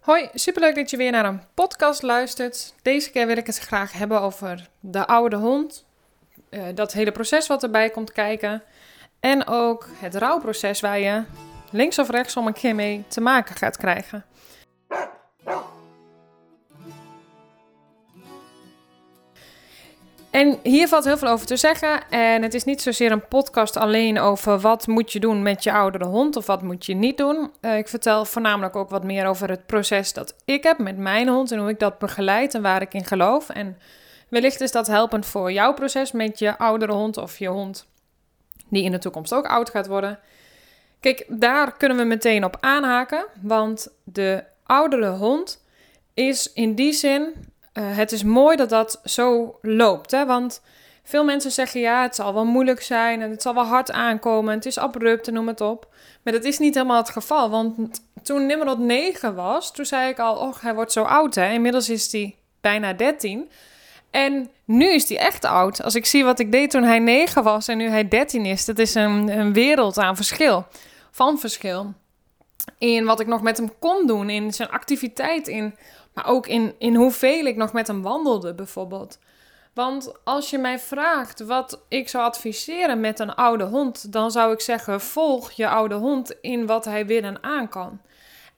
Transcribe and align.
Hoi, 0.00 0.28
superleuk 0.34 0.74
dat 0.74 0.90
je 0.90 0.96
weer 0.96 1.10
naar 1.10 1.24
een 1.24 1.42
podcast 1.54 2.02
luistert. 2.02 2.74
Deze 2.82 3.10
keer 3.10 3.26
wil 3.26 3.36
ik 3.36 3.46
het 3.46 3.58
graag 3.58 3.92
hebben 3.92 4.20
over 4.20 4.68
de 4.80 5.06
oude 5.06 5.36
hond. 5.36 5.84
Uh, 6.50 6.62
dat 6.74 6.92
hele 6.92 7.12
proces 7.12 7.46
wat 7.46 7.62
erbij 7.62 7.90
komt 7.90 8.12
kijken. 8.12 8.62
En 9.20 9.46
ook 9.46 9.88
het 9.94 10.14
rouwproces 10.14 10.80
waar 10.80 10.98
je 10.98 11.22
links 11.70 11.98
of 11.98 12.10
rechts 12.10 12.36
om 12.36 12.46
een 12.46 12.52
keer 12.52 12.74
mee 12.74 13.04
te 13.08 13.20
maken 13.20 13.56
gaat 13.56 13.76
krijgen. 13.76 14.24
En 20.30 20.58
hier 20.62 20.88
valt 20.88 21.04
heel 21.04 21.18
veel 21.18 21.28
over 21.28 21.46
te 21.46 21.56
zeggen. 21.56 22.10
En 22.10 22.42
het 22.42 22.54
is 22.54 22.64
niet 22.64 22.82
zozeer 22.82 23.12
een 23.12 23.28
podcast 23.28 23.76
alleen 23.76 24.18
over 24.18 24.58
wat 24.58 24.86
moet 24.86 25.12
je 25.12 25.20
doen 25.20 25.42
met 25.42 25.64
je 25.64 25.72
oudere 25.72 26.04
hond 26.04 26.36
of 26.36 26.46
wat 26.46 26.62
moet 26.62 26.86
je 26.86 26.94
niet 26.94 27.16
doen. 27.16 27.50
Uh, 27.60 27.76
ik 27.76 27.88
vertel 27.88 28.24
voornamelijk 28.24 28.76
ook 28.76 28.90
wat 28.90 29.04
meer 29.04 29.26
over 29.26 29.48
het 29.48 29.66
proces 29.66 30.12
dat 30.12 30.34
ik 30.44 30.62
heb 30.62 30.78
met 30.78 30.96
mijn 30.96 31.28
hond 31.28 31.52
en 31.52 31.58
hoe 31.58 31.68
ik 31.68 31.78
dat 31.78 31.98
begeleid 31.98 32.54
en 32.54 32.62
waar 32.62 32.82
ik 32.82 32.94
in 32.94 33.04
geloof. 33.04 33.48
En 33.48 33.78
wellicht 34.28 34.60
is 34.60 34.72
dat 34.72 34.86
helpend 34.86 35.26
voor 35.26 35.52
jouw 35.52 35.74
proces 35.74 36.12
met 36.12 36.38
je 36.38 36.58
oudere 36.58 36.92
hond 36.92 37.16
of 37.16 37.38
je 37.38 37.48
hond 37.48 37.86
die 38.68 38.84
in 38.84 38.92
de 38.92 38.98
toekomst 38.98 39.34
ook 39.34 39.46
oud 39.46 39.70
gaat 39.70 39.86
worden. 39.86 40.18
Kijk, 41.00 41.24
daar 41.28 41.76
kunnen 41.76 41.96
we 41.96 42.04
meteen 42.04 42.44
op 42.44 42.56
aanhaken, 42.60 43.26
want 43.42 43.88
de 44.04 44.44
oudere 44.62 45.08
hond 45.08 45.64
is 46.14 46.52
in 46.52 46.74
die 46.74 46.92
zin 46.92 47.49
uh, 47.80 47.96
het 47.96 48.12
is 48.12 48.22
mooi 48.22 48.56
dat 48.56 48.68
dat 48.68 49.00
zo 49.04 49.58
loopt. 49.62 50.10
Hè? 50.10 50.26
Want 50.26 50.62
veel 51.02 51.24
mensen 51.24 51.50
zeggen 51.50 51.80
ja, 51.80 52.02
het 52.02 52.14
zal 52.14 52.34
wel 52.34 52.44
moeilijk 52.44 52.82
zijn 52.82 53.22
en 53.22 53.30
het 53.30 53.42
zal 53.42 53.54
wel 53.54 53.64
hard 53.64 53.92
aankomen. 53.92 54.54
Het 54.54 54.66
is 54.66 54.78
abrupt 54.78 55.30
noem 55.30 55.48
het 55.48 55.60
op. 55.60 55.88
Maar 56.22 56.32
dat 56.32 56.44
is 56.44 56.58
niet 56.58 56.74
helemaal 56.74 56.96
het 56.96 57.10
geval. 57.10 57.50
Want 57.50 58.02
toen 58.22 58.46
Nimrod 58.46 58.78
9 58.78 59.34
was, 59.34 59.72
toen 59.72 59.84
zei 59.84 60.10
ik 60.10 60.18
al, 60.18 60.36
oh, 60.36 60.54
hij 60.60 60.74
wordt 60.74 60.92
zo 60.92 61.02
oud 61.02 61.34
hè. 61.34 61.52
Inmiddels 61.52 61.88
is 61.88 62.12
hij 62.12 62.36
bijna 62.60 62.92
13. 62.92 63.50
En 64.10 64.50
nu 64.64 64.92
is 64.92 65.08
hij 65.08 65.18
echt 65.18 65.44
oud. 65.44 65.82
Als 65.82 65.94
ik 65.94 66.06
zie 66.06 66.24
wat 66.24 66.38
ik 66.38 66.52
deed 66.52 66.70
toen 66.70 66.82
hij 66.82 66.98
9 66.98 67.42
was 67.42 67.68
en 67.68 67.76
nu 67.76 67.88
hij 67.88 68.08
13 68.08 68.46
is, 68.46 68.64
dat 68.64 68.78
is 68.78 68.94
een, 68.94 69.38
een 69.38 69.52
wereld 69.52 69.98
aan 69.98 70.16
verschil. 70.16 70.66
Van 71.10 71.38
verschil. 71.38 71.94
In 72.78 73.04
wat 73.04 73.20
ik 73.20 73.26
nog 73.26 73.42
met 73.42 73.56
hem 73.56 73.72
kon 73.78 74.06
doen, 74.06 74.30
in 74.30 74.52
zijn 74.52 74.70
activiteit, 74.70 75.48
in 75.48 75.74
maar 76.14 76.26
ook 76.26 76.46
in, 76.46 76.74
in 76.78 76.94
hoeveel 76.94 77.44
ik 77.44 77.56
nog 77.56 77.72
met 77.72 77.86
hem 77.86 78.02
wandelde, 78.02 78.54
bijvoorbeeld. 78.54 79.18
Want 79.74 80.12
als 80.24 80.50
je 80.50 80.58
mij 80.58 80.78
vraagt 80.78 81.40
wat 81.40 81.80
ik 81.88 82.08
zou 82.08 82.24
adviseren 82.24 83.00
met 83.00 83.18
een 83.18 83.34
oude 83.34 83.64
hond, 83.64 84.12
dan 84.12 84.30
zou 84.30 84.52
ik 84.52 84.60
zeggen: 84.60 85.00
volg 85.00 85.50
je 85.50 85.68
oude 85.68 85.94
hond 85.94 86.34
in 86.40 86.66
wat 86.66 86.84
hij 86.84 87.06
wil 87.06 87.22
en 87.22 87.42
aan 87.42 87.68
kan. 87.68 88.00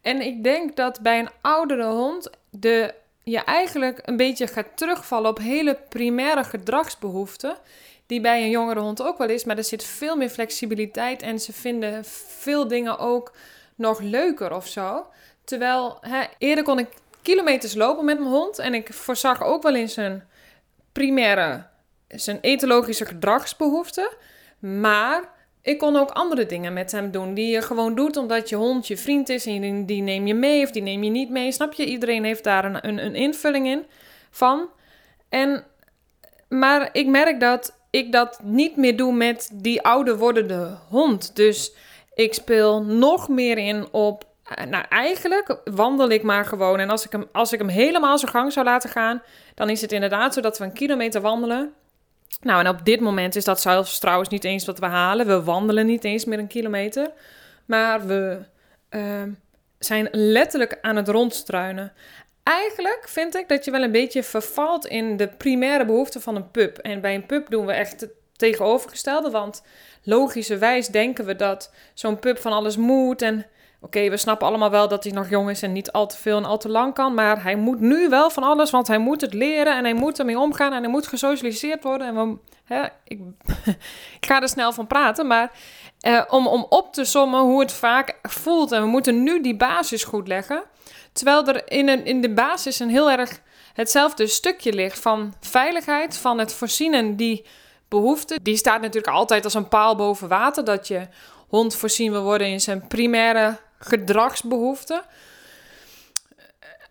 En 0.01 0.21
ik 0.21 0.43
denk 0.45 0.77
dat 0.77 1.01
bij 1.01 1.19
een 1.19 1.31
oudere 1.41 1.85
hond 1.85 2.31
de, 2.51 2.95
je 3.23 3.39
eigenlijk 3.39 4.01
een 4.03 4.17
beetje 4.17 4.47
gaat 4.47 4.77
terugvallen 4.77 5.31
op 5.31 5.39
hele 5.39 5.79
primaire 5.89 6.45
gedragsbehoeften. 6.45 7.57
Die 8.07 8.21
bij 8.21 8.43
een 8.43 8.51
jongere 8.51 8.81
hond 8.81 9.03
ook 9.03 9.19
wel 9.19 9.29
is, 9.29 9.45
maar 9.45 9.57
er 9.57 9.65
zit 9.65 9.85
veel 9.85 10.17
meer 10.17 10.29
flexibiliteit 10.29 11.23
en 11.23 11.41
ze 11.41 11.53
vinden 11.53 12.05
veel 12.05 12.69
dingen 12.69 12.99
ook 12.99 13.33
nog 13.75 14.01
leuker 14.01 14.55
of 14.55 14.67
zo. 14.67 15.07
Terwijl 15.45 15.99
hè, 16.01 16.25
eerder 16.39 16.65
kon 16.65 16.79
ik 16.79 16.89
kilometers 17.23 17.75
lopen 17.75 18.05
met 18.05 18.19
mijn 18.19 18.31
hond. 18.31 18.59
En 18.59 18.75
ik 18.75 18.93
voorzag 18.93 19.43
ook 19.43 19.63
wel 19.63 19.75
in 19.75 19.89
zijn 19.89 20.29
primaire, 20.93 21.67
zijn 22.09 22.39
etologische 22.41 23.07
gedragsbehoeften. 23.07 24.09
Maar 24.59 25.29
ik 25.63 25.79
kon 25.79 25.97
ook 25.97 26.11
andere 26.11 26.47
dingen 26.47 26.73
met 26.73 26.93
hem 26.93 27.11
doen. 27.11 27.35
Die 27.35 27.53
je 27.53 27.63
gewoon 27.63 27.95
doet 27.95 28.17
omdat 28.17 28.49
je 28.49 28.57
hond 28.57 28.87
je 28.87 28.97
vriend 28.97 29.29
is. 29.29 29.47
En 29.47 29.87
die 29.87 30.03
neem 30.03 30.27
je 30.27 30.35
mee 30.35 30.65
of 30.65 30.71
die 30.71 30.83
neem 30.83 31.03
je 31.03 31.11
niet 31.11 31.31
mee. 31.31 31.53
Snap 31.53 31.73
je? 31.73 31.85
Iedereen 31.85 32.25
heeft 32.25 32.45
daar 32.45 32.65
een, 32.65 32.89
een, 32.89 33.05
een 33.05 33.15
invulling 33.15 33.67
in 33.67 33.85
van. 34.31 34.69
En, 35.29 35.65
maar 36.49 36.89
ik 36.93 37.07
merk 37.07 37.41
dat 37.41 37.81
ik 37.91 38.13
dat 38.13 38.41
niet 38.43 38.77
meer 38.77 38.97
doe 38.97 39.13
met 39.13 39.51
die 39.53 39.83
ouder 39.83 40.19
wordende 40.19 40.79
hond. 40.89 41.37
Dus 41.37 41.75
ik 42.15 42.35
speel 42.35 42.83
nog 42.83 43.29
meer 43.29 43.59
in 43.59 43.93
op 43.93 44.25
nou, 44.69 44.85
eigenlijk 44.89 45.59
wandel 45.65 46.11
ik 46.11 46.23
maar 46.23 46.45
gewoon. 46.45 46.79
En 46.79 46.91
als 46.91 47.05
ik, 47.05 47.13
hem, 47.13 47.29
als 47.33 47.53
ik 47.53 47.59
hem 47.59 47.69
helemaal 47.69 48.19
zijn 48.19 48.31
gang 48.31 48.53
zou 48.53 48.67
laten 48.67 48.91
gaan, 48.91 49.23
dan 49.55 49.71
is 49.71 49.81
het 49.81 49.93
inderdaad 49.93 50.35
zo 50.35 50.41
dat 50.41 50.59
we 50.59 50.65
een 50.65 50.73
kilometer 50.73 51.21
wandelen. 51.21 51.73
Nou, 52.41 52.61
en 52.61 52.69
op 52.69 52.85
dit 52.85 53.01
moment 53.01 53.37
is 53.37 53.45
dat 53.45 53.61
zelfs 53.61 53.99
trouwens 53.99 54.29
niet 54.29 54.45
eens 54.45 54.65
wat 54.65 54.79
we 54.79 54.87
halen. 54.87 55.27
We 55.27 55.43
wandelen 55.43 55.87
niet 55.87 56.05
eens 56.05 56.25
meer 56.25 56.39
een 56.39 56.47
kilometer. 56.47 57.11
Maar 57.65 58.07
we 58.07 58.39
uh, 58.91 59.23
zijn 59.79 60.09
letterlijk 60.11 60.79
aan 60.83 60.97
het 60.97 61.09
rondstruinen. 61.09 61.93
Eigenlijk 62.43 63.05
vind 63.09 63.37
ik 63.37 63.49
dat 63.49 63.65
je 63.65 63.71
wel 63.71 63.83
een 63.83 63.93
beetje 63.93 64.23
vervalt 64.23 64.87
in 64.87 65.17
de 65.17 65.29
primaire 65.29 65.85
behoeften 65.85 66.21
van 66.21 66.37
een 66.37 66.51
pup. 66.51 66.79
En 66.79 67.01
bij 67.01 67.15
een 67.15 67.27
pup 67.27 67.51
doen 67.51 67.67
we 67.67 67.73
echt 67.73 68.01
het 68.01 68.11
tegenovergestelde. 68.37 69.31
Want 69.31 69.63
logischerwijs 70.03 70.87
denken 70.87 71.25
we 71.25 71.37
dat 71.37 71.73
zo'n 71.95 72.19
pup 72.19 72.39
van 72.39 72.53
alles 72.53 72.77
moet 72.77 73.23
en 73.23 73.47
Oké, 73.85 74.11
we 74.11 74.17
snappen 74.17 74.47
allemaal 74.47 74.71
wel 74.71 74.89
dat 74.89 75.05
hij 75.05 75.13
nog 75.13 75.29
jong 75.29 75.51
is 75.51 75.63
en 75.63 75.73
niet 75.73 75.93
al 75.93 76.07
te 76.07 76.17
veel 76.17 76.37
en 76.37 76.45
al 76.45 76.59
te 76.59 76.69
lang 76.69 76.95
kan. 76.95 77.15
Maar 77.15 77.43
hij 77.43 77.57
moet 77.57 77.81
nu 77.81 78.09
wel 78.09 78.31
van 78.31 78.43
alles, 78.43 78.71
want 78.71 78.87
hij 78.87 78.99
moet 78.99 79.21
het 79.21 79.35
leren 79.35 79.77
en 79.77 79.85
hij 79.85 79.95
moet 79.95 80.19
ermee 80.19 80.39
omgaan 80.39 80.73
en 80.73 80.83
hij 80.83 80.91
moet 80.91 81.07
gesocialiseerd 81.07 81.83
worden. 81.83 82.07
En 82.07 82.15
we, 82.15 82.37
hè, 82.65 82.83
ik, 83.05 83.21
ik, 84.21 84.27
ga 84.27 84.43
er 84.43 84.49
snel 84.49 84.73
van 84.73 84.87
praten, 84.87 85.27
maar 85.27 85.53
eh, 86.01 86.23
om, 86.29 86.47
om 86.47 86.67
op 86.69 86.93
te 86.93 87.05
sommen 87.05 87.41
hoe 87.41 87.61
het 87.61 87.73
vaak 87.73 88.19
voelt. 88.23 88.73
En 88.73 88.83
we 88.83 88.89
moeten 88.89 89.23
nu 89.23 89.41
die 89.41 89.57
basis 89.57 90.05
goed 90.05 90.29
leggen. 90.29 90.63
Terwijl 91.13 91.47
er 91.47 91.71
in, 91.71 91.89
een, 91.89 92.05
in 92.05 92.21
de 92.21 92.33
basis 92.33 92.79
een 92.79 92.91
heel 92.91 93.11
erg 93.11 93.41
hetzelfde 93.73 94.27
stukje 94.27 94.73
ligt 94.73 95.01
van 95.01 95.35
veiligheid, 95.41 96.17
van 96.17 96.39
het 96.39 96.55
voorzien 96.55 97.17
die 97.17 97.47
behoefte. 97.89 98.39
Die 98.43 98.57
staat 98.57 98.81
natuurlijk 98.81 99.15
altijd 99.15 99.45
als 99.45 99.55
een 99.55 99.69
paal 99.69 99.97
boven 99.97 100.29
water. 100.29 100.65
Dat 100.65 100.89
je 100.89 101.09
hond 101.49 101.75
voorzien 101.75 102.13
wil 102.13 102.23
worden 102.23 102.47
in 102.47 102.61
zijn 102.61 102.87
primaire 102.87 103.59
gedragsbehoeften. 103.85 105.03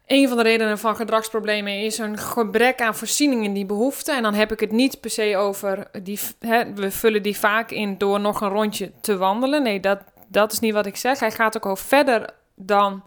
Een 0.05 0.27
van 0.27 0.37
de 0.37 0.43
redenen 0.43 0.77
van 0.77 0.95
gedragsproblemen 0.95 1.79
is 1.79 1.97
een 1.97 2.17
gebrek 2.17 2.81
aan 2.81 2.95
voorziening 2.95 3.43
in 3.43 3.53
die 3.53 3.65
behoeften. 3.65 4.15
En 4.15 4.23
dan 4.23 4.33
heb 4.33 4.51
ik 4.51 4.59
het 4.59 4.71
niet 4.71 4.99
per 4.99 5.09
se 5.09 5.37
over 5.37 5.87
die. 6.03 6.19
Hè, 6.39 6.73
we 6.73 6.91
vullen 6.91 7.23
die 7.23 7.37
vaak 7.37 7.71
in 7.71 7.97
door 7.97 8.19
nog 8.19 8.41
een 8.41 8.49
rondje 8.49 8.91
te 9.01 9.17
wandelen. 9.17 9.63
Nee, 9.63 9.79
dat, 9.79 9.99
dat 10.27 10.51
is 10.51 10.59
niet 10.59 10.73
wat 10.73 10.85
ik 10.85 10.95
zeg. 10.95 11.19
Hij 11.19 11.31
gaat 11.31 11.57
ook 11.57 11.65
al 11.65 11.75
verder 11.75 12.29
dan 12.55 13.03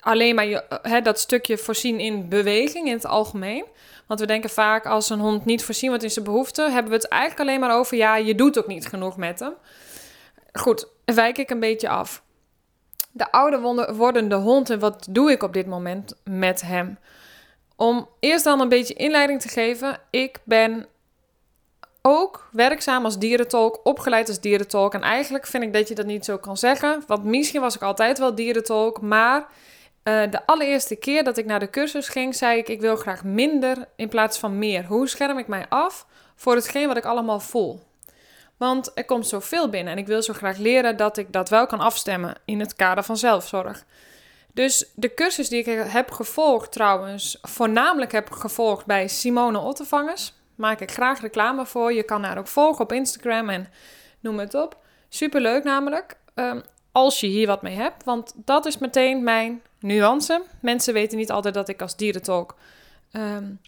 alleen 0.00 0.34
maar 0.34 0.46
je, 0.46 0.64
hè, 0.82 1.00
dat 1.00 1.20
stukje 1.20 1.58
voorzien 1.58 2.00
in 2.00 2.28
beweging 2.28 2.86
in 2.86 2.92
het 2.92 3.06
algemeen. 3.06 3.64
Want 4.06 4.20
we 4.20 4.26
denken 4.26 4.50
vaak 4.50 4.86
als 4.86 5.10
een 5.10 5.18
hond 5.18 5.44
niet 5.44 5.64
voorzien 5.64 5.88
wordt 5.88 6.04
in 6.04 6.10
zijn 6.10 6.24
behoeften, 6.24 6.72
hebben 6.72 6.90
we 6.90 6.96
het 6.96 7.08
eigenlijk 7.08 7.40
alleen 7.40 7.60
maar 7.60 7.78
over 7.78 7.96
ja, 7.96 8.16
je 8.16 8.34
doet 8.34 8.58
ook 8.58 8.66
niet 8.66 8.86
genoeg 8.86 9.16
met 9.16 9.40
hem. 9.40 9.52
Goed, 10.52 10.88
wijk 11.04 11.38
ik 11.38 11.50
een 11.50 11.60
beetje 11.60 11.88
af 11.88 12.22
de 13.12 13.32
ouder 13.32 13.60
wordende 13.94 14.34
hond 14.34 14.70
en 14.70 14.78
wat 14.78 15.06
doe 15.10 15.30
ik 15.30 15.42
op 15.42 15.52
dit 15.52 15.66
moment 15.66 16.14
met 16.24 16.62
hem? 16.62 16.98
Om 17.76 18.08
eerst 18.20 18.44
dan 18.44 18.60
een 18.60 18.68
beetje 18.68 18.94
inleiding 18.94 19.40
te 19.40 19.48
geven. 19.48 19.98
Ik 20.10 20.40
ben 20.44 20.86
ook 22.02 22.48
werkzaam 22.52 23.04
als 23.04 23.18
dierentolk, 23.18 23.80
opgeleid 23.84 24.28
als 24.28 24.40
dierentolk. 24.40 24.94
En 24.94 25.02
eigenlijk 25.02 25.46
vind 25.46 25.62
ik 25.62 25.72
dat 25.72 25.88
je 25.88 25.94
dat 25.94 26.06
niet 26.06 26.24
zo 26.24 26.36
kan 26.38 26.56
zeggen. 26.56 27.02
Want 27.06 27.24
misschien 27.24 27.60
was 27.60 27.74
ik 27.74 27.82
altijd 27.82 28.18
wel 28.18 28.34
dierentolk, 28.34 29.00
maar 29.00 29.40
uh, 29.40 30.30
de 30.30 30.46
allereerste 30.46 30.96
keer 30.96 31.24
dat 31.24 31.36
ik 31.36 31.46
naar 31.46 31.60
de 31.60 31.70
cursus 31.70 32.08
ging, 32.08 32.34
zei 32.34 32.58
ik: 32.58 32.68
ik 32.68 32.80
wil 32.80 32.96
graag 32.96 33.24
minder 33.24 33.88
in 33.96 34.08
plaats 34.08 34.38
van 34.38 34.58
meer. 34.58 34.84
Hoe 34.84 35.08
scherm 35.08 35.38
ik 35.38 35.46
mij 35.46 35.66
af 35.68 36.06
voor 36.36 36.54
hetgeen 36.54 36.88
wat 36.88 36.96
ik 36.96 37.04
allemaal 37.04 37.40
voel? 37.40 37.80
Want 38.60 38.90
er 38.94 39.04
komt 39.04 39.26
zoveel 39.26 39.68
binnen 39.68 39.92
en 39.92 39.98
ik 39.98 40.06
wil 40.06 40.22
zo 40.22 40.32
graag 40.32 40.56
leren 40.56 40.96
dat 40.96 41.16
ik 41.16 41.32
dat 41.32 41.48
wel 41.48 41.66
kan 41.66 41.80
afstemmen 41.80 42.34
in 42.44 42.60
het 42.60 42.74
kader 42.74 43.04
van 43.04 43.16
zelfzorg. 43.16 43.84
Dus 44.52 44.90
de 44.94 45.14
cursus 45.14 45.48
die 45.48 45.58
ik 45.58 45.88
heb 45.92 46.10
gevolgd 46.10 46.72
trouwens, 46.72 47.38
voornamelijk 47.42 48.12
heb 48.12 48.30
gevolgd 48.30 48.86
bij 48.86 49.08
Simone 49.08 49.58
Ottervangers. 49.58 50.32
Maak 50.54 50.80
ik 50.80 50.90
graag 50.90 51.20
reclame 51.20 51.66
voor. 51.66 51.92
Je 51.92 52.02
kan 52.02 52.24
haar 52.24 52.38
ook 52.38 52.46
volgen 52.46 52.84
op 52.84 52.92
Instagram 52.92 53.48
en 53.48 53.68
noem 54.20 54.38
het 54.38 54.54
op. 54.54 54.76
Superleuk 55.08 55.64
namelijk. 55.64 56.16
Um, 56.34 56.62
als 56.92 57.20
je 57.20 57.26
hier 57.26 57.46
wat 57.46 57.62
mee 57.62 57.76
hebt. 57.76 58.04
Want 58.04 58.32
dat 58.36 58.66
is 58.66 58.78
meteen 58.78 59.24
mijn 59.24 59.62
nuance. 59.78 60.42
Mensen 60.60 60.94
weten 60.94 61.18
niet 61.18 61.30
altijd 61.30 61.54
dat 61.54 61.68
ik 61.68 61.82
als 61.82 61.96
dierentolk... 61.96 62.54
Um, 63.12 63.60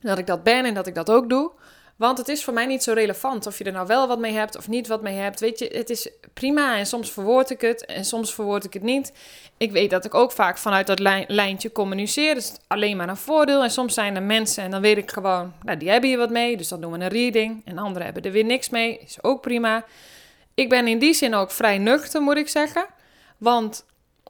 dat 0.00 0.18
ik 0.18 0.26
dat 0.26 0.42
ben 0.42 0.64
en 0.64 0.74
dat 0.74 0.86
ik 0.86 0.94
dat 0.94 1.10
ook 1.10 1.28
doe. 1.28 1.50
Want 1.96 2.18
het 2.18 2.28
is 2.28 2.44
voor 2.44 2.54
mij 2.54 2.66
niet 2.66 2.82
zo 2.82 2.92
relevant 2.92 3.46
of 3.46 3.58
je 3.58 3.64
er 3.64 3.72
nou 3.72 3.86
wel 3.86 4.08
wat 4.08 4.18
mee 4.18 4.32
hebt 4.32 4.56
of 4.56 4.68
niet 4.68 4.86
wat 4.86 5.02
mee 5.02 5.16
hebt. 5.16 5.40
Weet 5.40 5.58
je, 5.58 5.70
het 5.72 5.90
is 5.90 6.08
prima 6.32 6.76
en 6.76 6.86
soms 6.86 7.12
verwoord 7.12 7.50
ik 7.50 7.60
het 7.60 7.84
en 7.84 8.04
soms 8.04 8.34
verwoord 8.34 8.64
ik 8.64 8.72
het 8.72 8.82
niet. 8.82 9.12
Ik 9.56 9.72
weet 9.72 9.90
dat 9.90 10.04
ik 10.04 10.14
ook 10.14 10.32
vaak 10.32 10.58
vanuit 10.58 10.86
dat 10.86 10.98
lijntje 11.28 11.72
communiceer. 11.72 12.34
Dus 12.34 12.52
alleen 12.66 12.96
maar 12.96 13.08
een 13.08 13.16
voordeel. 13.16 13.62
En 13.62 13.70
soms 13.70 13.94
zijn 13.94 14.16
er 14.16 14.22
mensen 14.22 14.64
en 14.64 14.70
dan 14.70 14.80
weet 14.80 14.96
ik 14.96 15.10
gewoon, 15.10 15.52
nou 15.62 15.78
die 15.78 15.90
hebben 15.90 16.08
hier 16.08 16.18
wat 16.18 16.30
mee. 16.30 16.56
Dus 16.56 16.68
dan 16.68 16.80
doen 16.80 16.92
we 16.92 16.98
een 16.98 17.08
reading. 17.08 17.62
En 17.64 17.78
anderen 17.78 18.04
hebben 18.04 18.22
er 18.22 18.32
weer 18.32 18.44
niks 18.44 18.68
mee. 18.68 18.98
Is 18.98 19.22
ook 19.22 19.40
prima. 19.40 19.84
Ik 20.54 20.68
ben 20.68 20.88
in 20.88 20.98
die 20.98 21.14
zin 21.14 21.34
ook 21.34 21.50
vrij 21.50 21.78
nuchter, 21.78 22.22
moet 22.22 22.36
ik 22.36 22.48
zeggen. 22.48 22.86
Want 23.38 23.84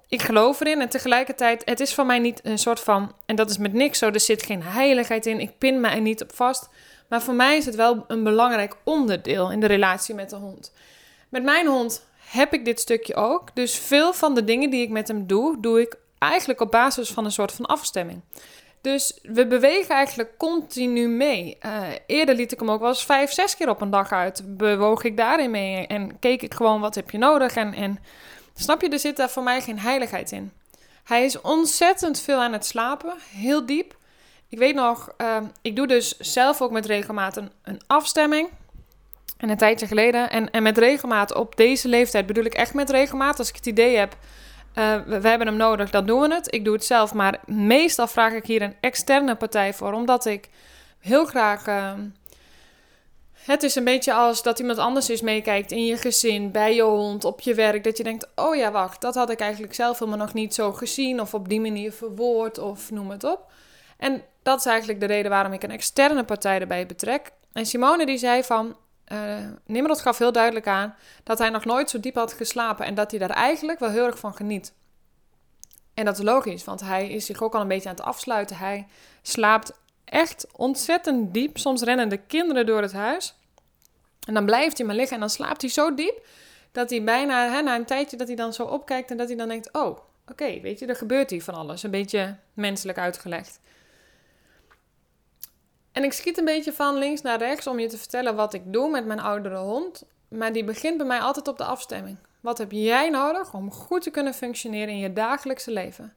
ik 0.09 0.23
geloof 0.23 0.61
erin 0.61 0.81
en 0.81 0.89
tegelijkertijd, 0.89 1.63
het 1.65 1.81
is 1.81 1.95
voor 1.95 2.07
mij 2.07 2.19
niet 2.19 2.41
een 2.43 2.59
soort 2.59 2.81
van, 2.81 3.13
en 3.27 3.37
dat 3.37 3.51
is 3.51 3.59
met 3.59 3.73
niks 3.73 3.99
zo, 3.99 4.11
er 4.11 4.21
zit 4.21 4.43
geen 4.43 4.63
heiligheid 4.63 5.27
in, 5.27 5.41
ik 5.41 5.59
pin 5.59 5.81
me 5.81 5.89
er 5.89 6.01
niet 6.01 6.23
op 6.23 6.35
vast. 6.35 6.69
Maar 7.09 7.23
voor 7.23 7.35
mij 7.35 7.57
is 7.57 7.67
het 7.67 7.75
wel 7.75 8.05
een 8.09 8.23
belangrijk 8.23 8.77
onderdeel 8.85 9.51
in 9.51 9.61
de 9.61 9.67
relatie 9.67 10.15
met 10.15 10.31
de 10.31 10.37
hond. 10.37 10.73
Met 11.29 11.43
mijn 11.43 11.67
hond 11.67 12.07
heb 12.19 12.53
ik 12.53 12.65
dit 12.65 12.81
stukje 12.81 13.15
ook. 13.15 13.55
Dus 13.55 13.79
veel 13.79 14.13
van 14.13 14.35
de 14.35 14.45
dingen 14.45 14.71
die 14.71 14.83
ik 14.83 14.91
met 14.91 15.09
hem 15.09 15.27
doe, 15.27 15.61
doe 15.61 15.81
ik 15.81 15.97
eigenlijk 16.19 16.61
op 16.61 16.71
basis 16.71 17.11
van 17.11 17.25
een 17.25 17.33
soort 17.33 17.53
van 17.53 17.67
afstemming. 17.67 18.21
Dus 18.81 19.19
we 19.23 19.47
bewegen 19.47 19.95
eigenlijk 19.95 20.39
continu 20.39 21.09
mee. 21.09 21.59
Uh, 21.67 21.83
eerder 22.07 22.35
liet 22.35 22.53
ik 22.53 22.59
hem 22.59 22.71
ook 22.71 22.81
wel 22.81 22.89
eens 22.89 23.05
vijf, 23.05 23.33
zes 23.33 23.57
keer 23.57 23.69
op 23.69 23.81
een 23.81 23.91
dag 23.91 24.13
uit. 24.13 24.57
Bewoog 24.57 25.05
ik 25.05 25.17
daarin 25.17 25.51
mee 25.51 25.87
en 25.87 26.19
keek 26.19 26.43
ik 26.43 26.55
gewoon 26.55 26.81
wat 26.81 26.95
heb 26.95 27.11
je 27.11 27.19
nodig. 27.19 27.57
En, 27.57 27.75
en 27.75 27.99
snap 28.55 28.81
je, 28.81 28.89
er 28.89 28.99
zit 28.99 29.17
daar 29.17 29.31
voor 29.31 29.43
mij 29.43 29.61
geen 29.61 29.79
heiligheid 29.79 30.33
in. 30.33 30.53
Hij 31.05 31.25
is 31.25 31.41
ontzettend 31.41 32.21
veel 32.21 32.43
aan 32.43 32.53
het 32.53 32.67
slapen, 32.67 33.15
heel 33.31 33.67
diep. 33.67 33.97
Ik 34.55 34.61
weet 34.61 34.75
nog, 34.75 35.13
uh, 35.21 35.37
ik 35.63 35.77
doe 35.77 35.87
dus 35.87 36.19
zelf 36.19 36.63
ook 36.63 36.71
met 36.71 36.87
regelmaat 36.87 37.37
een, 37.37 37.81
afstemming. 37.87 38.49
En 39.37 39.49
een 39.49 39.57
tijdje 39.57 39.87
geleden. 39.87 40.31
En, 40.31 40.51
en 40.51 40.63
met 40.63 40.79
regelmaat 40.79 41.35
op 41.35 41.57
deze 41.57 41.89
leeftijd 41.89 42.27
bedoel 42.27 42.45
ik 42.45 42.55
echt 42.55 42.75
met 42.75 42.91
regelmaat. 42.91 43.39
Als 43.39 43.49
ik 43.49 43.57
het 43.57 43.67
idee 43.67 43.97
heb, 43.97 44.17
uh, 44.75 44.97
we, 45.07 45.29
hebben 45.29 45.47
hem 45.47 45.57
nodig, 45.57 45.91
dan 45.91 46.07
doen 46.07 46.21
we 46.21 46.35
het. 46.35 46.55
Ik 46.55 46.65
doe 46.65 46.75
het 46.75 46.85
zelf, 46.85 47.15
maar 47.15 47.41
meestal 47.47 48.07
vraag 48.07 48.33
ik 48.33 48.47
hier 48.47 48.63
een 48.63 48.77
externe 48.81 49.35
partij 49.35 49.75
voor. 49.75 49.93
Omdat 49.93 50.25
ik 50.25 50.49
heel 50.99 51.25
graag... 51.25 51.67
Uh, 51.67 51.93
het 53.33 53.63
is 53.63 53.75
een 53.75 53.85
beetje 53.85 54.13
als 54.13 54.43
dat 54.43 54.59
iemand 54.59 54.79
anders 54.79 55.09
eens 55.09 55.21
meekijkt 55.21 55.73
in 55.73 55.85
je 55.85 55.97
gezin, 55.97 56.51
bij 56.51 56.75
je 56.75 56.83
hond, 56.83 57.25
op 57.25 57.41
je 57.41 57.55
werk. 57.55 57.85
Dat 57.85 57.97
je 57.97 58.03
denkt, 58.03 58.29
oh 58.35 58.57
ja, 58.57 58.71
wacht, 58.71 59.01
dat 59.01 59.15
had 59.15 59.31
ik 59.31 59.41
eigenlijk 59.41 59.75
zelf 59.75 59.99
helemaal 59.99 60.21
nog 60.21 60.35
niet 60.35 60.55
zo 60.55 60.73
gezien. 60.73 61.21
Of 61.21 61.35
op 61.35 61.49
die 61.49 61.61
manier 61.61 61.93
verwoord, 61.93 62.59
of 62.59 62.91
noem 62.91 63.11
het 63.11 63.25
op. 63.25 63.53
En 63.99 64.23
dat 64.43 64.59
is 64.59 64.67
eigenlijk 64.67 65.01
de 65.01 65.07
reden 65.07 65.31
waarom 65.31 65.53
ik 65.53 65.63
een 65.63 65.71
externe 65.71 66.25
partij 66.25 66.61
erbij 66.61 66.87
betrek. 66.87 67.33
En 67.53 67.67
Simone 67.67 68.07
die 68.07 68.19
zei 68.19 68.43
van, 68.43 68.77
uh, 69.13 69.19
Nimrod 69.67 70.01
gaf 70.01 70.19
heel 70.19 70.33
duidelijk 70.33 70.67
aan 70.67 70.95
dat 71.23 71.39
hij 71.39 71.49
nog 71.51 71.65
nooit 71.65 71.91
zo 71.91 72.01
diep 72.01 72.15
had 72.15 72.33
geslapen 72.33 72.87
en 72.87 72.95
dat 72.95 73.11
hij 73.11 73.21
daar 73.21 73.31
eigenlijk 73.31 73.79
wel 73.79 73.91
heel 73.91 74.07
erg 74.07 74.19
van 74.19 74.35
geniet. 74.35 74.73
En 75.95 76.05
dat 76.05 76.19
is 76.19 76.25
logisch, 76.25 76.65
want 76.65 76.81
hij 76.81 77.09
is 77.09 77.27
zich 77.27 77.43
ook 77.43 77.55
al 77.55 77.61
een 77.61 77.69
beetje 77.69 77.89
aan 77.89 77.95
het 77.95 78.05
afsluiten. 78.05 78.57
Hij 78.57 78.87
slaapt 79.23 79.73
echt 80.05 80.47
ontzettend 80.53 81.35
diep. 81.35 81.59
Soms 81.59 81.83
rennen 81.83 82.09
de 82.09 82.17
kinderen 82.17 82.67
door 82.67 82.83
het 82.83 82.93
huis. 82.93 83.35
En 84.27 84.35
dan 84.35 84.45
blijft 84.45 84.79
hij 84.79 84.87
maar 84.87 84.97
liggen 84.97 85.15
en 85.15 85.21
dan 85.21 85.31
slaapt 85.31 85.61
hij 85.61 85.71
zo 85.71 85.95
diep 85.95 86.27
dat 86.73 86.91
hij 86.91 87.05
bijna, 87.05 87.49
hè, 87.49 87.63
na 87.63 87.75
een 87.75 87.85
tijdje, 87.85 88.17
dat 88.17 88.27
hij 88.27 88.37
dan 88.37 88.53
zo 88.53 88.65
opkijkt 88.65 89.11
en 89.11 89.17
dat 89.17 89.29
hij 89.29 89.37
dan 89.37 89.49
denkt: 89.49 89.73
Oh, 89.73 89.99
oké, 90.31 90.61
weet 90.61 90.79
je, 90.79 90.87
er 90.87 90.97
gebeurt 90.97 91.31
hier 91.31 91.43
van 91.43 91.55
alles. 91.55 91.83
Een 91.83 91.91
beetje 91.91 92.37
menselijk 92.53 92.99
uitgelegd. 92.99 93.61
En 95.95 96.05
ik 96.05 96.13
schiet 96.13 96.39
een 96.39 96.45
beetje 96.45 96.73
van 96.73 96.99
links 96.99 97.21
naar 97.21 97.39
rechts 97.39 97.67
om 97.67 97.79
je 97.79 97.89
te 97.89 97.99
vertellen 97.99 98.37
wat 98.37 98.55
ik 98.55 98.73
doe 98.73 98.91
met 98.91 99.07
mijn 99.07 99.21
oudere 99.21 99.57
hond. 99.57 100.05
Maar 100.29 100.53
die 100.53 100.65
begint 100.65 100.97
bij 100.97 101.07
mij 101.07 101.21
altijd 101.21 101.49
op 101.49 101.59
de 101.59 101.65
afstemming. 101.65 102.19
Wat 102.41 102.59
heb 102.59 102.73
jij 102.73 103.11
nodig 103.11 103.55
om 103.55 103.71
goed 103.71 104.03
te 104.03 104.11
kunnen 104.11 104.35
functioneren 104.35 104.89
in 104.89 104.99
je 104.99 105.13
dagelijkse 105.13 105.71
leven? 105.71 106.15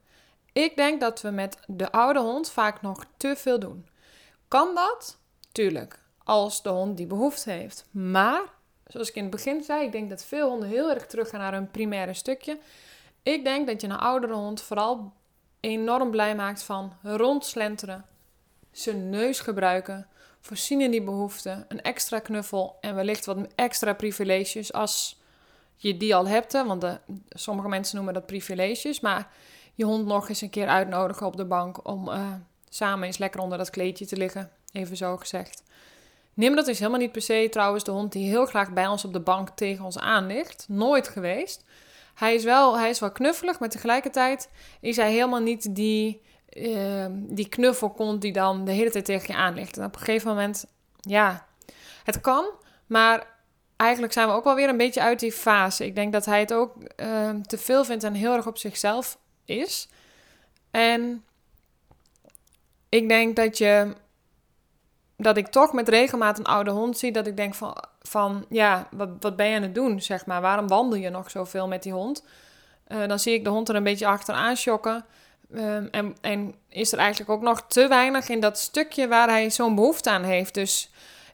Ik 0.53 0.75
denk 0.75 0.99
dat 0.99 1.21
we 1.21 1.29
met 1.29 1.57
de 1.67 1.91
oude 1.91 2.19
hond 2.19 2.49
vaak 2.49 2.81
nog 2.81 3.05
te 3.17 3.35
veel 3.35 3.59
doen. 3.59 3.87
Kan 4.47 4.75
dat? 4.75 5.17
Tuurlijk, 5.51 5.99
als 6.23 6.61
de 6.61 6.69
hond 6.69 6.97
die 6.97 7.07
behoefte 7.07 7.51
heeft. 7.51 7.85
Maar, 7.91 8.41
zoals 8.87 9.09
ik 9.09 9.15
in 9.15 9.21
het 9.21 9.31
begin 9.31 9.63
zei, 9.63 9.85
ik 9.85 9.91
denk 9.91 10.09
dat 10.09 10.25
veel 10.25 10.49
honden 10.49 10.69
heel 10.69 10.89
erg 10.89 11.05
teruggaan 11.05 11.39
naar 11.39 11.53
hun 11.53 11.71
primaire 11.71 12.13
stukje. 12.13 12.59
Ik 13.23 13.43
denk 13.43 13.67
dat 13.67 13.81
je 13.81 13.87
een 13.87 13.97
oudere 13.97 14.33
hond 14.33 14.61
vooral 14.61 15.13
enorm 15.59 16.11
blij 16.11 16.35
maakt 16.35 16.63
van 16.63 16.93
rondslenteren, 17.03 18.05
zijn 18.81 19.09
neus 19.09 19.39
gebruiken, 19.39 20.07
voorzien 20.39 20.91
die 20.91 21.03
behoeften, 21.03 21.65
een 21.67 21.81
extra 21.81 22.19
knuffel 22.19 22.77
en 22.81 22.95
wellicht 22.95 23.25
wat 23.25 23.37
extra 23.55 23.93
privileges 23.93 24.73
als 24.73 25.19
je 25.75 25.97
die 25.97 26.15
al 26.15 26.27
hebt. 26.27 26.51
Want 26.51 26.81
de, 26.81 26.99
sommige 27.29 27.67
mensen 27.67 27.95
noemen 27.95 28.13
dat 28.13 28.25
privileges, 28.25 28.99
maar 28.99 29.29
je 29.73 29.85
hond 29.85 30.05
nog 30.05 30.29
eens 30.29 30.41
een 30.41 30.49
keer 30.49 30.67
uitnodigen 30.67 31.25
op 31.25 31.37
de 31.37 31.45
bank 31.45 31.87
om 31.87 32.09
uh, 32.09 32.33
samen 32.69 33.07
eens 33.07 33.17
lekker 33.17 33.41
onder 33.41 33.57
dat 33.57 33.69
kleedje 33.69 34.05
te 34.05 34.17
liggen, 34.17 34.51
even 34.71 34.97
zo 34.97 35.17
gezegd. 35.17 35.63
Dat 36.33 36.67
is 36.67 36.79
helemaal 36.79 36.99
niet 36.99 37.11
per 37.11 37.21
se 37.21 37.47
trouwens 37.51 37.83
de 37.83 37.91
hond 37.91 38.11
die 38.11 38.29
heel 38.29 38.45
graag 38.45 38.73
bij 38.73 38.87
ons 38.87 39.05
op 39.05 39.13
de 39.13 39.19
bank 39.19 39.49
tegen 39.49 39.85
ons 39.85 39.99
aan 39.99 40.27
ligt. 40.27 40.65
Nooit 40.67 41.07
geweest. 41.07 41.63
Hij 42.13 42.35
is 42.35 42.43
wel, 42.43 42.77
hij 42.77 42.89
is 42.89 42.99
wel 42.99 43.11
knuffelig, 43.11 43.59
maar 43.59 43.69
tegelijkertijd 43.69 44.49
is 44.81 44.95
hij 44.95 45.11
helemaal 45.11 45.39
niet 45.39 45.75
die 45.75 46.21
uh, 46.53 47.05
die 47.11 47.49
knuffelkont 47.49 48.21
die 48.21 48.33
dan 48.33 48.65
de 48.65 48.71
hele 48.71 48.89
tijd 48.89 49.05
tegen 49.05 49.33
je 49.33 49.39
aan 49.39 49.53
ligt. 49.53 49.77
En 49.77 49.85
op 49.85 49.93
een 49.93 50.01
gegeven 50.01 50.27
moment, 50.27 50.65
ja, 50.99 51.45
het 52.03 52.21
kan, 52.21 52.49
maar 52.85 53.27
eigenlijk 53.75 54.13
zijn 54.13 54.27
we 54.27 54.33
ook 54.33 54.43
wel 54.43 54.55
weer 54.55 54.69
een 54.69 54.77
beetje 54.77 55.01
uit 55.01 55.19
die 55.19 55.31
fase. 55.31 55.85
Ik 55.85 55.95
denk 55.95 56.13
dat 56.13 56.25
hij 56.25 56.39
het 56.39 56.53
ook 56.53 56.75
uh, 57.01 57.29
te 57.29 57.57
veel 57.57 57.85
vindt 57.85 58.03
en 58.03 58.13
heel 58.13 58.33
erg 58.33 58.47
op 58.47 58.57
zichzelf 58.57 59.17
is. 59.45 59.89
En 60.71 61.23
ik 62.89 63.09
denk 63.09 63.35
dat 63.35 63.57
je 63.57 63.95
dat 65.17 65.37
ik 65.37 65.47
toch 65.47 65.73
met 65.73 65.89
regelmaat 65.89 66.39
een 66.39 66.45
oude 66.45 66.71
hond 66.71 66.97
zie, 66.97 67.11
dat 67.11 67.27
ik 67.27 67.37
denk 67.37 67.55
van, 67.55 67.77
van 68.01 68.45
ja, 68.49 68.87
wat, 68.91 69.09
wat 69.19 69.35
ben 69.35 69.47
je 69.47 69.55
aan 69.55 69.61
het 69.61 69.75
doen, 69.75 70.01
zeg 70.01 70.25
maar. 70.25 70.41
Waarom 70.41 70.67
wandel 70.67 70.99
je 70.99 71.09
nog 71.09 71.31
zoveel 71.31 71.67
met 71.67 71.83
die 71.83 71.93
hond? 71.93 72.23
Uh, 72.87 73.07
dan 73.07 73.19
zie 73.19 73.33
ik 73.33 73.43
de 73.43 73.49
hond 73.49 73.69
er 73.69 73.75
een 73.75 73.83
beetje 73.83 74.07
achteraan 74.07 74.57
schokken. 74.57 75.05
Ehm, 75.53 76.11
en, 76.21 76.55
is 76.69 76.91
er 76.91 76.97
eigenlijk 76.97 77.29
ook 77.29 77.41
nog 77.41 77.67
te 77.67 77.87
weinig 77.87 78.29
in 78.29 78.39
dat 78.39 78.59
stukje 78.59 79.07
waar 79.07 79.29
hij 79.29 79.49
zo'n 79.49 79.75
behoefte 79.75 80.09
aan 80.09 80.23
heeft. 80.23 80.53
Dus 80.53 80.89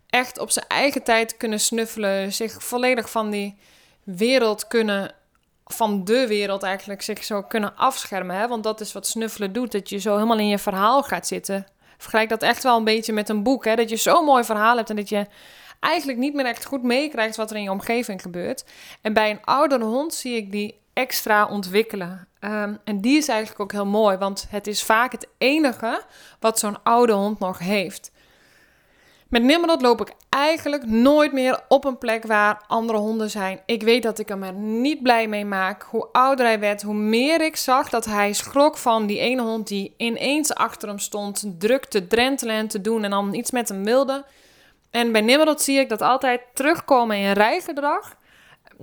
echt 0.10 0.40
op 0.40 0.52
zijn 0.52 0.66
eigen 0.68 1.04
tijd 1.04 1.38
kunnen 1.38 1.60
snuffelen, 1.60 2.34
zich 2.34 2.64
volledig 2.64 3.10
van 3.10 3.30
die 3.30 3.58
wereld 4.04 4.68
kunnen, 4.68 5.16
van 5.66 6.04
de 6.06 6.28
wereld 6.28 6.64
eigenlijk, 6.64 7.02
zich 7.02 7.24
zo 7.24 7.42
kunnen 7.42 7.76
afschermen. 7.76 8.36
Hè? 8.36 8.48
Want 8.48 8.64
dat 8.64 8.82
is 8.82 8.94
wat 8.94 9.08
snuffelen 9.08 9.54
doet, 9.54 9.72
dat 9.72 9.90
je 9.90 9.98
zo 9.98 10.14
helemaal 10.14 10.40
in 10.40 10.48
je 10.48 10.60
verhaal 10.60 11.04
gaat 11.04 11.28
zitten. 11.28 11.68
Vergelijk 11.98 12.30
dat 12.30 12.42
echt 12.42 12.64
wel 12.64 12.78
een 12.78 12.84
beetje 12.84 13.14
met 13.14 13.30
een 13.30 13.44
boek, 13.44 13.66
hè? 13.66 13.76
dat 13.76 13.90
je 13.90 13.96
zo'n 13.96 14.26
mooi 14.26 14.44
verhaal 14.44 14.78
hebt 14.78 14.90
en 14.90 14.96
dat 14.96 15.10
je 15.10 15.28
eigenlijk 15.80 16.20
niet 16.20 16.34
meer 16.34 16.46
echt 16.46 16.66
goed 16.66 16.84
meekrijgt 16.84 17.36
wat 17.36 17.50
er 17.52 17.58
in 17.58 17.64
je 17.64 17.72
omgeving 17.72 18.22
gebeurt. 18.22 18.66
En 19.02 19.14
bij 19.14 19.30
een 19.30 19.46
oudere 19.46 19.84
hond 19.84 20.14
zie 20.14 20.36
ik 20.36 20.52
die 20.52 20.80
extra 20.94 21.46
ontwikkelen. 21.46 22.28
Ehm, 22.44 22.74
en 22.84 23.02
die 23.02 23.18
is 23.18 23.28
eigenlijk 23.28 23.60
ook 23.60 23.72
heel 23.72 23.86
mooi, 23.86 24.18
want 24.18 24.48
het 24.50 24.68
is 24.68 24.84
vaak 24.84 25.12
het 25.12 25.28
enige 25.38 26.02
wat 26.40 26.60
zo'n 26.60 26.84
oude 26.84 27.14
hond 27.14 27.40
nog 27.40 27.60
heeft. 27.60 28.12
Met 29.30 29.44
Nimrod 29.44 29.82
loop 29.82 30.02
ik 30.02 30.14
eigenlijk 30.30 30.86
nooit 30.86 31.32
meer 31.32 31.60
op 31.68 31.86
een 31.86 31.98
plek 31.98 32.24
waar 32.24 32.62
andere 32.68 32.98
honden 32.98 33.30
zijn. 33.30 33.60
Ik 33.66 33.84
weet 33.84 34.04
dat 34.04 34.20
ik 34.20 34.28
hem 34.28 34.44
er 34.44 34.54
niet 34.54 35.02
blij 35.02 35.28
mee 35.28 35.46
maak. 35.46 35.84
Hoe 35.84 36.08
ouder 36.12 36.46
hij 36.46 36.60
werd, 36.60 36.82
hoe 36.82 36.94
meer 36.94 37.42
ik 37.42 37.56
zag 37.56 37.90
dat 37.90 38.06
hij 38.06 38.34
schrok 38.34 38.78
van 38.78 39.06
die 39.06 39.20
ene 39.20 39.42
hond 39.42 39.68
die 39.68 39.94
ineens 39.98 40.54
achter 40.54 40.88
hem 40.88 41.00
stond, 41.00 41.46
druk 41.58 41.86
te 41.86 42.08
drentelen 42.08 42.56
en 42.56 42.68
te 42.68 42.82
doen 42.82 43.04
en 43.04 43.10
dan 43.10 43.34
iets 43.34 43.52
met 43.52 43.70
hem 43.70 43.84
wilde. 43.84 44.26
En 44.92 45.12
bij 45.12 45.22
Nimrod 45.22 45.62
zie 45.62 45.80
ik 45.80 45.90
dat 45.90 46.02
altijd 46.02 46.42
terugkomen 46.54 47.18
in 47.18 47.32
rijgedrag 47.32 48.16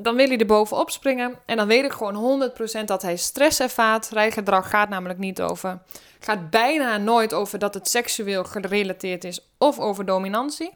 dan 0.03 0.17
wil 0.17 0.27
hij 0.27 0.39
er 0.39 0.47
bovenop 0.47 0.91
springen. 0.91 1.39
En 1.47 1.57
dan 1.57 1.67
weet 1.67 1.85
ik 1.85 1.93
gewoon 1.93 2.51
100% 2.83 2.85
dat 2.85 3.03
hij 3.03 3.17
stress 3.17 3.61
ervaart. 3.61 4.09
Rijgedrag 4.09 4.71
gaat 4.71 4.89
namelijk 4.89 5.19
niet 5.19 5.41
over. 5.41 5.79
Gaat 6.21 6.51
bijna 6.51 6.97
nooit 6.97 7.35
over 7.35 7.59
dat 7.59 7.75
het 7.75 7.89
seksueel 7.89 8.45
gerelateerd 8.45 9.25
is 9.25 9.51
of 9.59 9.79
over 9.79 10.05
dominantie. 10.05 10.71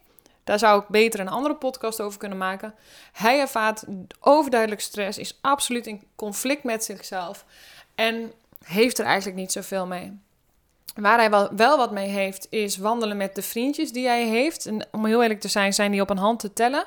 Daar 0.45 0.59
zou 0.59 0.81
ik 0.81 0.89
beter 0.89 1.21
een 1.21 1.29
andere 1.29 1.55
podcast 1.55 2.01
over 2.01 2.19
kunnen 2.19 2.39
maken. 2.39 2.75
Hij 3.13 3.41
ervaart 3.41 3.85
overduidelijk 4.21 4.81
stress, 4.81 5.19
is 5.19 5.39
absoluut 5.41 5.87
in 5.87 6.03
conflict 6.17 6.65
met 6.65 6.85
zichzelf 6.85 7.45
en 7.95 8.33
heeft 8.65 8.99
er 8.99 9.05
eigenlijk 9.05 9.37
niet 9.37 9.53
zoveel 9.53 9.87
mee. 9.87 10.19
Waar 10.95 11.19
hij 11.19 11.31
wel, 11.57 11.77
wat 11.77 11.93
mee 11.93 12.09
heeft, 12.09 12.47
is 12.51 12.77
wandelen 12.77 13.17
met 13.17 13.35
de 13.35 13.43
vriendjes 13.43 13.93
die 13.93 14.07
hij 14.07 14.27
heeft. 14.27 14.67
En 14.67 14.87
om 14.93 15.05
heel 15.05 15.23
eerlijk 15.23 15.41
te 15.41 15.49
zijn, 15.49 15.73
zijn 15.73 15.91
die 15.91 16.01
op 16.01 16.11
een 16.11 16.19
hand 16.19 16.41
te 16.41 16.53
tellen. 16.53 16.87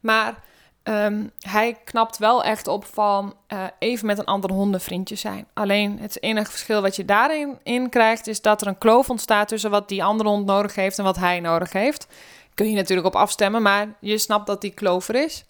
Maar 0.00 0.42
Ehm, 0.82 1.26
hij 1.40 1.76
knapt 1.84 2.18
wel 2.18 2.44
echt 2.44 2.68
op 2.68 2.84
van 2.84 3.34
uh, 3.48 3.64
even 3.78 4.06
met 4.06 4.18
een 4.18 4.24
ander 4.24 4.52
hondenvriendje 4.52 5.14
zijn. 5.14 5.46
Alleen 5.54 5.98
het 5.98 6.22
enige 6.22 6.50
verschil 6.50 6.82
wat 6.82 6.96
je 6.96 7.04
daarin 7.04 7.58
in 7.62 7.88
krijgt, 7.88 8.26
is 8.26 8.40
dat 8.40 8.60
er 8.60 8.66
een 8.66 8.78
kloof 8.78 9.10
ontstaat 9.10 9.48
tussen 9.48 9.70
wat 9.70 9.88
die 9.88 10.04
andere 10.04 10.28
hond 10.28 10.46
nodig 10.46 10.74
heeft 10.74 10.98
en 10.98 11.04
wat 11.04 11.16
hij 11.16 11.40
nodig 11.40 11.72
heeft. 11.72 12.06
Kun 12.54 12.70
je 12.70 12.76
natuurlijk 12.76 13.06
op 13.06 13.16
afstemmen, 13.16 13.62
maar 13.62 13.94
je 14.00 14.18
snapt 14.18 14.46
dat 14.46 14.60
die 14.60 14.70
kloof 14.70 15.08
er 15.08 15.14
is. 15.14 15.44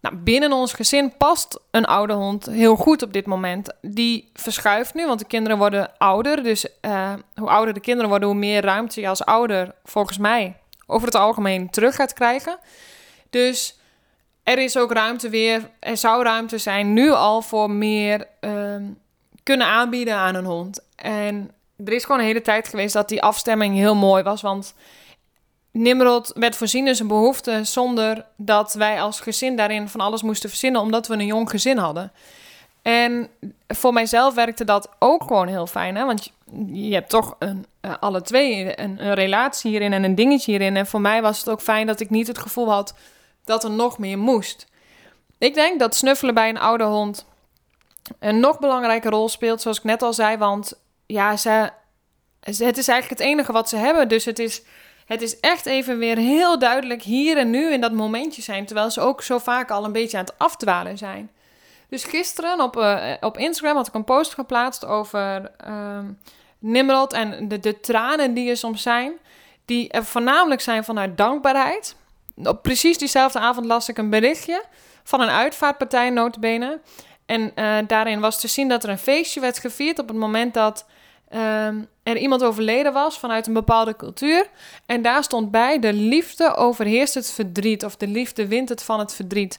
Nou, 0.00 0.16
binnen 0.16 0.52
ons 0.52 0.72
gezin 0.72 1.16
past 1.16 1.60
een 1.70 1.84
oude 1.84 2.12
hond 2.12 2.46
heel 2.46 2.76
goed 2.76 3.02
op 3.02 3.12
dit 3.12 3.26
moment. 3.26 3.72
Die 3.80 4.30
verschuift 4.32 4.94
nu, 4.94 5.06
want 5.06 5.18
de 5.18 5.26
kinderen 5.26 5.58
worden 5.58 5.98
ouder. 5.98 6.42
Dus 6.42 6.66
uh, 6.82 7.12
hoe 7.34 7.48
ouder 7.48 7.74
de 7.74 7.80
kinderen 7.80 8.10
worden, 8.10 8.28
hoe 8.28 8.38
meer 8.38 8.62
ruimte 8.62 9.00
je 9.00 9.08
als 9.08 9.24
ouder, 9.24 9.74
volgens 9.84 10.18
mij, 10.18 10.56
over 10.86 11.06
het 11.06 11.16
algemeen 11.16 11.70
terug 11.70 11.94
gaat 11.94 12.12
krijgen. 12.12 12.58
Dus 13.30 13.78
er 14.46 14.58
is 14.58 14.76
ook 14.76 14.92
ruimte 14.92 15.28
weer, 15.28 15.70
er 15.78 15.96
zou 15.96 16.22
ruimte 16.22 16.58
zijn 16.58 16.92
nu 16.92 17.10
al 17.10 17.42
voor 17.42 17.70
meer, 17.70 18.26
uh, 18.40 18.76
kunnen 19.42 19.66
aanbieden 19.66 20.14
aan 20.14 20.34
een 20.34 20.44
hond. 20.44 20.80
En 20.96 21.50
er 21.84 21.92
is 21.92 22.04
gewoon 22.04 22.20
een 22.20 22.26
hele 22.26 22.42
tijd 22.42 22.68
geweest 22.68 22.92
dat 22.92 23.08
die 23.08 23.22
afstemming 23.22 23.74
heel 23.74 23.94
mooi 23.94 24.22
was. 24.22 24.42
Want 24.42 24.74
Nimrod 25.70 26.32
werd 26.34 26.56
voorzien 26.56 26.86
in 26.86 26.94
zijn 26.94 27.08
behoeften 27.08 27.66
zonder 27.66 28.24
dat 28.36 28.74
wij 28.74 29.00
als 29.00 29.20
gezin 29.20 29.56
daarin 29.56 29.88
van 29.88 30.00
alles 30.00 30.22
moesten 30.22 30.48
verzinnen, 30.48 30.80
omdat 30.80 31.06
we 31.06 31.14
een 31.14 31.26
jong 31.26 31.50
gezin 31.50 31.78
hadden. 31.78 32.12
En 32.82 33.28
voor 33.68 33.92
mijzelf 33.92 34.34
werkte 34.34 34.64
dat 34.64 34.88
ook 34.98 35.22
gewoon 35.22 35.48
heel 35.48 35.66
fijn, 35.66 35.96
hè? 35.96 36.04
want 36.04 36.32
je, 36.72 36.94
hebt 36.94 37.10
toch 37.10 37.36
een, 37.38 37.66
uh, 37.82 37.94
alle 38.00 38.22
twee 38.22 38.80
een, 38.80 39.06
een, 39.06 39.14
relatie 39.14 39.70
hierin 39.70 39.92
en 39.92 40.04
een 40.04 40.14
dingetje 40.14 40.50
hierin. 40.50 40.76
En 40.76 40.86
voor 40.86 41.00
mij 41.00 41.22
was 41.22 41.38
het 41.38 41.48
ook 41.48 41.60
fijn 41.60 41.86
dat 41.86 42.00
ik 42.00 42.10
niet 42.10 42.26
het 42.26 42.38
gevoel 42.38 42.70
had 42.70 42.94
dat 43.46 43.64
er 43.64 43.70
nog 43.70 43.98
meer 43.98 44.18
moest. 44.18 44.66
Ik 45.38 45.54
denk 45.54 45.78
dat 45.78 45.94
snuffelen 45.94 46.34
bij 46.34 46.48
een 46.48 46.58
oude 46.58 46.84
hond 46.84 47.26
een 48.18 48.40
nog 48.40 48.58
belangrijke 48.58 49.08
rol 49.08 49.28
speelt, 49.28 49.62
zoals 49.62 49.78
ik 49.78 49.84
net 49.84 50.02
al 50.02 50.12
zei, 50.12 50.36
want 50.36 50.80
ja, 51.06 51.36
ze, 51.36 51.70
het 52.40 52.58
is 52.78 52.88
eigenlijk 52.88 53.08
het 53.08 53.20
enige 53.20 53.52
wat 53.52 53.68
ze 53.68 53.76
hebben. 53.76 54.08
Dus 54.08 54.24
het 54.24 54.38
is 54.38 54.62
het 55.06 55.22
is 55.22 55.40
echt 55.40 55.66
even 55.66 55.98
weer 55.98 56.16
heel 56.16 56.58
duidelijk 56.58 57.02
hier 57.02 57.36
en 57.36 57.50
nu 57.50 57.72
in 57.72 57.80
dat 57.80 57.92
momentje 57.92 58.42
zijn. 58.42 58.66
Terwijl 58.66 58.90
ze 58.90 59.00
ook 59.00 59.22
zo 59.22 59.38
vaak 59.38 59.70
al 59.70 59.84
een 59.84 59.92
beetje 59.92 60.18
aan 60.18 60.24
het 60.24 60.38
afdwalen 60.38 60.98
zijn. 60.98 61.30
Dus 61.88 62.04
gisteren 62.04 62.60
op, 62.60 62.76
uh, 62.76 63.12
op 63.20 63.38
Instagram 63.38 63.76
had 63.76 63.86
ik 63.86 63.94
een 63.94 64.04
post 64.04 64.34
geplaatst 64.34 64.84
over 64.84 65.50
uh, 65.66 65.98
Nimrod 66.58 67.12
en 67.12 67.48
de, 67.48 67.60
de 67.60 67.80
tranen 67.80 68.34
die 68.34 68.50
er 68.50 68.56
soms 68.56 68.82
zijn. 68.82 69.12
Die 69.64 69.90
er 69.90 70.04
voornamelijk 70.04 70.60
zijn 70.60 70.84
vanuit 70.84 71.16
dankbaarheid. 71.16 71.96
Op 72.42 72.62
precies 72.62 72.98
diezelfde 72.98 73.38
avond 73.38 73.66
las 73.66 73.88
ik 73.88 73.98
een 73.98 74.10
berichtje 74.10 74.64
van 75.04 75.20
een 75.20 75.28
uitvaartpartij 75.28 76.10
notabene. 76.10 76.80
En 77.26 77.52
uh, 77.54 77.76
daarin 77.86 78.20
was 78.20 78.40
te 78.40 78.48
zien 78.48 78.68
dat 78.68 78.84
er 78.84 78.90
een 78.90 78.98
feestje 78.98 79.40
werd 79.40 79.58
gevierd 79.58 79.98
op 79.98 80.08
het 80.08 80.16
moment 80.16 80.54
dat 80.54 80.86
um, 81.34 81.88
er 82.02 82.16
iemand 82.16 82.42
overleden 82.42 82.92
was 82.92 83.18
vanuit 83.18 83.46
een 83.46 83.52
bepaalde 83.52 83.96
cultuur. 83.96 84.46
En 84.86 85.02
daar 85.02 85.24
stond 85.24 85.50
bij: 85.50 85.78
de 85.78 85.92
liefde 85.92 86.54
overheerst 86.54 87.14
het 87.14 87.30
verdriet. 87.30 87.84
Of 87.84 87.96
de 87.96 88.06
liefde 88.06 88.46
wint 88.46 88.68
het 88.68 88.82
van 88.82 88.98
het 88.98 89.14
verdriet. 89.14 89.58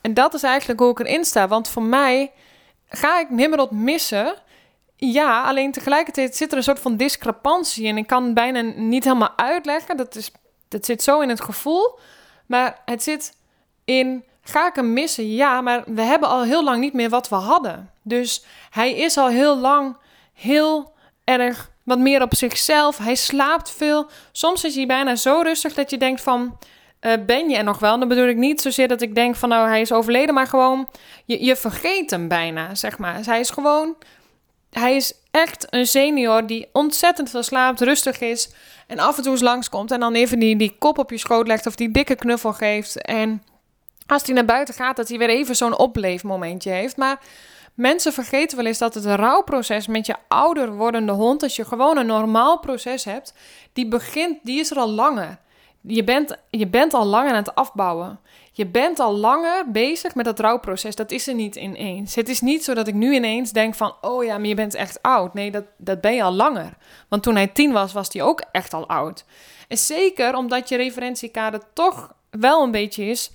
En 0.00 0.14
dat 0.14 0.34
is 0.34 0.42
eigenlijk 0.42 0.80
hoe 0.80 0.90
ik 0.90 0.98
erin 0.98 1.24
sta. 1.24 1.48
Want 1.48 1.68
voor 1.68 1.82
mij 1.82 2.32
ga 2.88 3.20
ik 3.20 3.30
Nimrod 3.30 3.70
missen. 3.70 4.34
Ja, 4.96 5.42
alleen 5.42 5.72
tegelijkertijd 5.72 6.36
zit 6.36 6.50
er 6.50 6.56
een 6.56 6.62
soort 6.62 6.80
van 6.80 6.96
discrepantie. 6.96 7.86
En 7.86 7.96
ik 7.96 8.06
kan 8.06 8.34
bijna 8.34 8.60
niet 8.60 9.04
helemaal 9.04 9.36
uitleggen. 9.36 9.96
Dat, 9.96 10.14
is, 10.14 10.30
dat 10.68 10.84
zit 10.84 11.02
zo 11.02 11.20
in 11.20 11.28
het 11.28 11.40
gevoel. 11.40 11.98
Maar 12.48 12.78
het 12.84 13.02
zit 13.02 13.36
in. 13.84 14.24
Ga 14.42 14.66
ik 14.66 14.74
hem 14.74 14.92
missen? 14.92 15.34
Ja, 15.34 15.60
maar 15.60 15.82
we 15.86 16.02
hebben 16.02 16.28
al 16.28 16.42
heel 16.42 16.64
lang 16.64 16.80
niet 16.80 16.92
meer 16.92 17.08
wat 17.08 17.28
we 17.28 17.34
hadden. 17.34 17.90
Dus 18.02 18.44
hij 18.70 18.92
is 18.94 19.16
al 19.16 19.28
heel 19.28 19.58
lang 19.58 19.96
heel 20.32 20.92
erg 21.24 21.70
wat 21.82 21.98
meer 21.98 22.22
op 22.22 22.34
zichzelf. 22.34 22.98
Hij 22.98 23.14
slaapt 23.14 23.70
veel. 23.70 24.10
Soms 24.32 24.64
is 24.64 24.74
hij 24.74 24.86
bijna 24.86 25.16
zo 25.16 25.40
rustig 25.42 25.74
dat 25.74 25.90
je 25.90 25.98
denkt 25.98 26.20
van... 26.20 26.58
Uh, 27.00 27.12
ben 27.26 27.48
je 27.48 27.56
er 27.56 27.64
nog 27.64 27.78
wel? 27.78 27.98
Dan 27.98 28.08
bedoel 28.08 28.28
ik 28.28 28.36
niet 28.36 28.60
zozeer 28.60 28.88
dat 28.88 29.02
ik 29.02 29.14
denk 29.14 29.36
van 29.36 29.48
nou 29.48 29.68
hij 29.68 29.80
is 29.80 29.92
overleden, 29.92 30.34
maar 30.34 30.46
gewoon 30.46 30.88
je, 31.24 31.44
je 31.44 31.56
vergeet 31.56 32.10
hem 32.10 32.28
bijna, 32.28 32.74
zeg 32.74 32.98
maar. 32.98 33.16
Dus 33.16 33.26
hij 33.26 33.40
is 33.40 33.50
gewoon, 33.50 33.96
hij 34.70 34.96
is 34.96 35.12
echt 35.30 35.66
een 35.70 35.86
senior 35.86 36.46
die 36.46 36.68
ontzettend 36.72 37.30
veel 37.30 37.42
slaapt, 37.42 37.80
rustig 37.80 38.20
is 38.20 38.50
en 38.86 38.98
af 38.98 39.16
en 39.16 39.22
toe 39.22 39.32
eens 39.32 39.40
langskomt 39.40 39.90
en 39.90 40.00
dan 40.00 40.14
even 40.14 40.38
die, 40.38 40.56
die 40.56 40.76
kop 40.78 40.98
op 40.98 41.10
je 41.10 41.18
schoot 41.18 41.46
legt 41.46 41.66
of 41.66 41.74
die 41.74 41.90
dikke 41.90 42.14
knuffel 42.14 42.52
geeft. 42.52 43.02
En 43.02 43.42
als 44.06 44.22
hij 44.26 44.34
naar 44.34 44.44
buiten 44.44 44.74
gaat, 44.74 44.96
dat 44.96 45.08
hij 45.08 45.18
weer 45.18 45.28
even 45.28 45.56
zo'n 45.56 45.78
opleefmomentje 45.78 46.70
heeft. 46.70 46.96
Maar 46.96 47.20
Mensen 47.78 48.12
vergeten 48.12 48.56
wel 48.56 48.66
eens 48.66 48.78
dat 48.78 48.94
het 48.94 49.04
rouwproces 49.04 49.86
met 49.86 50.06
je 50.06 50.14
ouder 50.28 50.72
wordende 50.72 51.12
hond, 51.12 51.42
als 51.42 51.56
je 51.56 51.64
gewoon 51.64 51.96
een 51.96 52.06
normaal 52.06 52.58
proces 52.58 53.04
hebt, 53.04 53.34
die 53.72 53.88
begint, 53.88 54.38
die 54.42 54.60
is 54.60 54.70
er 54.70 54.76
al 54.76 54.90
langer. 54.90 55.38
Je 55.80 56.04
bent, 56.04 56.36
je 56.50 56.66
bent 56.66 56.94
al 56.94 57.04
langer 57.04 57.30
aan 57.30 57.36
het 57.36 57.54
afbouwen. 57.54 58.20
Je 58.58 58.66
bent 58.66 58.98
al 58.98 59.16
langer 59.16 59.70
bezig 59.70 60.14
met 60.14 60.24
dat 60.24 60.38
rouwproces. 60.38 60.94
Dat 60.94 61.10
is 61.10 61.26
er 61.26 61.34
niet 61.34 61.56
ineens. 61.56 62.14
Het 62.14 62.28
is 62.28 62.40
niet 62.40 62.64
zo 62.64 62.74
dat 62.74 62.88
ik 62.88 62.94
nu 62.94 63.14
ineens 63.14 63.52
denk 63.52 63.74
van, 63.74 63.94
oh 64.00 64.24
ja, 64.24 64.38
maar 64.38 64.46
je 64.46 64.54
bent 64.54 64.74
echt 64.74 65.02
oud. 65.02 65.34
Nee, 65.34 65.50
dat, 65.50 65.64
dat 65.76 66.00
ben 66.00 66.14
je 66.14 66.22
al 66.22 66.32
langer. 66.32 66.76
Want 67.08 67.22
toen 67.22 67.34
hij 67.34 67.46
tien 67.46 67.72
was, 67.72 67.92
was 67.92 68.12
hij 68.12 68.22
ook 68.22 68.42
echt 68.52 68.74
al 68.74 68.88
oud. 68.88 69.24
En 69.68 69.78
zeker 69.78 70.34
omdat 70.34 70.68
je 70.68 70.76
referentiekader 70.76 71.60
toch 71.72 72.14
wel 72.30 72.62
een 72.62 72.70
beetje 72.70 73.04
is, 73.04 73.30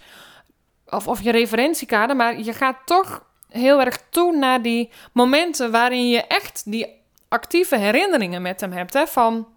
of, 0.90 1.08
of 1.08 1.22
je 1.22 1.32
referentiekader, 1.32 2.16
maar 2.16 2.40
je 2.40 2.54
gaat 2.54 2.78
toch 2.86 3.26
heel 3.50 3.82
erg 3.82 4.04
toe 4.10 4.36
naar 4.36 4.62
die 4.62 4.92
momenten 5.14 5.72
waarin 5.72 6.10
je 6.10 6.22
echt 6.22 6.62
die 6.66 7.02
actieve 7.28 7.78
herinneringen 7.78 8.42
met 8.42 8.62
hem 8.62 8.72
hebt. 8.72 8.94
Hè? 8.94 9.08
Van 9.08 9.48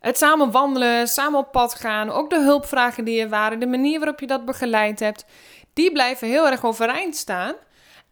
het 0.00 0.18
samen 0.18 0.50
wandelen, 0.50 1.08
samen 1.08 1.38
op 1.38 1.52
pad 1.52 1.74
gaan, 1.74 2.10
ook 2.10 2.30
de 2.30 2.40
hulpvragen 2.40 3.04
die 3.04 3.20
er 3.20 3.28
waren, 3.28 3.60
de 3.60 3.66
manier 3.66 3.98
waarop 3.98 4.20
je 4.20 4.26
dat 4.26 4.44
begeleid 4.44 5.00
hebt, 5.00 5.24
die 5.72 5.92
blijven 5.92 6.28
heel 6.28 6.50
erg 6.50 6.64
overeind 6.64 7.16
staan. 7.16 7.54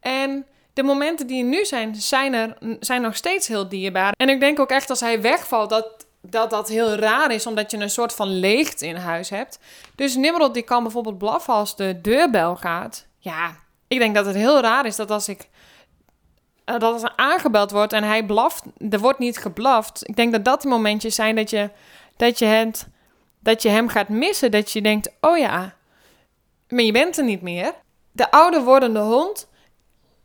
En 0.01 0.47
de 0.73 0.83
momenten 0.83 1.27
die 1.27 1.43
er 1.43 1.49
nu 1.49 1.65
zijn, 1.65 1.95
zijn, 1.95 2.35
er, 2.35 2.57
zijn 2.81 3.03
nog 3.03 3.17
steeds 3.17 3.49
heel 3.49 3.69
dierbaar. 3.69 4.13
En 4.17 4.29
ik 4.29 4.41
denk 4.41 4.61
ook 4.61 4.71
echt 4.71 4.91
als 4.91 5.01
hij 5.01 5.21
wegvalt, 5.21 5.71
dat 5.71 6.07
dat, 6.27 6.51
dat 6.51 6.69
heel 6.69 6.95
raar 6.95 7.31
is, 7.31 7.47
omdat 7.47 7.71
je 7.71 7.77
een 7.77 7.91
soort 7.91 8.13
van 8.13 8.39
leegte 8.39 8.87
in 8.87 8.97
huis 8.97 9.31
hebt. 9.31 9.59
Dus 9.95 10.15
Nimrod 10.15 10.55
die 10.55 10.63
kan 10.63 10.83
bijvoorbeeld 10.83 11.19
blaffen 11.19 11.55
als 11.55 11.77
de 11.77 12.01
deurbel 12.01 12.57
gaat. 12.57 13.07
Ja, 13.19 13.57
ik 13.89 13.99
denk 13.99 14.15
dat 14.15 14.27
het 14.27 14.35
heel 14.35 14.61
raar 14.61 14.87
is 14.87 14.97
dat 14.97 15.11
als 15.11 15.29
ik 15.29 15.49
uh, 16.67 16.79
dat 16.79 16.93
als 17.03 17.13
aangebeld 17.17 17.71
wordt 17.71 17.93
en 17.93 18.05
hij 18.05 18.27
blaft, 18.27 18.63
er 18.91 18.99
wordt 18.99 19.19
niet 19.19 19.39
geblaft. 19.39 20.09
Ik 20.09 20.17
denk 20.17 20.33
dat 20.33 20.45
dat 20.45 20.61
die 20.61 20.71
momentjes 20.71 21.15
zijn 21.15 21.37
dat 21.37 21.51
je, 21.51 21.71
dat 22.17 22.39
je, 22.39 22.45
het, 22.45 22.89
dat 23.41 23.63
je 23.63 23.69
hem 23.69 23.89
gaat 23.89 24.09
missen. 24.09 24.51
Dat 24.51 24.71
je 24.71 24.83
denkt, 24.83 25.13
oh 25.21 25.39
ja, 25.39 25.75
maar 26.69 26.83
je 26.83 26.93
bent 26.93 27.19
er 27.19 27.25
niet 27.25 27.43
meer. 27.43 27.75
De 28.13 28.31
ouder 28.31 28.65
wordende 28.65 29.01
hond 29.01 29.49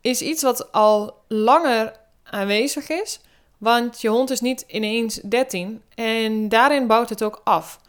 is 0.02 0.22
iets 0.22 0.44
wat 0.44 0.72
al 0.72 1.24
langer 1.28 2.00
aanwezig 2.24 2.90
is. 2.90 3.20
Want 3.58 4.02
je 4.02 4.10
hond 4.10 4.30
is 4.30 4.40
niet 4.40 4.64
ineens 4.68 5.16
13 5.16 5.82
en 5.96 6.50
daarin 6.50 6.88
bouwt 6.88 7.10
het 7.10 7.24
ook 7.24 7.42
af. 7.44 7.80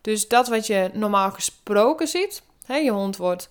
Dus 0.00 0.28
dat 0.28 0.48
wat 0.48 0.66
je 0.66 0.90
normaal 0.92 1.30
gesproken 1.30 2.08
ziet, 2.08 2.42
hè, 2.66 2.76
je 2.76 2.90
hond 2.90 3.16
wordt 3.16 3.48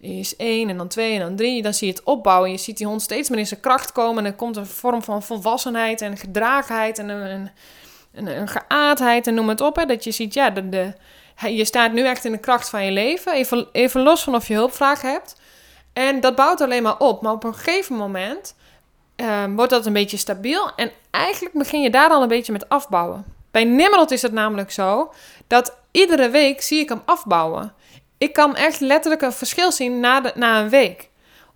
is 0.00 0.36
één 0.36 0.68
en 0.68 0.76
dan 0.76 0.88
twee 0.88 1.14
en 1.14 1.20
dan 1.20 1.36
drie. 1.36 1.62
Dan 1.62 1.74
zie 1.74 1.86
je 1.86 1.92
het 1.92 2.02
opbouwen. 2.02 2.50
Je 2.50 2.56
ziet 2.56 2.76
die 2.76 2.86
hond 2.86 3.02
steeds 3.02 3.28
meer 3.28 3.38
in 3.38 3.46
zijn 3.46 3.60
kracht 3.60 3.92
komen. 3.92 4.24
En 4.24 4.30
er 4.30 4.36
komt 4.36 4.56
een 4.56 4.66
vorm 4.66 5.02
van 5.02 5.22
volwassenheid 5.22 6.00
en 6.00 6.16
gedragenheid 6.16 6.98
en 6.98 7.08
een, 7.08 7.50
een, 8.14 8.26
een 8.26 8.48
geaardheid 8.48 9.26
en 9.26 9.34
noem 9.34 9.48
het 9.48 9.60
op. 9.60 9.76
Hè. 9.76 9.86
Dat 9.86 10.04
je 10.04 10.10
ziet, 10.10 10.34
ja, 10.34 10.50
de, 10.50 10.68
de, 10.68 10.92
je 11.48 11.64
staat 11.64 11.92
nu 11.92 12.06
echt 12.06 12.24
in 12.24 12.32
de 12.32 12.38
kracht 12.38 12.70
van 12.70 12.84
je 12.84 12.90
leven. 12.90 13.32
Even, 13.32 13.68
even 13.72 14.02
los 14.02 14.22
van 14.22 14.34
of 14.34 14.48
je 14.48 14.54
hulpvraag 14.54 15.02
hebt. 15.02 15.36
En 15.92 16.20
dat 16.20 16.34
bouwt 16.34 16.60
alleen 16.60 16.82
maar 16.82 16.98
op. 16.98 17.22
Maar 17.22 17.32
op 17.32 17.44
een 17.44 17.54
gegeven 17.54 17.96
moment 17.96 18.54
ehm, 19.16 19.54
wordt 19.54 19.70
dat 19.70 19.86
een 19.86 19.92
beetje 19.92 20.16
stabiel. 20.16 20.70
En 20.76 20.90
eigenlijk 21.10 21.54
begin 21.54 21.82
je 21.82 21.90
daar 21.90 22.10
al 22.10 22.22
een 22.22 22.28
beetje 22.28 22.52
met 22.52 22.68
afbouwen. 22.68 23.24
Bij 23.50 23.64
Nimrod 23.64 24.10
is 24.10 24.22
het 24.22 24.32
namelijk 24.32 24.70
zo 24.70 25.12
dat 25.46 25.76
iedere 25.90 26.30
week 26.30 26.62
zie 26.62 26.80
ik 26.80 26.88
hem 26.88 27.02
afbouwen 27.04 27.74
ik 28.20 28.32
kan 28.32 28.56
echt 28.56 28.80
letterlijk 28.80 29.22
een 29.22 29.32
verschil 29.32 29.72
zien 29.72 30.00
na, 30.00 30.32
na 30.34 30.60
een 30.60 30.68
week. 30.68 31.08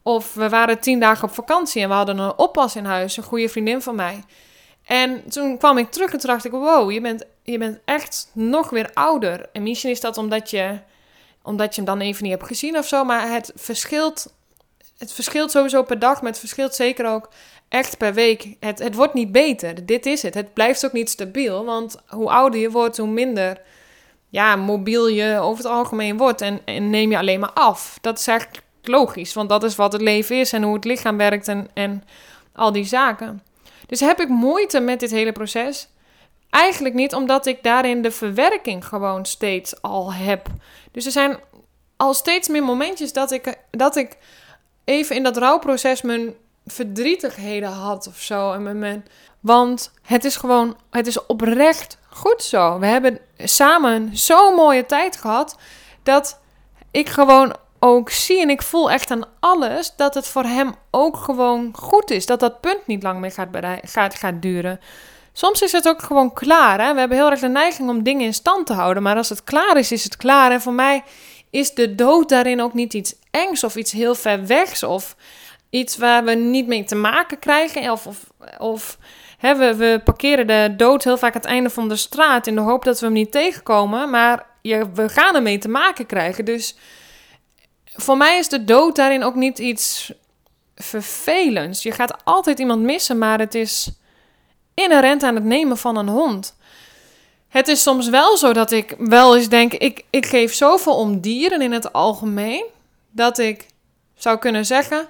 Of 0.02 0.34
we 0.34 0.48
waren 0.48 0.80
tien 0.80 1.00
dagen 1.00 1.28
op 1.28 1.34
vakantie 1.34 1.82
en 1.82 1.88
we 1.88 1.94
hadden 1.94 2.18
een 2.18 2.38
oppas 2.38 2.76
in 2.76 2.84
huis, 2.84 3.16
een 3.16 3.22
goede 3.22 3.48
vriendin 3.48 3.82
van 3.82 3.94
mij. 3.94 4.22
En 4.84 5.28
toen 5.28 5.58
kwam 5.58 5.78
ik 5.78 5.90
terug 5.90 6.12
en 6.12 6.18
toen 6.18 6.30
dacht 6.30 6.44
ik, 6.44 6.50
wow, 6.50 6.90
je 6.90 7.00
bent, 7.00 7.24
je 7.42 7.58
bent 7.58 7.78
echt 7.84 8.30
nog 8.32 8.70
weer 8.70 8.90
ouder. 8.94 9.48
En 9.52 9.62
misschien 9.62 9.90
is 9.90 10.00
dat 10.00 10.18
omdat 10.18 10.50
je, 10.50 10.78
omdat 11.42 11.74
je 11.74 11.82
hem 11.82 11.98
dan 11.98 12.06
even 12.06 12.22
niet 12.22 12.32
hebt 12.32 12.46
gezien 12.46 12.78
of 12.78 12.86
zo, 12.86 13.04
maar 13.04 13.30
het 13.32 13.52
verschilt, 13.54 14.34
het 14.98 15.12
verschilt 15.12 15.50
sowieso 15.50 15.82
per 15.82 15.98
dag, 15.98 16.22
maar 16.22 16.30
het 16.30 16.40
verschilt 16.40 16.74
zeker 16.74 17.06
ook 17.06 17.28
echt 17.68 17.98
per 17.98 18.14
week. 18.14 18.56
Het, 18.60 18.78
het 18.78 18.94
wordt 18.94 19.14
niet 19.14 19.32
beter, 19.32 19.86
dit 19.86 20.06
is 20.06 20.22
het. 20.22 20.34
Het 20.34 20.54
blijft 20.54 20.84
ook 20.84 20.92
niet 20.92 21.10
stabiel, 21.10 21.64
want 21.64 22.02
hoe 22.06 22.30
ouder 22.30 22.60
je 22.60 22.70
wordt, 22.70 22.96
hoe 22.96 23.08
minder 23.08 23.60
ja, 24.34 24.56
mobiel 24.56 25.08
je 25.08 25.38
over 25.38 25.64
het 25.64 25.72
algemeen 25.72 26.16
wordt 26.16 26.40
en, 26.40 26.60
en 26.64 26.90
neem 26.90 27.10
je 27.10 27.18
alleen 27.18 27.40
maar 27.40 27.52
af. 27.52 27.98
Dat 28.00 28.18
is 28.18 28.26
eigenlijk 28.26 28.62
logisch, 28.82 29.34
want 29.34 29.48
dat 29.48 29.64
is 29.64 29.76
wat 29.76 29.92
het 29.92 30.02
leven 30.02 30.38
is 30.38 30.52
en 30.52 30.62
hoe 30.62 30.74
het 30.74 30.84
lichaam 30.84 31.16
werkt 31.16 31.48
en, 31.48 31.68
en 31.74 32.04
al 32.52 32.72
die 32.72 32.84
zaken. 32.84 33.42
Dus 33.86 34.00
heb 34.00 34.20
ik 34.20 34.28
moeite 34.28 34.80
met 34.80 35.00
dit 35.00 35.10
hele 35.10 35.32
proces? 35.32 35.88
Eigenlijk 36.50 36.94
niet, 36.94 37.14
omdat 37.14 37.46
ik 37.46 37.62
daarin 37.62 38.02
de 38.02 38.10
verwerking 38.10 38.86
gewoon 38.86 39.24
steeds 39.24 39.82
al 39.82 40.12
heb. 40.12 40.46
Dus 40.92 41.06
er 41.06 41.12
zijn 41.12 41.38
al 41.96 42.14
steeds 42.14 42.48
meer 42.48 42.64
momentjes 42.64 43.12
dat 43.12 43.30
ik, 43.30 43.54
dat 43.70 43.96
ik 43.96 44.16
even 44.84 45.16
in 45.16 45.22
dat 45.22 45.36
rouwproces 45.36 46.02
mijn 46.02 46.34
verdrietigheden 46.66 47.70
had 47.70 48.06
of 48.06 48.20
zo. 48.20 48.52
En 48.52 48.78
mijn, 48.78 49.04
want 49.44 49.92
het 50.02 50.24
is 50.24 50.36
gewoon, 50.36 50.76
het 50.90 51.06
is 51.06 51.26
oprecht 51.26 51.98
goed 52.08 52.42
zo. 52.42 52.78
We 52.78 52.86
hebben 52.86 53.18
samen 53.38 54.16
zo'n 54.16 54.54
mooie 54.54 54.86
tijd 54.86 55.16
gehad 55.16 55.56
dat 56.02 56.40
ik 56.90 57.08
gewoon 57.08 57.54
ook 57.78 58.10
zie 58.10 58.40
en 58.40 58.50
ik 58.50 58.62
voel 58.62 58.90
echt 58.90 59.10
aan 59.10 59.24
alles 59.40 59.92
dat 59.96 60.14
het 60.14 60.26
voor 60.26 60.44
hem 60.44 60.74
ook 60.90 61.16
gewoon 61.16 61.70
goed 61.76 62.10
is. 62.10 62.26
Dat 62.26 62.40
dat 62.40 62.60
punt 62.60 62.86
niet 62.86 63.02
lang 63.02 63.20
meer 63.20 63.32
gaat, 63.32 63.48
gaat, 63.82 64.14
gaat 64.14 64.42
duren. 64.42 64.80
Soms 65.32 65.62
is 65.62 65.72
het 65.72 65.88
ook 65.88 66.02
gewoon 66.02 66.32
klaar. 66.32 66.80
Hè? 66.80 66.92
We 66.92 66.98
hebben 66.98 67.18
heel 67.18 67.30
erg 67.30 67.40
de 67.40 67.48
neiging 67.48 67.88
om 67.88 68.02
dingen 68.02 68.26
in 68.26 68.34
stand 68.34 68.66
te 68.66 68.72
houden. 68.72 69.02
Maar 69.02 69.16
als 69.16 69.28
het 69.28 69.44
klaar 69.44 69.76
is, 69.76 69.92
is 69.92 70.04
het 70.04 70.16
klaar. 70.16 70.50
En 70.50 70.60
voor 70.60 70.72
mij 70.72 71.04
is 71.50 71.74
de 71.74 71.94
dood 71.94 72.28
daarin 72.28 72.62
ook 72.62 72.74
niet 72.74 72.94
iets 72.94 73.14
engs 73.30 73.64
of 73.64 73.76
iets 73.76 73.92
heel 73.92 74.14
ver 74.14 74.46
wegs. 74.46 74.82
Of 74.82 75.16
iets 75.70 75.96
waar 75.96 76.24
we 76.24 76.34
niet 76.34 76.66
mee 76.66 76.84
te 76.84 76.94
maken 76.94 77.38
krijgen. 77.38 77.90
Of, 77.90 78.06
of, 78.06 78.18
of 78.58 78.98
we, 79.52 80.00
parkeren 80.04 80.46
de 80.46 80.74
dood 80.76 81.04
heel 81.04 81.18
vaak 81.18 81.34
het 81.34 81.44
einde 81.44 81.70
van 81.70 81.88
de 81.88 81.96
straat 81.96 82.46
in 82.46 82.54
de 82.54 82.60
hoop 82.60 82.84
dat 82.84 83.00
we 83.00 83.06
hem 83.06 83.14
niet 83.14 83.32
tegenkomen. 83.32 84.10
Maar 84.10 84.46
we 84.94 85.08
gaan 85.08 85.34
ermee 85.34 85.58
te 85.58 85.68
maken 85.68 86.06
krijgen. 86.06 86.44
Dus 86.44 86.76
voor 87.84 88.16
mij 88.16 88.38
is 88.38 88.48
de 88.48 88.64
dood 88.64 88.96
daarin 88.96 89.22
ook 89.22 89.34
niet 89.34 89.58
iets 89.58 90.12
vervelends. 90.74 91.82
Je 91.82 91.92
gaat 91.92 92.24
altijd 92.24 92.58
iemand 92.58 92.82
missen, 92.82 93.18
maar 93.18 93.38
het 93.38 93.54
is 93.54 93.90
inherent 94.74 95.22
aan 95.22 95.34
het 95.34 95.44
nemen 95.44 95.76
van 95.76 95.96
een 95.96 96.08
hond. 96.08 96.56
Het 97.48 97.68
is 97.68 97.82
soms 97.82 98.08
wel 98.08 98.36
zo 98.36 98.52
dat 98.52 98.70
ik 98.70 98.94
wel 98.98 99.36
eens 99.36 99.48
denk: 99.48 99.72
ik, 99.72 100.04
ik 100.10 100.26
geef 100.26 100.54
zoveel 100.54 100.96
om 100.96 101.20
dieren 101.20 101.62
in 101.62 101.72
het 101.72 101.92
algemeen, 101.92 102.64
dat 103.10 103.38
ik 103.38 103.66
zou 104.14 104.38
kunnen 104.38 104.66
zeggen 104.66 105.08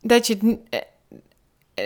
dat 0.00 0.26
je 0.26 0.38
het, 0.70 0.86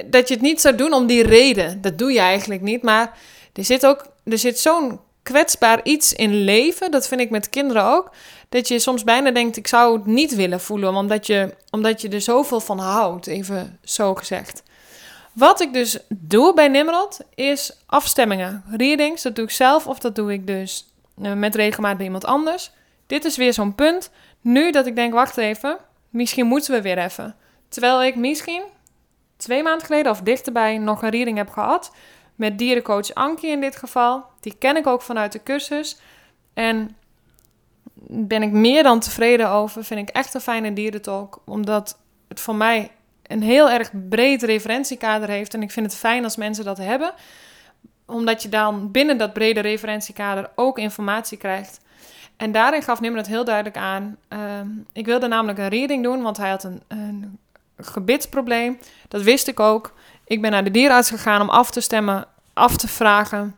dat 0.07 0.29
je 0.29 0.35
het 0.35 0.43
niet 0.43 0.61
zou 0.61 0.75
doen 0.75 0.93
om 0.93 1.07
die 1.07 1.23
reden. 1.23 1.81
Dat 1.81 1.99
doe 1.99 2.13
je 2.13 2.21
eigenlijk 2.21 2.61
niet. 2.61 2.83
Maar 2.83 3.19
er 3.53 3.65
zit 3.65 3.87
ook 3.87 4.11
er 4.25 4.39
zit 4.39 4.59
zo'n 4.59 5.01
kwetsbaar 5.23 5.81
iets 5.83 6.13
in 6.13 6.45
leven, 6.45 6.91
dat 6.91 7.09
vind 7.09 7.21
ik 7.21 7.31
met 7.31 7.51
kinderen 7.51 7.85
ook, 7.85 8.11
dat 8.49 8.69
je 8.69 8.79
soms 8.79 9.05
bijna 9.05 9.31
denkt: 9.31 9.57
ik 9.57 9.67
zou 9.67 9.97
het 9.97 10.07
niet 10.07 10.35
willen 10.35 10.61
voelen, 10.61 10.95
omdat 10.95 11.27
je, 11.27 11.55
omdat 11.71 12.01
je 12.01 12.09
er 12.09 12.21
zoveel 12.21 12.61
van 12.61 12.79
houdt, 12.79 13.27
even 13.27 13.79
zo 13.85 14.15
gezegd. 14.15 14.63
Wat 15.33 15.61
ik 15.61 15.73
dus 15.73 15.99
doe 16.09 16.55
bij 16.55 16.69
Nimrod 16.69 17.19
is 17.35 17.77
afstemmingen. 17.87 18.65
Readings, 18.77 19.23
dat 19.23 19.35
doe 19.35 19.45
ik 19.45 19.51
zelf 19.51 19.87
of 19.87 19.99
dat 19.99 20.15
doe 20.15 20.33
ik 20.33 20.47
dus 20.47 20.87
eh, 21.23 21.33
met 21.33 21.55
regelmaat 21.55 21.97
bij 21.97 22.07
iemand 22.07 22.25
anders. 22.25 22.71
Dit 23.07 23.25
is 23.25 23.37
weer 23.37 23.53
zo'n 23.53 23.75
punt. 23.75 24.11
Nu 24.41 24.71
dat 24.71 24.87
ik 24.87 24.97
denk, 24.97 25.13
wacht 25.13 25.37
even, 25.37 25.79
misschien 26.11 26.47
moeten 26.47 26.75
we 26.75 26.83
weer 26.83 26.99
even. 26.99 27.35
Terwijl 27.69 28.03
ik 28.03 28.17
misschien 28.17 28.63
twee 29.43 29.63
maanden 29.63 29.87
geleden 29.87 30.13
of 30.13 30.21
dichterbij 30.21 30.79
nog 30.79 31.03
een 31.03 31.11
reading 31.11 31.37
heb 31.37 31.51
gehad. 31.51 31.95
Met 32.35 32.59
dierencoach 32.59 33.15
Ankie 33.15 33.51
in 33.51 33.61
dit 33.61 33.77
geval. 33.77 34.25
Die 34.41 34.55
ken 34.59 34.77
ik 34.77 34.87
ook 34.87 35.03
vanuit 35.03 35.33
de 35.33 35.43
cursus. 35.43 36.01
En 36.55 36.97
ben 38.07 38.43
ik 38.43 38.51
meer 38.51 38.83
dan 38.83 39.01
tevreden 39.01 39.49
over. 39.49 39.85
Vind 39.85 40.09
ik 40.09 40.15
echt 40.15 40.35
een 40.35 40.41
fijne 40.41 40.73
dierentalk. 40.73 41.43
Omdat 41.45 41.99
het 42.29 42.41
voor 42.41 42.55
mij 42.55 42.91
een 43.23 43.43
heel 43.43 43.71
erg 43.71 43.91
breed 44.09 44.43
referentiekader 44.43 45.29
heeft. 45.29 45.55
En 45.55 45.63
ik 45.63 45.71
vind 45.71 45.87
het 45.87 45.97
fijn 45.97 46.25
als 46.25 46.37
mensen 46.37 46.65
dat 46.65 46.79
hebben. 46.79 47.13
Omdat 48.07 48.43
je 48.43 48.49
dan 48.49 48.91
binnen 48.91 49.19
dat 49.19 49.33
brede 49.33 49.61
referentiekader 49.61 50.51
ook 50.55 50.79
informatie 50.79 51.39
krijgt. 51.39 51.81
En 52.37 52.53
daarin 52.53 52.83
gaf 52.83 53.01
Nimmer 53.01 53.21
het 53.21 53.29
heel 53.29 53.45
duidelijk 53.45 53.77
aan. 53.77 54.17
Ehm, 54.29 54.69
ik 54.93 55.07
wilde 55.07 55.27
namelijk 55.27 55.59
een 55.59 55.69
reading 55.69 56.03
doen, 56.03 56.23
want 56.23 56.37
hij 56.37 56.51
had 56.51 56.65
een, 56.65 56.83
een 56.89 57.39
gebitsprobleem. 57.77 58.79
Dat 59.09 59.23
wist 59.23 59.49
ik 59.49 59.61
ook. 59.61 59.93
Ik 60.25 60.41
ben 60.41 60.51
naar 60.51 60.65
de 60.65 60.71
dierenarts 60.71 61.11
gegaan 61.11 61.41
om 61.41 61.51
af 61.51 61.71
te 61.71 61.81
stemmen, 61.81 62.27
af 62.53 62.77
te 62.77 62.89
vragen. 62.89 63.57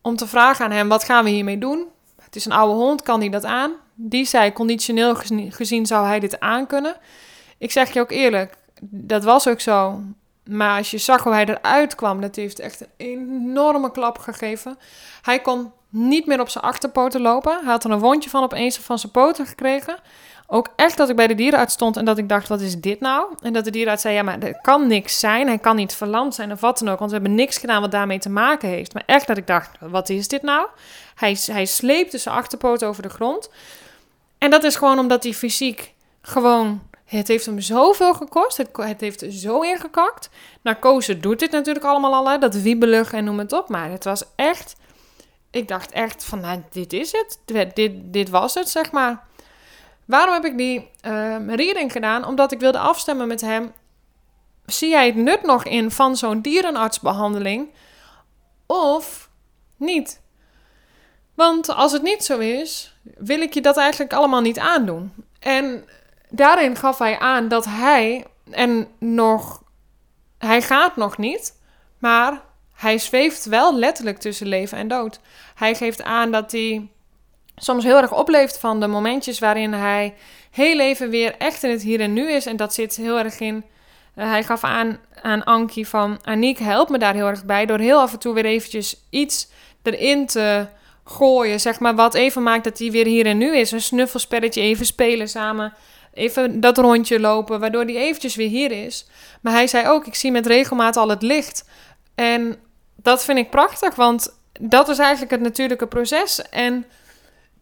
Om 0.00 0.16
te 0.16 0.26
vragen 0.26 0.64
aan 0.64 0.70
hem, 0.70 0.88
wat 0.88 1.04
gaan 1.04 1.24
we 1.24 1.30
hiermee 1.30 1.58
doen? 1.58 1.86
Het 2.22 2.36
is 2.36 2.44
een 2.44 2.52
oude 2.52 2.74
hond, 2.74 3.02
kan 3.02 3.20
hij 3.20 3.28
dat 3.28 3.44
aan? 3.44 3.72
Die 3.94 4.24
zei, 4.24 4.52
conditioneel 4.52 5.14
gezien 5.48 5.86
zou 5.86 6.06
hij 6.06 6.20
dit 6.20 6.40
aankunnen. 6.40 6.96
Ik 7.58 7.70
zeg 7.70 7.92
je 7.92 8.00
ook 8.00 8.10
eerlijk, 8.10 8.54
dat 8.80 9.24
was 9.24 9.48
ook 9.48 9.60
zo. 9.60 10.00
Maar 10.44 10.78
als 10.78 10.90
je 10.90 10.98
zag 10.98 11.22
hoe 11.22 11.32
hij 11.32 11.46
eruit 11.46 11.94
kwam, 11.94 12.20
dat 12.20 12.36
heeft 12.36 12.58
echt 12.58 12.80
een 12.80 12.88
enorme 12.96 13.90
klap 13.90 14.18
gegeven. 14.18 14.78
Hij 15.22 15.40
kon 15.40 15.72
niet 15.88 16.26
meer 16.26 16.40
op 16.40 16.48
zijn 16.48 16.64
achterpoten 16.64 17.20
lopen. 17.20 17.52
Hij 17.52 17.72
had 17.72 17.84
er 17.84 17.90
een 17.90 17.98
wondje 17.98 18.30
van 18.30 18.42
op 18.42 18.52
een 18.52 18.72
van 18.72 18.98
zijn 18.98 19.12
poten 19.12 19.46
gekregen. 19.46 19.96
Ook 20.54 20.68
echt 20.76 20.96
dat 20.96 21.08
ik 21.08 21.16
bij 21.16 21.26
de 21.26 21.34
dierenarts 21.34 21.74
stond 21.74 21.96
en 21.96 22.04
dat 22.04 22.18
ik 22.18 22.28
dacht, 22.28 22.48
wat 22.48 22.60
is 22.60 22.80
dit 22.80 23.00
nou? 23.00 23.26
En 23.40 23.52
dat 23.52 23.64
de 23.64 23.70
dierenarts 23.70 24.02
zei, 24.02 24.14
ja, 24.14 24.22
maar 24.22 24.38
er 24.38 24.60
kan 24.60 24.86
niks 24.86 25.18
zijn. 25.18 25.46
Hij 25.46 25.58
kan 25.58 25.76
niet 25.76 25.94
verlamd 25.94 26.34
zijn 26.34 26.52
of 26.52 26.60
wat 26.60 26.78
dan 26.78 26.88
ook, 26.88 26.98
want 26.98 27.10
we 27.10 27.16
hebben 27.16 27.34
niks 27.34 27.56
gedaan 27.58 27.80
wat 27.80 27.90
daarmee 27.90 28.18
te 28.18 28.30
maken 28.30 28.68
heeft. 28.68 28.94
Maar 28.94 29.02
echt 29.06 29.26
dat 29.26 29.36
ik 29.36 29.46
dacht, 29.46 29.70
wat 29.80 30.08
is 30.08 30.28
dit 30.28 30.42
nou? 30.42 30.66
Hij, 31.14 31.38
hij 31.46 31.64
sleepte 31.64 32.18
zijn 32.18 32.34
achterpoot 32.34 32.84
over 32.84 33.02
de 33.02 33.08
grond. 33.08 33.50
En 34.38 34.50
dat 34.50 34.64
is 34.64 34.76
gewoon 34.76 34.98
omdat 34.98 35.22
hij 35.22 35.32
fysiek 35.32 35.92
gewoon... 36.22 36.82
Het 37.04 37.28
heeft 37.28 37.46
hem 37.46 37.60
zoveel 37.60 38.14
gekost. 38.14 38.56
Het, 38.56 38.68
het 38.72 39.00
heeft 39.00 39.24
zo 39.28 39.60
ingekakt. 39.60 40.30
Narcose 40.62 41.18
doet 41.18 41.38
dit 41.38 41.50
natuurlijk 41.50 41.84
allemaal 41.84 42.14
al, 42.14 42.30
hè, 42.30 42.38
dat 42.38 42.54
wiebelig 42.54 43.12
en 43.12 43.24
noem 43.24 43.38
het 43.38 43.52
op. 43.52 43.68
Maar 43.68 43.90
het 43.90 44.04
was 44.04 44.24
echt... 44.36 44.76
Ik 45.50 45.68
dacht 45.68 45.92
echt 45.92 46.24
van, 46.24 46.40
nou, 46.40 46.62
dit 46.70 46.92
is 46.92 47.12
het. 47.12 47.38
Dit, 47.74 47.90
dit 47.94 48.28
was 48.28 48.54
het, 48.54 48.68
zeg 48.68 48.92
maar. 48.92 49.30
Waarom 50.12 50.34
heb 50.34 50.44
ik 50.44 50.56
die 50.56 50.78
uh, 50.78 51.36
reading 51.46 51.92
gedaan? 51.92 52.24
Omdat 52.24 52.52
ik 52.52 52.60
wilde 52.60 52.78
afstemmen 52.78 53.28
met 53.28 53.40
hem. 53.40 53.72
Zie 54.66 54.88
jij 54.88 55.06
het 55.06 55.14
nut 55.14 55.42
nog 55.42 55.64
in 55.64 55.90
van 55.90 56.16
zo'n 56.16 56.40
dierenartsbehandeling? 56.40 57.68
Of 58.66 59.30
niet? 59.76 60.20
Want 61.34 61.68
als 61.68 61.92
het 61.92 62.02
niet 62.02 62.24
zo 62.24 62.38
is, 62.38 62.96
wil 63.02 63.40
ik 63.40 63.54
je 63.54 63.60
dat 63.60 63.76
eigenlijk 63.76 64.12
allemaal 64.12 64.40
niet 64.40 64.58
aandoen. 64.58 65.12
En 65.38 65.84
daarin 66.28 66.76
gaf 66.76 66.98
hij 66.98 67.18
aan 67.18 67.48
dat 67.48 67.64
hij 67.64 68.26
en 68.50 68.88
nog, 68.98 69.62
hij 70.38 70.62
gaat 70.62 70.96
nog 70.96 71.18
niet, 71.18 71.58
maar 71.98 72.42
hij 72.74 72.98
zweeft 72.98 73.44
wel 73.44 73.74
letterlijk 73.74 74.18
tussen 74.18 74.46
leven 74.46 74.78
en 74.78 74.88
dood. 74.88 75.20
Hij 75.54 75.74
geeft 75.74 76.02
aan 76.02 76.30
dat 76.30 76.52
hij 76.52 76.88
soms 77.56 77.84
heel 77.84 77.96
erg 77.96 78.12
opleeft 78.12 78.58
van 78.58 78.80
de 78.80 78.86
momentjes 78.86 79.38
waarin 79.38 79.72
hij 79.72 80.14
heel 80.50 80.80
even 80.80 81.10
weer 81.10 81.34
echt 81.38 81.62
in 81.62 81.70
het 81.70 81.82
hier 81.82 82.00
en 82.00 82.12
nu 82.12 82.30
is. 82.30 82.46
En 82.46 82.56
dat 82.56 82.74
zit 82.74 82.96
heel 82.96 83.18
erg 83.18 83.40
in. 83.40 83.64
Uh, 84.16 84.30
hij 84.30 84.44
gaf 84.44 84.64
aan 84.64 84.98
aan 85.22 85.44
Ankie 85.44 85.88
van 85.88 86.18
Aniek, 86.22 86.58
help 86.58 86.88
me 86.88 86.98
daar 86.98 87.14
heel 87.14 87.26
erg 87.26 87.44
bij 87.44 87.66
door 87.66 87.78
heel 87.78 88.00
af 88.00 88.12
en 88.12 88.18
toe 88.18 88.34
weer 88.34 88.44
eventjes 88.44 88.96
iets 89.10 89.48
erin 89.82 90.26
te 90.26 90.66
gooien, 91.04 91.60
zeg 91.60 91.80
maar, 91.80 91.94
wat 91.94 92.14
even 92.14 92.42
maakt 92.42 92.64
dat 92.64 92.78
hij 92.78 92.90
weer 92.90 93.06
hier 93.06 93.26
en 93.26 93.38
nu 93.38 93.56
is. 93.56 93.72
Een 93.72 93.80
snuffelspelletje, 93.80 94.60
even 94.60 94.86
spelen 94.86 95.28
samen, 95.28 95.74
even 96.14 96.60
dat 96.60 96.78
rondje 96.78 97.20
lopen, 97.20 97.60
waardoor 97.60 97.84
hij 97.84 97.96
eventjes 97.96 98.34
weer 98.34 98.48
hier 98.48 98.70
is. 98.70 99.06
Maar 99.40 99.52
hij 99.52 99.66
zei 99.66 99.88
ook, 99.88 100.06
ik 100.06 100.14
zie 100.14 100.30
met 100.30 100.46
regelmaat 100.46 100.96
al 100.96 101.08
het 101.08 101.22
licht. 101.22 101.68
En 102.14 102.56
dat 102.96 103.24
vind 103.24 103.38
ik 103.38 103.50
prachtig, 103.50 103.94
want 103.94 104.36
dat 104.60 104.88
is 104.88 104.98
eigenlijk 104.98 105.30
het 105.30 105.40
natuurlijke 105.40 105.86
proces. 105.86 106.42
En 106.42 106.84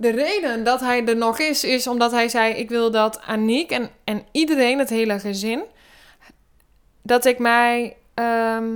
de 0.01 0.11
reden 0.11 0.65
dat 0.65 0.81
hij 0.81 1.07
er 1.07 1.17
nog 1.17 1.39
is, 1.39 1.65
is 1.65 1.87
omdat 1.87 2.11
hij 2.11 2.29
zei: 2.29 2.55
Ik 2.55 2.69
wil 2.69 2.91
dat 2.91 3.21
Aniek 3.21 3.71
en, 3.71 3.91
en 4.05 4.25
iedereen, 4.33 4.79
het 4.79 4.91
hele 4.91 5.19
gezin, 5.19 5.63
dat 7.03 7.25
ik 7.25 7.39
mij. 7.39 7.97
Ehm, 8.15 8.73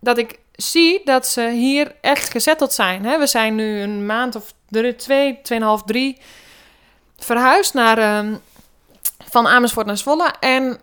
dat 0.00 0.18
ik 0.18 0.38
zie 0.52 1.00
dat 1.04 1.26
ze 1.26 1.48
hier 1.48 1.94
echt 2.00 2.30
gezetteld 2.30 2.72
zijn. 2.72 3.04
Hè? 3.04 3.18
We 3.18 3.26
zijn 3.26 3.54
nu 3.54 3.80
een 3.80 4.06
maand 4.06 4.36
of 4.36 4.54
drie, 4.68 4.96
twee, 4.96 5.38
tweeënhalf, 5.42 5.82
drie 5.82 6.18
verhuisd 7.16 7.74
naar, 7.74 8.18
um, 8.18 8.40
van 9.28 9.46
Amersfoort 9.46 9.86
naar 9.86 9.96
Zwolle. 9.96 10.34
En 10.40 10.80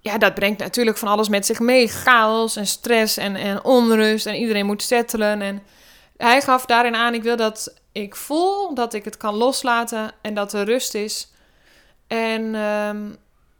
ja, 0.00 0.18
dat 0.18 0.34
brengt 0.34 0.58
natuurlijk 0.58 0.98
van 0.98 1.08
alles 1.08 1.28
met 1.28 1.46
zich 1.46 1.60
mee. 1.60 1.88
Chaos 1.88 2.56
en 2.56 2.66
stress 2.66 3.16
en, 3.16 3.36
en 3.36 3.64
onrust. 3.64 4.26
En 4.26 4.34
iedereen 4.34 4.66
moet 4.66 4.82
settelen. 4.82 5.42
En 5.42 5.62
hij 6.22 6.42
gaf 6.42 6.66
daarin 6.66 6.94
aan: 6.94 7.14
ik 7.14 7.22
wil 7.22 7.36
dat 7.36 7.74
ik 7.92 8.16
voel 8.16 8.74
dat 8.74 8.94
ik 8.94 9.04
het 9.04 9.16
kan 9.16 9.34
loslaten 9.34 10.12
en 10.20 10.34
dat 10.34 10.52
er 10.52 10.64
rust 10.64 10.94
is. 10.94 11.32
En 12.06 12.54
ehm, 12.54 13.08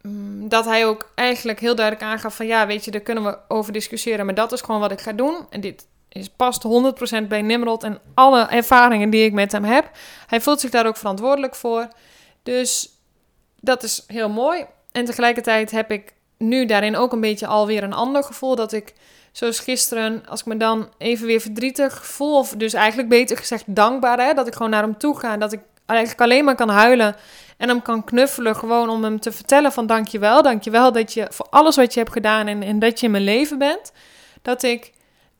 mm, 0.02 0.48
dat 0.48 0.64
hij 0.64 0.86
ook 0.86 1.12
eigenlijk 1.14 1.60
heel 1.60 1.74
duidelijk 1.74 2.06
aangaf 2.06 2.36
van 2.36 2.46
ja, 2.46 2.66
weet 2.66 2.84
je, 2.84 2.90
daar 2.90 3.00
kunnen 3.00 3.24
we 3.24 3.38
over 3.48 3.72
discussiëren, 3.72 4.26
maar 4.26 4.34
dat 4.34 4.52
is 4.52 4.60
gewoon 4.60 4.80
wat 4.80 4.92
ik 4.92 5.00
ga 5.00 5.12
doen. 5.12 5.46
En 5.50 5.60
dit 5.60 5.86
is, 6.08 6.28
past 6.28 6.62
100% 6.62 7.28
bij 7.28 7.42
Nimrod 7.42 7.82
en 7.82 8.00
alle 8.14 8.46
ervaringen 8.46 9.10
die 9.10 9.24
ik 9.24 9.32
met 9.32 9.52
hem 9.52 9.64
heb. 9.64 9.90
Hij 10.26 10.40
voelt 10.40 10.60
zich 10.60 10.70
daar 10.70 10.86
ook 10.86 10.96
verantwoordelijk 10.96 11.54
voor. 11.54 11.88
Dus 12.42 12.88
dat 13.60 13.82
is 13.82 14.04
heel 14.06 14.28
mooi. 14.28 14.64
En 14.92 15.04
tegelijkertijd 15.04 15.70
heb 15.70 15.90
ik 15.90 16.12
nu 16.38 16.66
daarin 16.66 16.96
ook 16.96 17.12
een 17.12 17.20
beetje 17.20 17.46
alweer 17.46 17.82
een 17.82 17.92
ander 17.92 18.24
gevoel 18.24 18.56
dat 18.56 18.72
ik 18.72 18.94
Zoals 19.32 19.60
gisteren, 19.60 20.22
als 20.28 20.40
ik 20.40 20.46
me 20.46 20.56
dan 20.56 20.88
even 20.98 21.26
weer 21.26 21.40
verdrietig 21.40 22.06
voel, 22.06 22.38
of 22.38 22.54
dus 22.56 22.72
eigenlijk 22.74 23.08
beter 23.08 23.36
gezegd 23.36 23.64
dankbaar, 23.66 24.18
hè, 24.18 24.34
dat 24.34 24.46
ik 24.46 24.54
gewoon 24.54 24.70
naar 24.70 24.82
hem 24.82 24.98
toe 24.98 25.18
ga 25.18 25.36
dat 25.36 25.52
ik 25.52 25.60
eigenlijk 25.86 26.20
alleen 26.20 26.44
maar 26.44 26.54
kan 26.54 26.68
huilen 26.68 27.16
en 27.56 27.68
hem 27.68 27.82
kan 27.82 28.04
knuffelen, 28.04 28.56
gewoon 28.56 28.88
om 28.88 29.04
hem 29.04 29.20
te 29.20 29.32
vertellen 29.32 29.72
van 29.72 29.86
dankjewel, 29.86 30.42
dankjewel 30.42 30.92
dat 30.92 31.12
je 31.12 31.26
voor 31.30 31.46
alles 31.50 31.76
wat 31.76 31.94
je 31.94 32.00
hebt 32.00 32.12
gedaan 32.12 32.46
en, 32.46 32.62
en 32.62 32.78
dat 32.78 33.00
je 33.00 33.06
in 33.06 33.12
mijn 33.12 33.24
leven 33.24 33.58
bent. 33.58 33.92
Dat 34.42 34.62
ik 34.62 34.92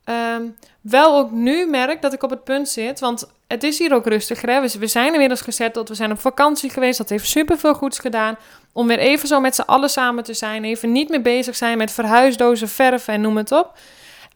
um, 0.05 0.57
wel 0.81 1.17
ook 1.17 1.31
nu 1.31 1.67
merk 1.67 2.03
dat 2.03 2.13
ik 2.13 2.23
op 2.23 2.31
het 2.31 2.45
punt 2.45 2.69
zit, 2.69 3.01
want 3.01 3.33
het 3.47 3.63
is 3.63 3.79
hier 3.79 3.95
ook 3.95 4.07
rustiger. 4.07 4.49
Hè? 4.49 4.61
We, 4.61 4.79
we 4.79 4.87
zijn 4.87 5.13
inmiddels 5.13 5.41
gezet 5.41 5.75
dat 5.75 5.89
we 5.89 5.95
zijn 5.95 6.13
op 6.13 6.21
vakantie 6.21 6.71
geweest. 6.71 6.99
Dat 6.99 7.09
heeft 7.09 7.29
super 7.29 7.59
veel 7.59 7.75
goeds 7.75 7.99
gedaan. 7.99 8.37
Om 8.73 8.87
weer 8.87 8.99
even 8.99 9.29
zo 9.29 9.41
met 9.41 9.55
z'n 9.55 9.61
allen 9.61 9.91
samen 9.91 10.25
te 10.25 10.35
zijn. 10.35 10.65
Even 10.65 10.93
niet 10.93 11.09
meer 11.09 11.23
bezig 11.23 11.57
zijn 11.57 11.79
met 11.79 11.91
verhuisdozen, 11.91 12.69
verven 12.69 13.15
en 13.15 13.21
noem 13.21 13.37
het 13.37 13.53
op. 13.53 13.79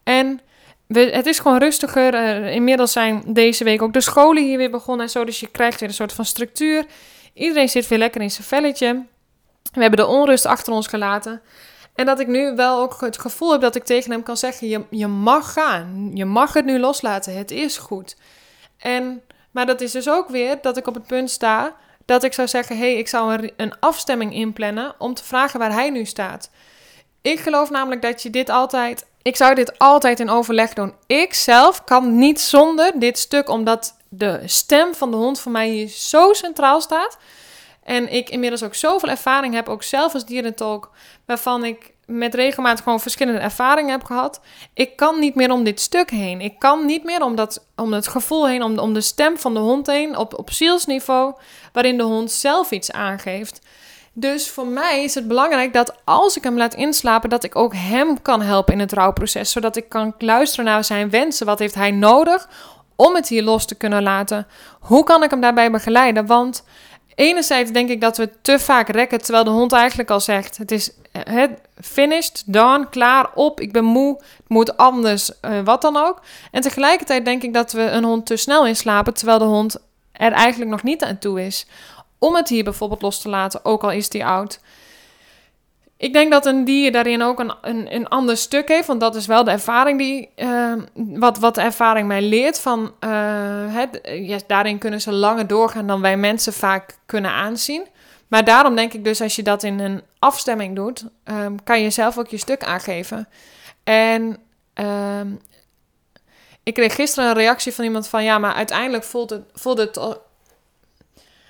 En 0.04 0.40
we, 0.86 1.00
het 1.00 1.26
is 1.26 1.38
gewoon 1.38 1.58
rustiger. 1.58 2.14
Uh, 2.14 2.54
inmiddels 2.54 2.92
zijn 2.92 3.22
deze 3.26 3.64
week 3.64 3.82
ook 3.82 3.92
de 3.92 4.00
scholen 4.00 4.42
hier 4.42 4.58
weer 4.58 4.70
begonnen 4.70 5.06
en 5.06 5.12
zo. 5.12 5.24
Dus 5.24 5.40
je 5.40 5.46
krijgt 5.46 5.80
weer 5.80 5.88
een 5.88 5.94
soort 5.94 6.12
van 6.12 6.24
structuur. 6.24 6.86
Iedereen 7.34 7.68
zit 7.68 7.88
weer 7.88 7.98
lekker 7.98 8.20
in 8.20 8.30
zijn 8.30 8.46
velletje. 8.46 9.04
We 9.72 9.80
hebben 9.80 9.98
de 9.98 10.06
onrust 10.06 10.46
achter 10.46 10.72
ons 10.72 10.86
gelaten. 10.86 11.42
En 11.94 12.06
dat 12.06 12.20
ik 12.20 12.26
nu 12.26 12.54
wel 12.54 12.80
ook 12.80 13.00
het 13.00 13.18
gevoel 13.18 13.52
heb 13.52 13.60
dat 13.60 13.74
ik 13.74 13.84
tegen 13.84 14.10
hem 14.10 14.22
kan 14.22 14.36
zeggen: 14.36 14.68
je, 14.68 14.84
je 14.90 15.06
mag 15.06 15.52
gaan. 15.52 16.10
Je 16.14 16.24
mag 16.24 16.52
het 16.52 16.64
nu 16.64 16.78
loslaten. 16.78 17.36
Het 17.36 17.50
is 17.50 17.76
goed. 17.76 18.16
En, 18.78 19.22
maar 19.50 19.66
dat 19.66 19.80
is 19.80 19.92
dus 19.92 20.08
ook 20.08 20.28
weer 20.28 20.58
dat 20.62 20.76
ik 20.76 20.86
op 20.86 20.94
het 20.94 21.06
punt 21.06 21.30
sta 21.30 21.76
dat 22.06 22.22
ik 22.22 22.32
zou 22.32 22.48
zeggen: 22.48 22.76
hé, 22.76 22.90
hey, 22.90 22.98
ik 22.98 23.08
zou 23.08 23.32
een, 23.32 23.52
een 23.56 23.78
afstemming 23.80 24.34
inplannen 24.34 24.94
om 24.98 25.14
te 25.14 25.24
vragen 25.24 25.58
waar 25.58 25.72
hij 25.72 25.90
nu 25.90 26.04
staat. 26.04 26.50
Ik 27.22 27.40
geloof 27.40 27.70
namelijk 27.70 28.02
dat 28.02 28.22
je 28.22 28.30
dit 28.30 28.48
altijd. 28.48 29.06
Ik 29.22 29.36
zou 29.36 29.54
dit 29.54 29.78
altijd 29.78 30.20
in 30.20 30.30
overleg 30.30 30.72
doen. 30.72 30.94
Ik 31.06 31.34
zelf 31.34 31.84
kan 31.84 32.18
niet 32.18 32.40
zonder 32.40 32.92
dit 32.98 33.18
stuk, 33.18 33.48
omdat 33.48 33.96
de 34.08 34.40
stem 34.44 34.94
van 34.94 35.10
de 35.10 35.16
hond 35.16 35.40
voor 35.40 35.52
mij 35.52 35.68
hier 35.68 35.88
zo 35.88 36.32
centraal 36.32 36.80
staat. 36.80 37.18
En 37.82 38.12
ik 38.12 38.30
inmiddels 38.30 38.62
ook 38.62 38.74
zoveel 38.74 39.08
ervaring 39.08 39.54
heb, 39.54 39.68
ook 39.68 39.82
zelf 39.82 40.14
als 40.14 40.24
dierentolk, 40.24 40.90
waarvan 41.24 41.64
ik 41.64 41.92
met 42.06 42.34
regelmaat 42.34 42.80
gewoon 42.80 43.00
verschillende 43.00 43.40
ervaringen 43.40 43.90
heb 43.90 44.04
gehad. 44.04 44.40
Ik 44.74 44.96
kan 44.96 45.18
niet 45.18 45.34
meer 45.34 45.50
om 45.50 45.64
dit 45.64 45.80
stuk 45.80 46.10
heen. 46.10 46.40
Ik 46.40 46.58
kan 46.58 46.86
niet 46.86 47.04
meer 47.04 47.22
om, 47.22 47.34
dat, 47.34 47.66
om 47.76 47.92
het 47.92 48.08
gevoel 48.08 48.48
heen, 48.48 48.62
om, 48.62 48.78
om 48.78 48.94
de 48.94 49.00
stem 49.00 49.38
van 49.38 49.54
de 49.54 49.60
hond 49.60 49.86
heen, 49.86 50.16
op, 50.16 50.38
op 50.38 50.50
zielsniveau, 50.50 51.34
waarin 51.72 51.96
de 51.96 52.02
hond 52.02 52.30
zelf 52.30 52.70
iets 52.70 52.92
aangeeft. 52.92 53.60
Dus 54.12 54.50
voor 54.50 54.66
mij 54.66 55.04
is 55.04 55.14
het 55.14 55.28
belangrijk 55.28 55.72
dat 55.72 55.94
als 56.04 56.36
ik 56.36 56.42
hem 56.42 56.56
laat 56.56 56.74
inslapen, 56.74 57.30
dat 57.30 57.44
ik 57.44 57.56
ook 57.56 57.74
hem 57.74 58.22
kan 58.22 58.42
helpen 58.42 58.74
in 58.74 58.80
het 58.80 58.92
rouwproces. 58.92 59.50
Zodat 59.50 59.76
ik 59.76 59.88
kan 59.88 60.14
luisteren 60.18 60.64
naar 60.64 60.84
zijn 60.84 61.10
wensen. 61.10 61.46
Wat 61.46 61.58
heeft 61.58 61.74
hij 61.74 61.90
nodig 61.90 62.48
om 62.96 63.14
het 63.14 63.28
hier 63.28 63.42
los 63.42 63.66
te 63.66 63.74
kunnen 63.74 64.02
laten? 64.02 64.46
Hoe 64.80 65.04
kan 65.04 65.22
ik 65.22 65.30
hem 65.30 65.40
daarbij 65.40 65.70
begeleiden? 65.70 66.26
Want 66.26 66.64
Enerzijds 67.16 67.70
denk 67.70 67.88
ik 67.88 68.00
dat 68.00 68.16
we 68.16 68.30
te 68.42 68.58
vaak 68.58 68.88
rekken, 68.88 69.22
terwijl 69.22 69.44
de 69.44 69.50
hond 69.50 69.72
eigenlijk 69.72 70.10
al 70.10 70.20
zegt: 70.20 70.56
het 70.56 70.70
is 70.70 70.92
het 71.24 71.60
finished, 71.80 72.42
done, 72.46 72.88
klaar, 72.88 73.30
op, 73.34 73.60
ik 73.60 73.72
ben 73.72 73.84
moe, 73.84 74.14
het 74.16 74.48
moet 74.48 74.76
anders, 74.76 75.30
uh, 75.42 75.60
wat 75.64 75.82
dan 75.82 75.96
ook. 75.96 76.20
En 76.50 76.60
tegelijkertijd 76.60 77.24
denk 77.24 77.42
ik 77.42 77.52
dat 77.52 77.72
we 77.72 77.82
een 77.82 78.04
hond 78.04 78.26
te 78.26 78.36
snel 78.36 78.66
inslapen, 78.66 79.14
terwijl 79.14 79.38
de 79.38 79.44
hond 79.44 79.76
er 80.12 80.32
eigenlijk 80.32 80.70
nog 80.70 80.82
niet 80.82 81.04
aan 81.04 81.18
toe 81.18 81.46
is. 81.46 81.66
Om 82.18 82.34
het 82.34 82.48
hier 82.48 82.64
bijvoorbeeld 82.64 83.02
los 83.02 83.20
te 83.20 83.28
laten, 83.28 83.64
ook 83.64 83.82
al 83.82 83.90
is 83.90 84.08
die 84.08 84.24
oud. 84.24 84.60
Ik 85.98 86.12
denk 86.12 86.30
dat 86.30 86.46
een 86.46 86.64
dier 86.64 86.92
daarin 86.92 87.22
ook 87.22 87.38
een, 87.38 87.52
een, 87.62 87.94
een 87.94 88.08
ander 88.08 88.36
stuk 88.36 88.68
heeft. 88.68 88.86
Want 88.86 89.00
dat 89.00 89.14
is 89.14 89.26
wel 89.26 89.44
de 89.44 89.50
ervaring 89.50 89.98
die. 89.98 90.28
Uh, 90.36 90.72
wat, 90.94 91.38
wat 91.38 91.54
de 91.54 91.60
ervaring 91.60 92.08
mij 92.08 92.22
leert. 92.22 92.60
Van, 92.60 92.92
uh, 93.00 93.10
het, 93.74 94.44
daarin 94.46 94.78
kunnen 94.78 95.00
ze 95.00 95.12
langer 95.12 95.46
doorgaan 95.46 95.86
dan 95.86 96.00
wij 96.00 96.16
mensen 96.16 96.52
vaak 96.52 96.96
kunnen 97.06 97.30
aanzien. 97.30 97.86
Maar 98.28 98.44
daarom 98.44 98.76
denk 98.76 98.92
ik 98.92 99.04
dus, 99.04 99.20
als 99.20 99.36
je 99.36 99.42
dat 99.42 99.62
in 99.62 99.78
een 99.78 100.02
afstemming 100.18 100.76
doet, 100.76 101.04
um, 101.24 101.62
kan 101.64 101.82
je 101.82 101.90
zelf 101.90 102.18
ook 102.18 102.28
je 102.28 102.38
stuk 102.38 102.64
aangeven. 102.64 103.28
En 103.84 104.38
um, 104.74 105.40
ik 106.62 106.74
kreeg 106.74 106.94
gisteren 106.94 107.28
een 107.28 107.36
reactie 107.36 107.74
van 107.74 107.84
iemand 107.84 108.08
van 108.08 108.24
ja, 108.24 108.38
maar 108.38 108.54
uiteindelijk 108.54 109.04
voelt 109.04 109.30
het, 109.30 109.42
voelt 109.52 109.78
het 109.78 109.96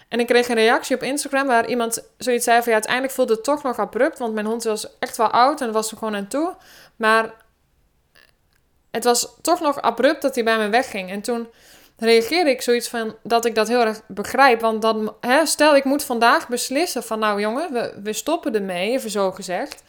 en 0.08 0.20
ik 0.20 0.26
kreeg 0.26 0.48
een 0.48 0.54
reactie 0.54 0.96
op 0.96 1.02
Instagram 1.02 1.46
waar 1.46 1.68
iemand 1.68 2.02
zoiets 2.18 2.44
zei 2.44 2.58
van 2.58 2.66
ja, 2.66 2.72
uiteindelijk 2.72 3.12
voelde 3.12 3.32
het 3.32 3.44
toch 3.44 3.62
nog 3.62 3.78
abrupt, 3.78 4.18
want 4.18 4.34
mijn 4.34 4.46
hond 4.46 4.64
was 4.64 4.98
echt 4.98 5.16
wel 5.16 5.30
oud 5.30 5.60
en 5.60 5.72
was 5.72 5.90
er 5.90 5.96
gewoon 5.96 6.16
aan 6.16 6.28
toe. 6.28 6.56
Maar 6.96 7.34
het 8.90 9.04
was 9.04 9.28
toch 9.42 9.60
nog 9.60 9.82
abrupt 9.82 10.22
dat 10.22 10.34
hij 10.34 10.44
bij 10.44 10.58
me 10.58 10.68
wegging. 10.68 11.10
En 11.10 11.20
toen 11.20 11.48
reageerde 11.98 12.50
ik 12.50 12.62
zoiets 12.62 12.88
van 12.88 13.16
dat 13.22 13.44
ik 13.44 13.54
dat 13.54 13.68
heel 13.68 13.80
erg 13.80 14.00
begrijp. 14.08 14.60
Want 14.60 14.82
dan, 14.82 15.14
hè, 15.20 15.46
stel 15.46 15.76
ik 15.76 15.84
moet 15.84 16.04
vandaag 16.04 16.48
beslissen 16.48 17.02
van 17.02 17.18
nou 17.18 17.40
jongen, 17.40 17.72
we, 17.72 18.00
we 18.02 18.12
stoppen 18.12 18.54
ermee, 18.54 18.90
even 18.90 19.10
zo 19.10 19.30
gezegd. 19.30 19.82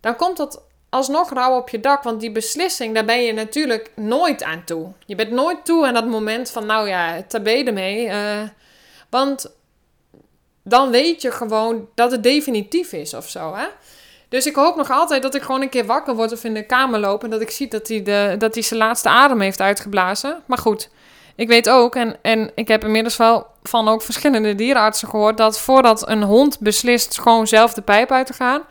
Dan 0.00 0.16
komt 0.16 0.36
dat 0.36 0.62
alsnog 0.88 1.32
rauw 1.32 1.56
op 1.56 1.68
je 1.68 1.80
dak. 1.80 2.02
Want 2.02 2.20
die 2.20 2.32
beslissing, 2.32 2.94
daar 2.94 3.04
ben 3.04 3.22
je 3.22 3.32
natuurlijk 3.32 3.90
nooit 3.94 4.42
aan 4.42 4.64
toe. 4.64 4.92
Je 5.06 5.14
bent 5.14 5.30
nooit 5.30 5.64
toe 5.64 5.86
aan 5.86 5.94
dat 5.94 6.06
moment 6.06 6.50
van 6.50 6.66
nou 6.66 6.88
ja, 6.88 7.22
tabé 7.22 7.50
ermee. 7.50 8.06
Uh, 8.06 8.42
want 9.10 9.52
dan 10.62 10.90
weet 10.90 11.22
je 11.22 11.30
gewoon 11.30 11.88
dat 11.94 12.10
het 12.10 12.22
definitief 12.22 12.92
is 12.92 13.14
of 13.14 13.28
zo, 13.28 13.54
hè? 13.54 13.66
Dus 14.28 14.46
ik 14.46 14.54
hoop 14.54 14.76
nog 14.76 14.90
altijd 14.90 15.22
dat 15.22 15.34
ik 15.34 15.42
gewoon 15.42 15.62
een 15.62 15.68
keer 15.68 15.86
wakker 15.86 16.14
word 16.14 16.32
of 16.32 16.44
in 16.44 16.54
de 16.54 16.66
kamer 16.66 17.00
loop... 17.00 17.24
en 17.24 17.30
dat 17.30 17.40
ik 17.40 17.50
zie 17.50 17.68
dat 17.68 17.88
hij, 17.88 18.02
de, 18.02 18.34
dat 18.38 18.54
hij 18.54 18.62
zijn 18.62 18.80
laatste 18.80 19.08
adem 19.08 19.40
heeft 19.40 19.60
uitgeblazen. 19.60 20.42
Maar 20.46 20.58
goed, 20.58 20.90
ik 21.36 21.48
weet 21.48 21.68
ook, 21.68 21.94
en, 21.94 22.16
en 22.22 22.50
ik 22.54 22.68
heb 22.68 22.84
inmiddels 22.84 23.16
wel 23.16 23.46
van 23.62 23.88
ook 23.88 24.02
verschillende 24.02 24.54
dierenartsen 24.54 25.08
gehoord... 25.08 25.36
dat 25.36 25.60
voordat 25.60 26.08
een 26.08 26.22
hond 26.22 26.58
beslist 26.58 27.20
gewoon 27.20 27.46
zelf 27.46 27.74
de 27.74 27.82
pijp 27.82 28.10
uit 28.10 28.26
te 28.26 28.32
gaan... 28.32 28.62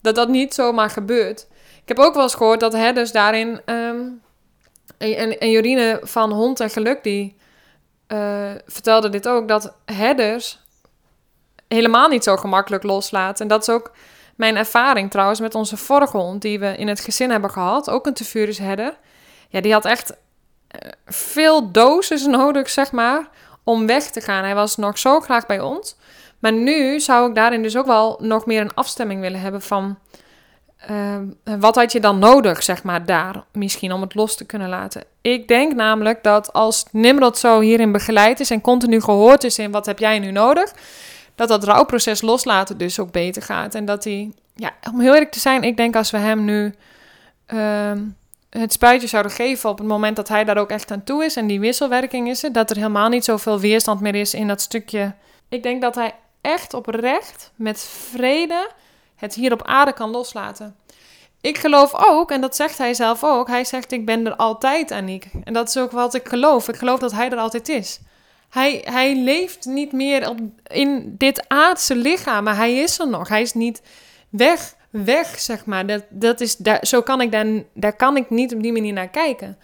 dat 0.00 0.14
dat 0.14 0.28
niet 0.28 0.54
zomaar 0.54 0.90
gebeurt. 0.90 1.46
Ik 1.82 1.88
heb 1.88 1.98
ook 1.98 2.14
wel 2.14 2.22
eens 2.22 2.34
gehoord 2.34 2.60
dat 2.60 2.72
herders 2.72 3.12
daarin... 3.12 3.60
Um, 3.66 4.20
en, 4.98 5.38
en 5.38 5.50
Jorine 5.50 6.00
van 6.02 6.32
Hond 6.32 6.60
en 6.60 6.70
Geluk, 6.70 7.02
die 7.02 7.36
uh, 8.08 8.50
vertelde 8.66 9.08
dit 9.08 9.28
ook, 9.28 9.48
dat 9.48 9.74
herders 9.84 10.58
helemaal 11.68 12.08
niet 12.08 12.24
zo 12.24 12.36
gemakkelijk 12.36 12.82
loslaten. 12.82 13.42
En 13.42 13.48
dat 13.48 13.60
is 13.60 13.68
ook 13.68 13.92
mijn 14.36 14.56
ervaring 14.56 15.10
trouwens 15.10 15.40
met 15.40 15.54
onze 15.54 15.76
vorige 15.76 16.16
hond 16.16 16.42
die 16.42 16.58
we 16.58 16.76
in 16.76 16.88
het 16.88 17.00
gezin 17.00 17.30
hebben 17.30 17.50
gehad. 17.50 17.90
Ook 17.90 18.06
een 18.06 18.14
Tevurus 18.14 18.58
herder. 18.58 18.96
Ja, 19.48 19.60
die 19.60 19.72
had 19.72 19.84
echt 19.84 20.16
veel 21.06 21.70
doses 21.72 22.26
nodig, 22.26 22.70
zeg 22.70 22.92
maar, 22.92 23.28
om 23.64 23.86
weg 23.86 24.04
te 24.04 24.20
gaan. 24.20 24.44
Hij 24.44 24.54
was 24.54 24.76
nog 24.76 24.98
zo 24.98 25.20
graag 25.20 25.46
bij 25.46 25.60
ons. 25.60 25.96
Maar 26.38 26.52
nu 26.52 27.00
zou 27.00 27.28
ik 27.28 27.34
daarin 27.34 27.62
dus 27.62 27.76
ook 27.76 27.86
wel 27.86 28.18
nog 28.20 28.46
meer 28.46 28.60
een 28.60 28.74
afstemming 28.74 29.20
willen 29.20 29.40
hebben 29.40 29.62
van... 29.62 29.98
Uh, 30.90 31.16
wat 31.58 31.74
had 31.74 31.92
je 31.92 32.00
dan 32.00 32.18
nodig, 32.18 32.62
zeg 32.62 32.82
maar, 32.82 33.06
daar 33.06 33.44
misschien 33.52 33.92
om 33.92 34.00
het 34.00 34.14
los 34.14 34.36
te 34.36 34.44
kunnen 34.44 34.68
laten? 34.68 35.04
Ik 35.20 35.48
denk 35.48 35.74
namelijk 35.74 36.22
dat 36.22 36.52
als 36.52 36.84
Nimrod 36.90 37.38
zo 37.38 37.60
hierin 37.60 37.92
begeleid 37.92 38.40
is 38.40 38.50
en 38.50 38.60
continu 38.60 39.00
gehoord 39.00 39.44
is 39.44 39.58
in 39.58 39.70
wat 39.70 39.86
heb 39.86 39.98
jij 39.98 40.18
nu 40.18 40.30
nodig, 40.30 40.72
dat 41.34 41.48
dat 41.48 41.64
rouwproces 41.64 42.20
loslaten 42.20 42.78
dus 42.78 42.98
ook 42.98 43.12
beter 43.12 43.42
gaat. 43.42 43.74
En 43.74 43.84
dat 43.84 44.04
hij, 44.04 44.32
ja, 44.54 44.70
om 44.92 45.00
heel 45.00 45.12
eerlijk 45.12 45.32
te 45.32 45.40
zijn, 45.40 45.62
ik 45.62 45.76
denk 45.76 45.96
als 45.96 46.10
we 46.10 46.18
hem 46.18 46.44
nu 46.44 46.74
uh, 47.54 47.90
het 48.58 48.72
spuitje 48.72 49.08
zouden 49.08 49.32
geven 49.32 49.70
op 49.70 49.78
het 49.78 49.86
moment 49.86 50.16
dat 50.16 50.28
hij 50.28 50.44
daar 50.44 50.56
ook 50.56 50.70
echt 50.70 50.90
aan 50.90 51.04
toe 51.04 51.24
is 51.24 51.36
en 51.36 51.46
die 51.46 51.60
wisselwerking 51.60 52.28
is 52.28 52.42
er, 52.42 52.52
dat 52.52 52.70
er 52.70 52.76
helemaal 52.76 53.08
niet 53.08 53.24
zoveel 53.24 53.60
weerstand 53.60 54.00
meer 54.00 54.14
is 54.14 54.34
in 54.34 54.48
dat 54.48 54.60
stukje. 54.60 55.14
Ik 55.48 55.62
denk 55.62 55.82
dat 55.82 55.94
hij 55.94 56.14
echt 56.40 56.74
oprecht 56.74 57.52
met 57.54 57.80
vrede 57.80 58.70
het 59.16 59.34
hier 59.34 59.52
op 59.52 59.62
aarde 59.62 59.92
kan 59.92 60.10
loslaten. 60.10 60.76
Ik 61.40 61.58
geloof 61.58 61.94
ook, 61.94 62.30
en 62.30 62.40
dat 62.40 62.56
zegt 62.56 62.78
hij 62.78 62.94
zelf 62.94 63.24
ook, 63.24 63.48
hij 63.48 63.64
zegt 63.64 63.92
ik 63.92 64.06
ben 64.06 64.26
er 64.26 64.36
altijd, 64.36 64.90
Aniek. 64.90 65.30
En 65.44 65.52
dat 65.52 65.68
is 65.68 65.76
ook 65.76 65.90
wat 65.90 66.14
ik 66.14 66.28
geloof. 66.28 66.68
Ik 66.68 66.76
geloof 66.76 66.98
dat 66.98 67.12
hij 67.12 67.30
er 67.30 67.38
altijd 67.38 67.68
is. 67.68 68.00
Hij, 68.48 68.80
hij 68.84 69.16
leeft 69.16 69.64
niet 69.64 69.92
meer 69.92 70.28
op, 70.28 70.38
in 70.66 71.14
dit 71.18 71.48
aardse 71.48 71.96
lichaam, 71.96 72.44
maar 72.44 72.56
hij 72.56 72.76
is 72.76 72.98
er 72.98 73.08
nog. 73.08 73.28
Hij 73.28 73.42
is 73.42 73.52
niet 73.52 73.82
weg, 74.28 74.74
weg, 74.92 75.40
zeg 75.40 75.64
maar. 75.64 75.86
Dat, 75.86 76.02
dat 76.08 76.40
is, 76.40 76.56
daar, 76.56 76.78
zo 76.86 77.02
kan 77.02 77.20
ik 77.20 77.32
daar, 77.32 77.46
daar 77.74 77.96
kan 77.96 78.16
ik 78.16 78.30
niet 78.30 78.54
op 78.54 78.62
die 78.62 78.72
manier 78.72 78.92
naar 78.92 79.08
kijken. 79.08 79.58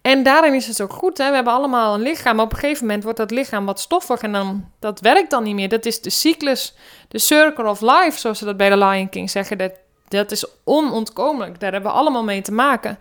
En 0.00 0.22
daarin 0.22 0.54
is 0.54 0.66
het 0.66 0.80
ook 0.80 0.92
goed. 0.92 1.18
Hè? 1.18 1.28
We 1.28 1.34
hebben 1.34 1.52
allemaal 1.52 1.94
een 1.94 2.00
lichaam. 2.00 2.36
Maar 2.36 2.44
op 2.44 2.52
een 2.52 2.58
gegeven 2.58 2.86
moment 2.86 3.02
wordt 3.02 3.18
dat 3.18 3.30
lichaam 3.30 3.66
wat 3.66 3.80
stoffig. 3.80 4.20
En 4.20 4.32
dan, 4.32 4.70
dat 4.78 5.00
werkt 5.00 5.30
dan 5.30 5.42
niet 5.42 5.54
meer. 5.54 5.68
Dat 5.68 5.86
is 5.86 6.00
de 6.00 6.10
cyclus, 6.10 6.74
de 7.08 7.18
circle 7.18 7.68
of 7.68 7.80
life, 7.80 8.18
zoals 8.18 8.38
ze 8.38 8.44
dat 8.44 8.56
bij 8.56 8.70
de 8.70 8.76
Lion 8.76 9.08
King 9.08 9.30
zeggen. 9.30 9.58
Dat, 9.58 9.72
dat 10.08 10.30
is 10.30 10.44
onontkomelijk. 10.64 11.60
Daar 11.60 11.72
hebben 11.72 11.90
we 11.90 11.96
allemaal 11.96 12.24
mee 12.24 12.42
te 12.42 12.52
maken. 12.52 12.98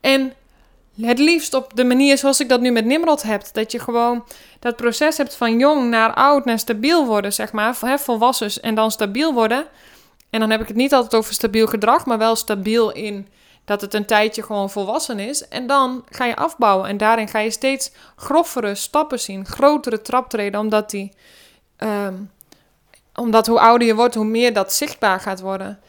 En 0.00 0.32
het 1.00 1.18
liefst 1.18 1.54
op 1.54 1.76
de 1.76 1.84
manier 1.84 2.18
zoals 2.18 2.40
ik 2.40 2.48
dat 2.48 2.60
nu 2.60 2.70
met 2.70 2.84
Nimrod 2.84 3.22
heb. 3.22 3.42
Dat 3.52 3.72
je 3.72 3.78
gewoon 3.78 4.24
dat 4.58 4.76
proces 4.76 5.16
hebt 5.16 5.36
van 5.36 5.58
jong 5.58 5.90
naar 5.90 6.14
oud 6.14 6.44
naar 6.44 6.58
stabiel 6.58 7.06
worden, 7.06 7.32
zeg 7.32 7.52
maar. 7.52 7.76
Hè, 7.80 7.98
volwassen 7.98 8.62
en 8.62 8.74
dan 8.74 8.90
stabiel 8.90 9.32
worden. 9.32 9.66
En 10.32 10.40
dan 10.40 10.50
heb 10.50 10.60
ik 10.60 10.68
het 10.68 10.76
niet 10.76 10.92
altijd 10.92 11.14
over 11.14 11.34
stabiel 11.34 11.66
gedrag, 11.66 12.06
maar 12.06 12.18
wel 12.18 12.36
stabiel 12.36 12.92
in 12.92 13.28
dat 13.64 13.80
het 13.80 13.94
een 13.94 14.06
tijdje 14.06 14.42
gewoon 14.42 14.70
volwassen 14.70 15.18
is. 15.18 15.48
En 15.48 15.66
dan 15.66 16.04
ga 16.08 16.24
je 16.24 16.36
afbouwen. 16.36 16.88
En 16.88 16.96
daarin 16.96 17.28
ga 17.28 17.38
je 17.38 17.50
steeds 17.50 17.92
groffere 18.16 18.74
stappen 18.74 19.20
zien. 19.20 19.46
Grotere 19.46 20.02
traptreden. 20.02 20.60
Omdat 20.60 20.90
die. 20.90 21.12
Um, 21.78 22.30
omdat 23.14 23.46
hoe 23.46 23.60
ouder 23.60 23.86
je 23.86 23.94
wordt, 23.94 24.14
hoe 24.14 24.24
meer 24.24 24.52
dat 24.52 24.72
zichtbaar 24.72 25.20
gaat 25.20 25.40
worden. 25.40 25.80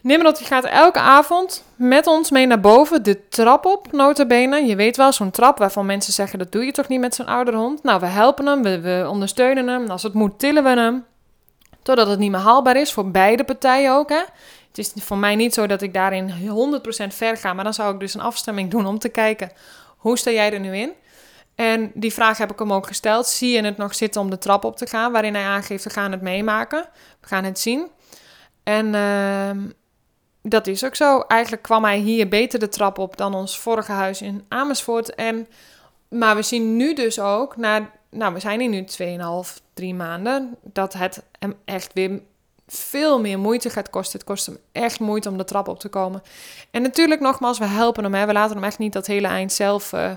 Nimrod 0.00 0.38
die 0.38 0.46
gaat 0.46 0.64
elke 0.64 0.98
avond 0.98 1.64
met 1.76 2.06
ons 2.06 2.30
mee 2.30 2.46
naar 2.46 2.60
boven, 2.60 3.02
de 3.02 3.28
trap 3.28 3.66
op, 3.66 3.92
notabene. 3.92 4.66
Je 4.66 4.76
weet 4.76 4.96
wel, 4.96 5.12
zo'n 5.12 5.30
trap 5.30 5.58
waarvan 5.58 5.86
mensen 5.86 6.12
zeggen, 6.12 6.38
dat 6.38 6.52
doe 6.52 6.64
je 6.64 6.72
toch 6.72 6.88
niet 6.88 7.00
met 7.00 7.14
zo'n 7.14 7.26
ouder 7.26 7.54
hond? 7.54 7.82
Nou, 7.82 8.00
we 8.00 8.06
helpen 8.06 8.46
hem, 8.46 8.62
we 8.62 9.06
ondersteunen 9.10 9.68
hem. 9.68 9.90
Als 9.90 10.02
het 10.02 10.12
moet, 10.12 10.38
tillen 10.38 10.62
we 10.62 10.68
hem. 10.68 11.04
Totdat 11.82 12.06
het 12.06 12.18
niet 12.18 12.30
meer 12.30 12.40
haalbaar 12.40 12.76
is, 12.76 12.92
voor 12.92 13.10
beide 13.10 13.44
partijen 13.44 13.92
ook, 13.92 14.08
hè. 14.08 14.22
Het 14.68 14.78
is 14.78 14.92
voor 14.96 15.16
mij 15.16 15.36
niet 15.36 15.54
zo 15.54 15.66
dat 15.66 15.82
ik 15.82 15.94
daarin 15.94 16.30
100% 16.30 17.06
ver 17.08 17.36
ga, 17.36 17.52
maar 17.52 17.64
dan 17.64 17.74
zou 17.74 17.94
ik 17.94 18.00
dus 18.00 18.14
een 18.14 18.20
afstemming 18.20 18.70
doen 18.70 18.86
om 18.86 18.98
te 18.98 19.08
kijken, 19.08 19.52
hoe 19.96 20.18
sta 20.18 20.30
jij 20.30 20.52
er 20.52 20.60
nu 20.60 20.76
in? 20.76 20.92
En 21.54 21.90
die 21.94 22.12
vraag 22.12 22.38
heb 22.38 22.52
ik 22.52 22.58
hem 22.58 22.72
ook 22.72 22.86
gesteld. 22.86 23.26
Zie 23.26 23.50
je 23.50 23.64
het 23.64 23.76
nog 23.76 23.94
zitten 23.94 24.20
om 24.20 24.30
de 24.30 24.38
trap 24.38 24.64
op 24.64 24.76
te 24.76 24.86
gaan? 24.86 25.12
Waarin 25.12 25.34
hij 25.34 25.44
aangeeft, 25.44 25.84
we 25.84 25.90
gaan 25.90 26.12
het 26.12 26.20
meemaken. 26.20 26.88
We 27.20 27.26
gaan 27.26 27.44
het 27.44 27.58
zien. 27.58 27.90
En 28.62 28.86
uh, 28.94 29.64
dat 30.42 30.66
is 30.66 30.84
ook 30.84 30.94
zo. 30.94 31.20
Eigenlijk 31.20 31.62
kwam 31.62 31.84
hij 31.84 31.98
hier 31.98 32.28
beter 32.28 32.58
de 32.58 32.68
trap 32.68 32.98
op 32.98 33.16
dan 33.16 33.34
ons 33.34 33.58
vorige 33.58 33.92
huis 33.92 34.22
in 34.22 34.44
Amersfoort. 34.48 35.14
En, 35.14 35.48
maar 36.08 36.36
we 36.36 36.42
zien 36.42 36.76
nu 36.76 36.94
dus 36.94 37.20
ook, 37.20 37.56
na, 37.56 37.90
nou 38.12 38.34
we 38.34 38.40
zijn 38.40 38.60
hier 38.60 38.68
nu 38.68 38.84
2,5, 39.48 39.62
3 39.74 39.94
maanden, 39.94 40.56
dat 40.62 40.92
het 40.92 41.22
hem 41.38 41.54
echt 41.64 41.92
weer 41.92 42.20
veel 42.66 43.20
meer 43.20 43.38
moeite 43.38 43.70
gaat 43.70 43.90
kosten. 43.90 44.18
Het 44.18 44.28
kost 44.28 44.46
hem 44.46 44.58
echt 44.72 45.00
moeite 45.00 45.28
om 45.28 45.36
de 45.36 45.44
trap 45.44 45.68
op 45.68 45.78
te 45.80 45.88
komen. 45.88 46.22
En 46.70 46.82
natuurlijk 46.82 47.20
nogmaals, 47.20 47.58
we 47.58 47.64
helpen 47.64 48.04
hem. 48.04 48.14
Hè. 48.14 48.26
We 48.26 48.32
laten 48.32 48.56
hem 48.56 48.64
echt 48.64 48.78
niet 48.78 48.92
dat 48.92 49.06
hele 49.06 49.26
eind 49.26 49.52
zelf 49.52 49.92
uh, 49.92 50.10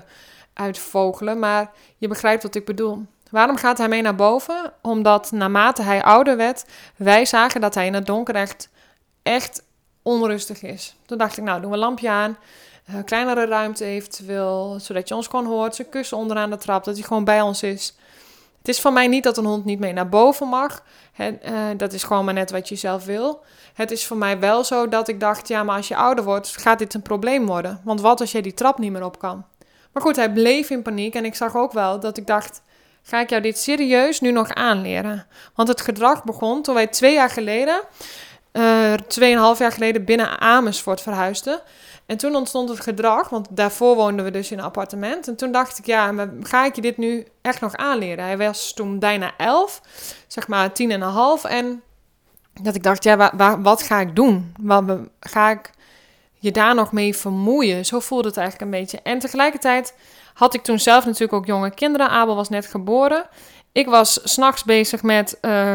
uitvogelen. 0.52 1.38
Maar 1.38 1.70
je 1.96 2.08
begrijpt 2.08 2.42
wat 2.42 2.54
ik 2.54 2.64
bedoel. 2.64 3.06
Waarom 3.30 3.56
gaat 3.56 3.78
hij 3.78 3.88
mee 3.88 4.02
naar 4.02 4.14
boven? 4.14 4.72
Omdat 4.82 5.32
naarmate 5.32 5.82
hij 5.82 6.02
ouder 6.02 6.36
werd, 6.36 6.64
wij 6.96 7.24
zagen 7.24 7.60
dat 7.60 7.74
hij 7.74 7.86
in 7.86 7.94
het 7.94 8.06
donker 8.06 8.34
echt, 8.34 8.68
echt 9.22 9.62
onrustig 10.02 10.62
is. 10.62 10.96
Toen 11.06 11.18
dacht 11.18 11.36
ik, 11.36 11.44
nou, 11.44 11.60
doen 11.60 11.70
we 11.70 11.76
een 11.76 11.82
lampje 11.82 12.10
aan. 12.10 12.36
Uh, 12.90 13.04
kleinere 13.04 13.46
ruimte 13.46 13.84
eventueel, 13.84 14.78
zodat 14.80 15.08
je 15.08 15.14
ons 15.14 15.26
gewoon 15.26 15.46
hoort. 15.46 15.74
Zijn 15.74 15.88
kussen 15.88 16.16
onderaan 16.16 16.50
de 16.50 16.56
trap, 16.56 16.84
dat 16.84 16.94
hij 16.94 17.04
gewoon 17.04 17.24
bij 17.24 17.40
ons 17.40 17.62
is. 17.62 17.96
Het 18.58 18.68
is 18.68 18.80
van 18.80 18.92
mij 18.92 19.06
niet 19.06 19.22
dat 19.22 19.36
een 19.36 19.44
hond 19.44 19.64
niet 19.64 19.78
mee 19.78 19.92
naar 19.92 20.08
boven 20.08 20.48
mag. 20.48 20.82
uh, 21.18 21.30
dat 21.76 21.92
is 21.92 22.02
gewoon 22.02 22.24
maar 22.24 22.34
net 22.34 22.50
wat 22.50 22.68
je 22.68 22.76
zelf 22.76 23.04
wil. 23.04 23.44
Het 23.74 23.90
is 23.90 24.06
voor 24.06 24.16
mij 24.16 24.38
wel 24.38 24.64
zo 24.64 24.88
dat 24.88 25.08
ik 25.08 25.20
dacht, 25.20 25.48
ja, 25.48 25.62
maar 25.62 25.76
als 25.76 25.88
je 25.88 25.96
ouder 25.96 26.24
wordt, 26.24 26.56
gaat 26.56 26.78
dit 26.78 26.94
een 26.94 27.02
probleem 27.02 27.46
worden. 27.46 27.80
Want 27.84 28.00
wat 28.00 28.20
als 28.20 28.32
jij 28.32 28.42
die 28.42 28.54
trap 28.54 28.78
niet 28.78 28.92
meer 28.92 29.04
op 29.04 29.18
kan? 29.18 29.44
Maar 29.92 30.02
goed, 30.02 30.16
hij 30.16 30.32
bleef 30.32 30.70
in 30.70 30.82
paniek 30.82 31.14
en 31.14 31.24
ik 31.24 31.34
zag 31.34 31.56
ook 31.56 31.72
wel 31.72 32.00
dat 32.00 32.16
ik 32.16 32.26
dacht, 32.26 32.62
ga 33.02 33.20
ik 33.20 33.30
jou 33.30 33.42
dit 33.42 33.58
serieus 33.58 34.20
nu 34.20 34.30
nog 34.30 34.54
aanleren? 34.54 35.26
Want 35.54 35.68
het 35.68 35.80
gedrag 35.80 36.24
begon 36.24 36.62
toen 36.62 36.74
wij 36.74 36.86
twee 36.86 37.14
jaar 37.14 37.30
geleden 37.30 37.80
uh, 38.56 38.92
tweeënhalf 38.92 39.58
jaar 39.58 39.72
geleden 39.72 40.04
binnen 40.04 40.40
Amersfoort 40.40 41.00
verhuisde. 41.00 41.62
En 42.06 42.16
toen 42.16 42.34
ontstond 42.34 42.68
het 42.68 42.80
gedrag, 42.80 43.28
want 43.28 43.48
daarvoor 43.50 43.94
woonden 43.96 44.24
we 44.24 44.30
dus 44.30 44.50
in 44.50 44.58
een 44.58 44.64
appartement. 44.64 45.28
En 45.28 45.36
toen 45.36 45.52
dacht 45.52 45.78
ik, 45.78 45.86
ja, 45.86 46.28
ga 46.40 46.64
ik 46.64 46.74
je 46.74 46.80
dit 46.80 46.96
nu 46.96 47.26
echt 47.42 47.60
nog 47.60 47.76
aanleren? 47.76 48.24
Hij 48.24 48.38
was 48.38 48.72
toen 48.74 48.98
bijna 48.98 49.32
elf, 49.36 49.80
zeg 50.26 50.48
maar 50.48 50.72
tien 50.72 50.90
en 50.90 51.00
een 51.00 51.08
half. 51.08 51.44
En 51.44 51.82
dat 52.62 52.74
ik 52.74 52.82
dacht, 52.82 53.04
ja, 53.04 53.32
wat 53.62 53.82
ga 53.82 54.00
ik 54.00 54.16
doen? 54.16 54.54
Wat, 54.60 54.98
ga 55.20 55.50
ik 55.50 55.70
je 56.38 56.52
daar 56.52 56.74
nog 56.74 56.92
mee 56.92 57.16
vermoeien? 57.16 57.86
Zo 57.86 58.00
voelde 58.00 58.28
het 58.28 58.36
eigenlijk 58.36 58.72
een 58.72 58.80
beetje. 58.80 59.00
En 59.02 59.18
tegelijkertijd 59.18 59.94
had 60.34 60.54
ik 60.54 60.62
toen 60.62 60.78
zelf 60.78 61.04
natuurlijk 61.04 61.32
ook 61.32 61.46
jonge 61.46 61.74
kinderen. 61.74 62.08
Abel 62.08 62.36
was 62.36 62.48
net 62.48 62.66
geboren. 62.66 63.26
Ik 63.72 63.86
was 63.86 64.20
s'nachts 64.22 64.64
bezig 64.64 65.02
met... 65.02 65.38
Uh, 65.42 65.74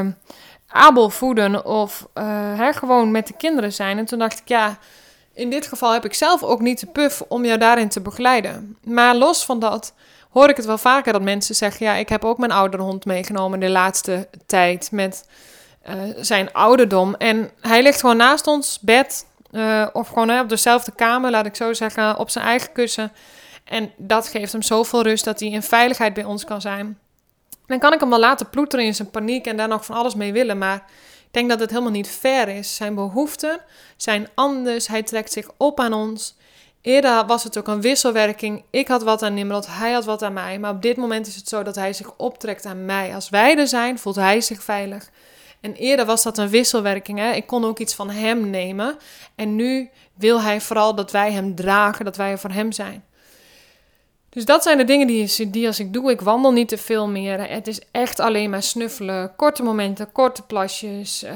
Abel 0.73 1.09
voeden 1.09 1.65
of 1.65 2.07
uh, 2.13 2.67
gewoon 2.71 3.11
met 3.11 3.27
de 3.27 3.33
kinderen 3.37 3.73
zijn. 3.73 3.97
En 3.97 4.05
toen 4.05 4.19
dacht 4.19 4.39
ik, 4.39 4.47
ja, 4.47 4.77
in 5.41 5.49
dit 5.49 5.67
geval 5.67 5.93
heb 5.93 6.05
ik 6.05 6.13
zelf 6.13 6.43
ook 6.43 6.59
niet 6.59 6.79
de 6.79 6.85
puff 6.85 7.23
om 7.27 7.45
jou 7.45 7.59
daarin 7.59 7.89
te 7.89 8.01
begeleiden. 8.01 8.77
Maar 8.83 9.15
los 9.15 9.45
van 9.45 9.59
dat 9.59 9.93
hoor 10.29 10.49
ik 10.49 10.57
het 10.57 10.65
wel 10.65 10.77
vaker 10.77 11.13
dat 11.13 11.21
mensen 11.21 11.55
zeggen, 11.55 11.85
ja, 11.85 11.93
ik 11.93 12.09
heb 12.09 12.25
ook 12.25 12.37
mijn 12.37 12.51
oudere 12.51 12.83
hond 12.83 13.05
meegenomen 13.05 13.59
de 13.59 13.69
laatste 13.69 14.27
tijd 14.45 14.91
met 14.91 15.25
uh, 15.89 15.95
zijn 16.17 16.53
ouderdom. 16.53 17.15
En 17.15 17.51
hij 17.61 17.83
ligt 17.83 17.99
gewoon 17.99 18.17
naast 18.17 18.47
ons 18.47 18.79
bed 18.79 19.25
uh, 19.51 19.87
of 19.93 20.07
gewoon 20.07 20.39
op 20.39 20.49
dezelfde 20.49 20.91
kamer, 20.95 21.31
laat 21.31 21.45
ik 21.45 21.55
zo 21.55 21.73
zeggen, 21.73 22.17
op 22.17 22.29
zijn 22.29 22.45
eigen 22.45 22.71
kussen. 22.71 23.11
En 23.63 23.91
dat 23.97 24.27
geeft 24.27 24.51
hem 24.51 24.61
zoveel 24.61 25.01
rust 25.01 25.25
dat 25.25 25.39
hij 25.39 25.49
in 25.49 25.63
veiligheid 25.63 26.13
bij 26.13 26.23
ons 26.23 26.45
kan 26.45 26.61
zijn. 26.61 26.99
Dan 27.65 27.79
kan 27.79 27.93
ik 27.93 27.99
hem 27.99 28.09
wel 28.09 28.19
laten 28.19 28.49
ploeteren 28.49 28.85
in 28.85 28.95
zijn 28.95 29.09
paniek 29.09 29.45
en 29.45 29.57
daar 29.57 29.67
nog 29.67 29.85
van 29.85 29.95
alles 29.95 30.15
mee 30.15 30.33
willen. 30.33 30.57
Maar 30.57 30.83
denk 31.31 31.49
dat 31.49 31.59
het 31.59 31.69
helemaal 31.69 31.91
niet 31.91 32.09
fair 32.09 32.47
is. 32.47 32.75
Zijn 32.75 32.95
behoeften 32.95 33.59
zijn 33.97 34.27
anders. 34.35 34.87
Hij 34.87 35.03
trekt 35.03 35.31
zich 35.31 35.49
op 35.57 35.79
aan 35.79 35.93
ons. 35.93 36.35
Eerder 36.81 37.25
was 37.25 37.43
het 37.43 37.57
ook 37.57 37.67
een 37.67 37.81
wisselwerking. 37.81 38.63
Ik 38.69 38.87
had 38.87 39.03
wat 39.03 39.23
aan 39.23 39.33
Nimrod, 39.33 39.67
hij 39.67 39.91
had 39.91 40.05
wat 40.05 40.23
aan 40.23 40.33
mij. 40.33 40.59
Maar 40.59 40.71
op 40.71 40.81
dit 40.81 40.97
moment 40.97 41.27
is 41.27 41.35
het 41.35 41.47
zo 41.47 41.63
dat 41.63 41.75
hij 41.75 41.93
zich 41.93 42.13
optrekt 42.17 42.65
aan 42.65 42.85
mij. 42.85 43.15
Als 43.15 43.29
wij 43.29 43.57
er 43.57 43.67
zijn, 43.67 43.99
voelt 43.99 44.15
hij 44.15 44.41
zich 44.41 44.63
veilig. 44.63 45.09
En 45.61 45.73
eerder 45.73 46.05
was 46.05 46.23
dat 46.23 46.37
een 46.37 46.49
wisselwerking. 46.49 47.19
Hè? 47.19 47.31
Ik 47.31 47.47
kon 47.47 47.65
ook 47.65 47.79
iets 47.79 47.93
van 47.93 48.09
hem 48.09 48.49
nemen. 48.49 48.97
En 49.35 49.55
nu 49.55 49.89
wil 50.13 50.41
hij 50.41 50.61
vooral 50.61 50.95
dat 50.95 51.11
wij 51.11 51.31
hem 51.31 51.55
dragen, 51.55 52.05
dat 52.05 52.15
wij 52.15 52.31
er 52.31 52.39
voor 52.39 52.51
hem 52.51 52.71
zijn. 52.71 53.03
Dus 54.31 54.45
dat 54.45 54.63
zijn 54.63 54.77
de 54.77 54.83
dingen 54.83 55.07
die, 55.07 55.49
die 55.49 55.67
als 55.67 55.79
ik 55.79 55.93
doe. 55.93 56.11
Ik 56.11 56.21
wandel 56.21 56.51
niet 56.51 56.67
te 56.67 56.77
veel 56.77 57.07
meer. 57.07 57.49
Het 57.49 57.67
is 57.67 57.79
echt 57.91 58.19
alleen 58.19 58.49
maar 58.49 58.63
snuffelen. 58.63 59.35
Korte 59.35 59.63
momenten, 59.63 60.11
korte 60.11 60.41
plasjes. 60.41 61.23
Uh, 61.23 61.31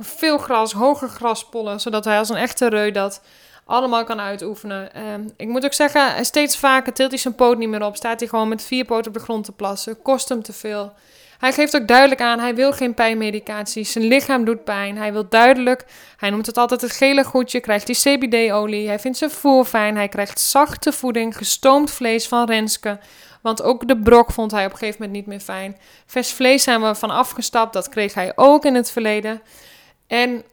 veel 0.00 0.38
gras, 0.38 0.72
hoge 0.72 1.08
graspollen. 1.08 1.80
Zodat 1.80 2.04
hij 2.04 2.18
als 2.18 2.28
een 2.28 2.36
echte 2.36 2.68
reu 2.68 2.90
dat 2.90 3.20
allemaal 3.64 4.04
kan 4.04 4.20
uitoefenen. 4.20 4.90
Uh, 4.96 5.02
ik 5.36 5.48
moet 5.48 5.64
ook 5.64 5.72
zeggen, 5.72 6.24
steeds 6.24 6.56
vaker 6.56 6.92
tilt 6.92 7.10
hij 7.10 7.18
zijn 7.18 7.34
poot 7.34 7.58
niet 7.58 7.68
meer 7.68 7.84
op. 7.84 7.96
Staat 7.96 8.20
hij 8.20 8.28
gewoon 8.28 8.48
met 8.48 8.62
vier 8.62 8.84
poten 8.84 9.06
op 9.06 9.16
de 9.16 9.24
grond 9.24 9.44
te 9.44 9.52
plassen. 9.52 10.02
Kost 10.02 10.28
hem 10.28 10.42
te 10.42 10.52
veel. 10.52 10.92
Hij 11.38 11.52
geeft 11.52 11.76
ook 11.76 11.88
duidelijk 11.88 12.20
aan, 12.20 12.40
hij 12.40 12.54
wil 12.54 12.72
geen 12.72 12.94
pijnmedicatie. 12.94 13.84
Zijn 13.84 14.04
lichaam 14.04 14.44
doet 14.44 14.64
pijn. 14.64 14.96
Hij 14.96 15.12
wil 15.12 15.28
duidelijk, 15.28 15.84
hij 16.16 16.30
noemt 16.30 16.46
het 16.46 16.56
altijd 16.56 16.80
het 16.80 16.92
gele 16.92 17.24
goedje, 17.24 17.60
krijgt 17.60 17.86
die 17.86 17.96
CBD-olie. 17.96 18.88
Hij 18.88 18.98
vindt 18.98 19.18
zijn 19.18 19.30
voer 19.30 19.64
fijn. 19.64 19.96
Hij 19.96 20.08
krijgt 20.08 20.40
zachte 20.40 20.92
voeding, 20.92 21.36
gestoomd 21.36 21.90
vlees 21.90 22.28
van 22.28 22.46
Renske. 22.46 22.98
Want 23.42 23.62
ook 23.62 23.88
de 23.88 23.98
brok 23.98 24.32
vond 24.32 24.50
hij 24.50 24.64
op 24.64 24.72
een 24.72 24.78
gegeven 24.78 25.00
moment 25.00 25.18
niet 25.18 25.26
meer 25.26 25.40
fijn. 25.40 25.76
Vers 26.06 26.32
vlees 26.32 26.62
zijn 26.62 26.82
we 26.82 26.94
van 26.94 27.10
afgestapt. 27.10 27.72
Dat 27.72 27.88
kreeg 27.88 28.14
hij 28.14 28.32
ook 28.34 28.64
in 28.64 28.74
het 28.74 28.90
verleden. 28.90 29.42
En 30.06 30.44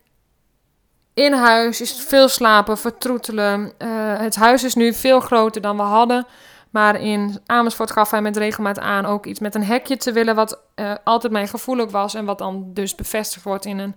in 1.13 1.33
huis 1.33 1.81
is 1.81 1.91
veel 2.07 2.27
slapen, 2.27 2.77
vertroetelen. 2.77 3.73
Uh, 3.79 4.19
het 4.19 4.35
huis 4.35 4.63
is 4.63 4.75
nu 4.75 4.93
veel 4.93 5.19
groter 5.19 5.61
dan 5.61 5.77
we 5.77 5.83
hadden. 5.83 6.27
Maar 6.75 7.01
in 7.01 7.39
Amersfoort 7.45 7.91
gaf 7.91 8.11
hij 8.11 8.21
met 8.21 8.37
regelmaat 8.37 8.79
aan 8.79 9.05
ook 9.05 9.25
iets 9.25 9.39
met 9.39 9.55
een 9.55 9.63
hekje 9.63 9.97
te 9.97 10.11
willen, 10.11 10.35
wat 10.35 10.59
uh, 10.75 10.93
altijd 11.03 11.33
mijn 11.33 11.47
gevoelig 11.47 11.91
was 11.91 12.13
en 12.13 12.25
wat 12.25 12.37
dan 12.37 12.69
dus 12.73 12.95
bevestigd 12.95 13.43
wordt 13.43 13.65
in 13.65 13.77
een 13.79 13.95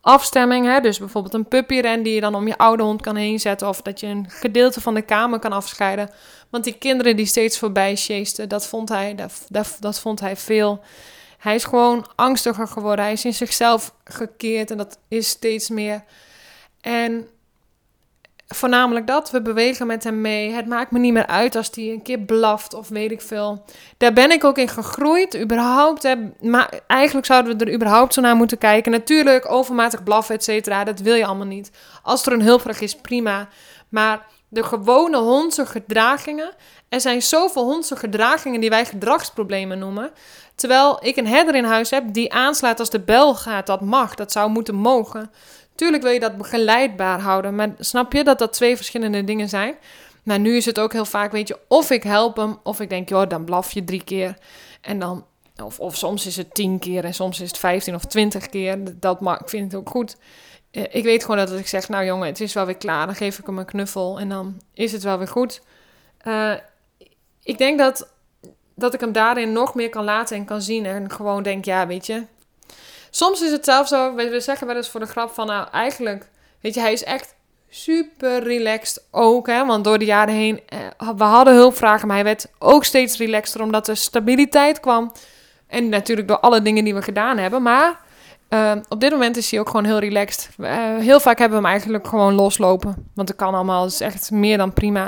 afstemming. 0.00 0.66
Hè? 0.66 0.80
Dus 0.80 0.98
bijvoorbeeld 0.98 1.34
een 1.34 1.48
puppyren 1.48 2.02
die 2.02 2.14
je 2.14 2.20
dan 2.20 2.34
om 2.34 2.46
je 2.46 2.58
oude 2.58 2.82
hond 2.82 3.02
kan 3.02 3.16
heen 3.16 3.40
zetten 3.40 3.68
of 3.68 3.82
dat 3.82 4.00
je 4.00 4.06
een 4.06 4.26
gedeelte 4.28 4.80
van 4.80 4.94
de 4.94 5.02
kamer 5.02 5.38
kan 5.38 5.52
afscheiden. 5.52 6.10
Want 6.50 6.64
die 6.64 6.78
kinderen 6.78 7.16
die 7.16 7.26
steeds 7.26 7.58
voorbij 7.58 7.96
chasten, 7.96 8.48
dat 8.48 8.66
vond 8.66 8.88
hij, 8.88 9.14
dat, 9.14 9.46
dat, 9.48 9.76
dat 9.80 10.00
vond 10.00 10.20
hij 10.20 10.36
veel. 10.36 10.80
Hij 11.38 11.54
is 11.54 11.64
gewoon 11.64 12.06
angstiger 12.14 12.68
geworden. 12.68 13.04
Hij 13.04 13.14
is 13.14 13.24
in 13.24 13.34
zichzelf 13.34 13.94
gekeerd 14.04 14.70
en 14.70 14.76
dat 14.76 14.98
is 15.08 15.28
steeds 15.28 15.68
meer. 15.68 16.04
En 16.80 17.28
voornamelijk 18.54 19.06
dat. 19.06 19.30
We 19.30 19.42
bewegen 19.42 19.86
met 19.86 20.04
hem 20.04 20.20
mee. 20.20 20.52
Het 20.52 20.66
maakt 20.66 20.90
me 20.90 20.98
niet 20.98 21.12
meer 21.12 21.26
uit 21.26 21.56
als 21.56 21.70
hij 21.74 21.84
een 21.84 22.02
keer 22.02 22.18
blaft 22.18 22.74
of 22.74 22.88
weet 22.88 23.10
ik 23.10 23.20
veel. 23.20 23.64
Daar 23.96 24.12
ben 24.12 24.30
ik 24.30 24.44
ook 24.44 24.58
in 24.58 24.68
gegroeid. 24.68 25.38
Überhaupt. 25.40 26.02
Hè. 26.02 26.14
Maar 26.40 26.80
eigenlijk 26.86 27.26
zouden 27.26 27.58
we 27.58 27.64
er 27.64 27.74
überhaupt 27.74 28.14
zo 28.14 28.20
naar 28.20 28.36
moeten 28.36 28.58
kijken. 28.58 28.92
Natuurlijk, 28.92 29.50
overmatig 29.50 30.02
blaffen, 30.02 30.34
et 30.34 30.44
cetera. 30.44 30.84
Dat 30.84 31.00
wil 31.00 31.14
je 31.14 31.26
allemaal 31.26 31.46
niet. 31.46 31.70
Als 32.02 32.26
er 32.26 32.32
een 32.32 32.42
hulpvraag 32.42 32.80
is, 32.80 32.96
prima. 32.96 33.48
Maar 33.88 34.26
de 34.48 34.64
gewone 34.64 35.16
hondse 35.16 35.66
gedragingen. 35.66 36.50
Er 36.88 37.00
zijn 37.00 37.22
zoveel 37.22 37.64
hondse 37.64 37.96
gedragingen 37.96 38.60
die 38.60 38.70
wij 38.70 38.84
gedragsproblemen 38.84 39.78
noemen. 39.78 40.10
Terwijl 40.54 40.98
ik 41.00 41.16
een 41.16 41.26
herder 41.26 41.54
in 41.54 41.64
huis 41.64 41.90
heb 41.90 42.04
die 42.12 42.32
aanslaat 42.32 42.78
als 42.78 42.90
de 42.90 43.00
bel 43.00 43.34
gaat. 43.34 43.66
Dat 43.66 43.80
mag, 43.80 44.14
dat 44.14 44.32
zou 44.32 44.50
moeten 44.50 44.74
mogen. 44.74 45.30
Tuurlijk 45.80 46.02
wil 46.02 46.12
je 46.12 46.20
dat 46.20 46.36
begeleidbaar 46.36 47.20
houden, 47.20 47.54
maar 47.54 47.74
snap 47.78 48.12
je 48.12 48.24
dat 48.24 48.38
dat 48.38 48.52
twee 48.52 48.76
verschillende 48.76 49.24
dingen 49.24 49.48
zijn? 49.48 49.74
Maar 50.22 50.38
nu 50.38 50.56
is 50.56 50.64
het 50.64 50.78
ook 50.80 50.92
heel 50.92 51.04
vaak, 51.04 51.32
weet 51.32 51.48
je, 51.48 51.58
of 51.68 51.90
ik 51.90 52.02
help 52.02 52.36
hem, 52.36 52.58
of 52.62 52.80
ik 52.80 52.88
denk, 52.88 53.08
joh, 53.08 53.28
dan 53.28 53.44
blaf 53.44 53.72
je 53.72 53.84
drie 53.84 54.04
keer. 54.04 54.36
En 54.80 54.98
dan, 54.98 55.26
of, 55.62 55.80
of 55.80 55.96
soms 55.96 56.26
is 56.26 56.36
het 56.36 56.54
tien 56.54 56.78
keer 56.78 57.04
en 57.04 57.14
soms 57.14 57.40
is 57.40 57.48
het 57.48 57.58
vijftien 57.58 57.94
of 57.94 58.04
twintig 58.04 58.46
keer. 58.46 58.78
Dat 58.98 59.20
mag, 59.20 59.40
ik 59.40 59.48
vind 59.48 59.72
het 59.72 59.80
ook 59.80 59.90
goed. 59.90 60.16
Eh, 60.70 60.82
ik 60.90 61.04
weet 61.04 61.22
gewoon 61.22 61.46
dat 61.46 61.58
ik 61.58 61.68
zeg, 61.68 61.88
nou 61.88 62.04
jongen, 62.04 62.26
het 62.26 62.40
is 62.40 62.52
wel 62.52 62.66
weer 62.66 62.76
klaar. 62.76 63.06
Dan 63.06 63.14
geef 63.14 63.38
ik 63.38 63.46
hem 63.46 63.58
een 63.58 63.64
knuffel 63.64 64.20
en 64.20 64.28
dan 64.28 64.60
is 64.74 64.92
het 64.92 65.02
wel 65.02 65.18
weer 65.18 65.28
goed. 65.28 65.62
Uh, 66.26 66.54
ik 67.42 67.58
denk 67.58 67.78
dat, 67.78 68.12
dat 68.74 68.94
ik 68.94 69.00
hem 69.00 69.12
daarin 69.12 69.52
nog 69.52 69.74
meer 69.74 69.88
kan 69.88 70.04
laten 70.04 70.36
en 70.36 70.44
kan 70.44 70.62
zien. 70.62 70.86
En 70.86 71.10
gewoon 71.10 71.42
denk, 71.42 71.64
ja, 71.64 71.86
weet 71.86 72.06
je, 72.06 72.24
Soms 73.10 73.42
is 73.42 73.50
het 73.50 73.64
zelfs 73.64 73.90
zo, 73.90 74.14
we 74.14 74.40
zeggen 74.40 74.66
wel 74.66 74.76
eens 74.76 74.88
voor 74.88 75.00
de 75.00 75.06
grap 75.06 75.30
van, 75.30 75.46
nou 75.46 75.68
eigenlijk 75.72 76.28
Weet 76.60 76.74
je, 76.74 76.80
hij 76.80 76.92
is 76.92 77.04
echt 77.04 77.34
super 77.68 78.42
relaxed 78.42 79.04
ook. 79.10 79.46
Hè? 79.46 79.66
Want 79.66 79.84
door 79.84 79.98
de 79.98 80.04
jaren 80.04 80.34
heen, 80.34 80.60
eh, 80.66 81.08
we 81.16 81.24
hadden 81.24 81.54
hulpvragen, 81.54 82.06
maar 82.06 82.16
hij 82.16 82.24
werd 82.24 82.46
ook 82.58 82.84
steeds 82.84 83.18
relaxter 83.18 83.62
omdat 83.62 83.88
er 83.88 83.96
stabiliteit 83.96 84.80
kwam. 84.80 85.12
En 85.66 85.88
natuurlijk 85.88 86.28
door 86.28 86.40
alle 86.40 86.62
dingen 86.62 86.84
die 86.84 86.94
we 86.94 87.02
gedaan 87.02 87.38
hebben. 87.38 87.62
Maar 87.62 88.00
uh, 88.48 88.72
op 88.88 89.00
dit 89.00 89.10
moment 89.10 89.36
is 89.36 89.50
hij 89.50 89.60
ook 89.60 89.66
gewoon 89.66 89.84
heel 89.84 89.98
relaxed. 89.98 90.48
Uh, 90.58 90.96
heel 90.96 91.20
vaak 91.20 91.38
hebben 91.38 91.58
we 91.58 91.64
hem 91.64 91.72
eigenlijk 91.72 92.08
gewoon 92.08 92.34
loslopen. 92.34 93.10
Want 93.14 93.28
dat 93.28 93.36
kan 93.36 93.54
allemaal, 93.54 93.82
dat 93.82 93.92
is 93.92 94.00
echt 94.00 94.30
meer 94.30 94.56
dan 94.56 94.72
prima. 94.72 95.06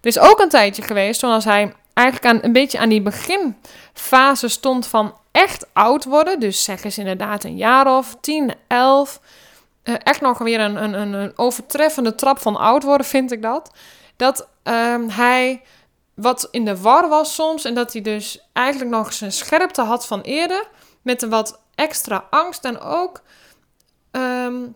Er 0.00 0.08
is 0.08 0.18
ook 0.18 0.40
een 0.40 0.48
tijdje 0.48 0.82
geweest, 0.82 1.20
zoals 1.20 1.44
hij 1.44 1.72
eigenlijk 1.94 2.34
aan, 2.34 2.44
een 2.44 2.52
beetje 2.52 2.78
aan 2.78 2.88
die 2.88 3.02
beginfase 3.02 4.48
stond 4.48 4.86
van 4.86 5.14
echt 5.32 5.66
oud 5.72 6.04
worden. 6.04 6.40
Dus 6.40 6.64
zeg 6.64 6.84
eens 6.84 6.98
inderdaad 6.98 7.44
een 7.44 7.56
jaar 7.56 7.96
of 7.96 8.16
10, 8.20 8.54
11. 8.66 9.20
Uh, 9.84 9.94
echt 10.02 10.20
nog 10.20 10.38
weer 10.38 10.60
een, 10.60 10.82
een, 10.82 11.12
een, 11.12 11.32
overtreffende 11.36 12.14
trap 12.14 12.38
van 12.38 12.56
oud 12.56 12.82
worden, 12.82 13.06
vind 13.06 13.32
ik 13.32 13.42
dat. 13.42 13.70
Dat 14.16 14.48
uh, 14.64 14.94
hij 15.08 15.62
wat 16.14 16.48
in 16.50 16.64
de 16.64 16.80
war 16.80 17.08
was 17.08 17.34
soms. 17.34 17.64
En 17.64 17.74
dat 17.74 17.92
hij 17.92 18.02
dus 18.02 18.48
eigenlijk 18.52 18.90
nog 18.90 19.12
zijn 19.12 19.32
scherpte 19.32 19.82
had 19.82 20.06
van 20.06 20.20
eerder. 20.20 20.68
Met 21.02 21.22
een 21.22 21.30
wat 21.30 21.60
extra 21.74 22.26
angst 22.30 22.64
en 22.64 22.80
ook 22.80 23.22
um, 24.10 24.74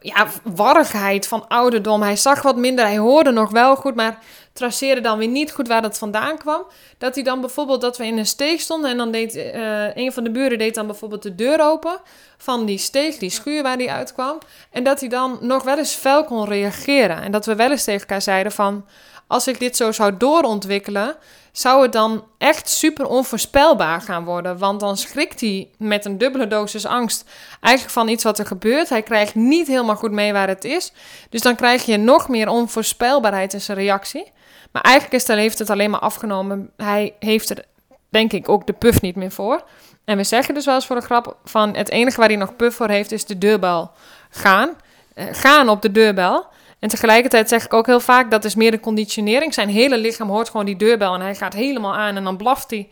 ja, 0.00 0.26
warrigheid 0.42 1.28
van 1.28 1.48
ouderdom. 1.48 2.02
Hij 2.02 2.16
zag 2.16 2.42
wat 2.42 2.56
minder, 2.56 2.84
hij 2.84 2.98
hoorde 2.98 3.30
nog 3.30 3.50
wel 3.50 3.76
goed, 3.76 3.94
maar 3.94 4.18
traceerde 4.52 5.00
dan 5.00 5.18
weer 5.18 5.28
niet 5.28 5.52
goed 5.52 5.68
waar 5.68 5.82
dat 5.82 5.98
vandaan 5.98 6.38
kwam. 6.38 6.64
Dat 6.98 7.14
hij 7.14 7.24
dan 7.24 7.40
bijvoorbeeld, 7.40 7.80
dat 7.80 7.98
we 7.98 8.06
in 8.06 8.18
een 8.18 8.26
steeg 8.26 8.60
stonden 8.60 8.90
en 8.90 8.96
dan 8.96 9.10
deed 9.10 9.36
uh, 9.36 9.96
een 9.96 10.12
van 10.12 10.24
de 10.24 10.30
buren 10.30 10.58
deed 10.58 10.74
dan 10.74 10.86
bijvoorbeeld 10.86 11.22
de 11.22 11.34
deur 11.34 11.60
open 11.60 12.00
van 12.36 12.64
die 12.64 12.78
steeg, 12.78 13.16
die 13.18 13.30
schuur 13.30 13.62
waar 13.62 13.76
hij 13.76 13.88
uitkwam. 13.88 14.38
En 14.70 14.84
dat 14.84 15.00
hij 15.00 15.08
dan 15.08 15.38
nog 15.40 15.62
wel 15.62 15.78
eens 15.78 15.94
fel 15.94 16.24
kon 16.24 16.44
reageren. 16.44 17.22
En 17.22 17.32
dat 17.32 17.46
we 17.46 17.54
wel 17.54 17.70
eens 17.70 17.84
tegen 17.84 18.00
elkaar 18.00 18.22
zeiden 18.22 18.52
van, 18.52 18.86
als 19.26 19.46
ik 19.46 19.58
dit 19.58 19.76
zo 19.76 19.92
zou 19.92 20.16
doorontwikkelen, 20.16 21.16
zou 21.52 21.82
het 21.82 21.92
dan 21.92 22.24
echt 22.38 22.68
super 22.68 23.06
onvoorspelbaar 23.06 24.00
gaan 24.00 24.24
worden. 24.24 24.58
Want 24.58 24.80
dan 24.80 24.96
schrikt 24.96 25.40
hij 25.40 25.70
met 25.78 26.04
een 26.04 26.18
dubbele 26.18 26.46
dosis 26.46 26.86
angst 26.86 27.30
eigenlijk 27.60 27.94
van 27.94 28.08
iets 28.08 28.24
wat 28.24 28.38
er 28.38 28.46
gebeurt. 28.46 28.88
Hij 28.88 29.02
krijgt 29.02 29.34
niet 29.34 29.66
helemaal 29.66 29.96
goed 29.96 30.10
mee 30.10 30.32
waar 30.32 30.48
het 30.48 30.64
is. 30.64 30.92
Dus 31.30 31.40
dan 31.40 31.54
krijg 31.54 31.84
je 31.84 31.96
nog 31.96 32.28
meer 32.28 32.48
onvoorspelbaarheid 32.48 33.52
in 33.52 33.60
zijn 33.60 33.78
reactie. 33.78 34.32
Maar 34.72 34.82
eigenlijk 34.82 35.22
is, 35.22 35.36
heeft 35.36 35.58
het 35.58 35.70
alleen 35.70 35.90
maar 35.90 36.00
afgenomen. 36.00 36.70
Hij 36.76 37.14
heeft 37.18 37.50
er, 37.50 37.64
denk 38.08 38.32
ik, 38.32 38.48
ook 38.48 38.66
de 38.66 38.72
puff 38.72 39.00
niet 39.00 39.16
meer 39.16 39.30
voor. 39.30 39.64
En 40.04 40.16
we 40.16 40.24
zeggen 40.24 40.54
dus 40.54 40.64
wel 40.64 40.74
eens 40.74 40.86
voor 40.86 40.96
de 40.96 41.02
grap 41.02 41.36
van 41.44 41.76
het 41.76 41.90
enige 41.90 42.20
waar 42.20 42.28
hij 42.28 42.36
nog 42.36 42.56
puff 42.56 42.76
voor 42.76 42.88
heeft 42.88 43.12
is 43.12 43.24
de 43.24 43.38
deurbel 43.38 43.90
gaan. 44.30 44.70
Uh, 45.14 45.24
gaan 45.32 45.68
op 45.68 45.82
de 45.82 45.92
deurbel. 45.92 46.46
En 46.82 46.88
tegelijkertijd 46.88 47.48
zeg 47.48 47.64
ik 47.64 47.72
ook 47.72 47.86
heel 47.86 48.00
vaak, 48.00 48.30
dat 48.30 48.44
is 48.44 48.54
meer 48.54 48.70
de 48.70 48.80
conditionering. 48.80 49.54
Zijn 49.54 49.68
hele 49.68 49.98
lichaam 49.98 50.28
hoort 50.28 50.50
gewoon 50.50 50.66
die 50.66 50.76
deurbel 50.76 51.14
en 51.14 51.20
hij 51.20 51.34
gaat 51.34 51.52
helemaal 51.52 51.94
aan 51.94 52.16
en 52.16 52.24
dan 52.24 52.36
blaft 52.36 52.70
hij. 52.70 52.88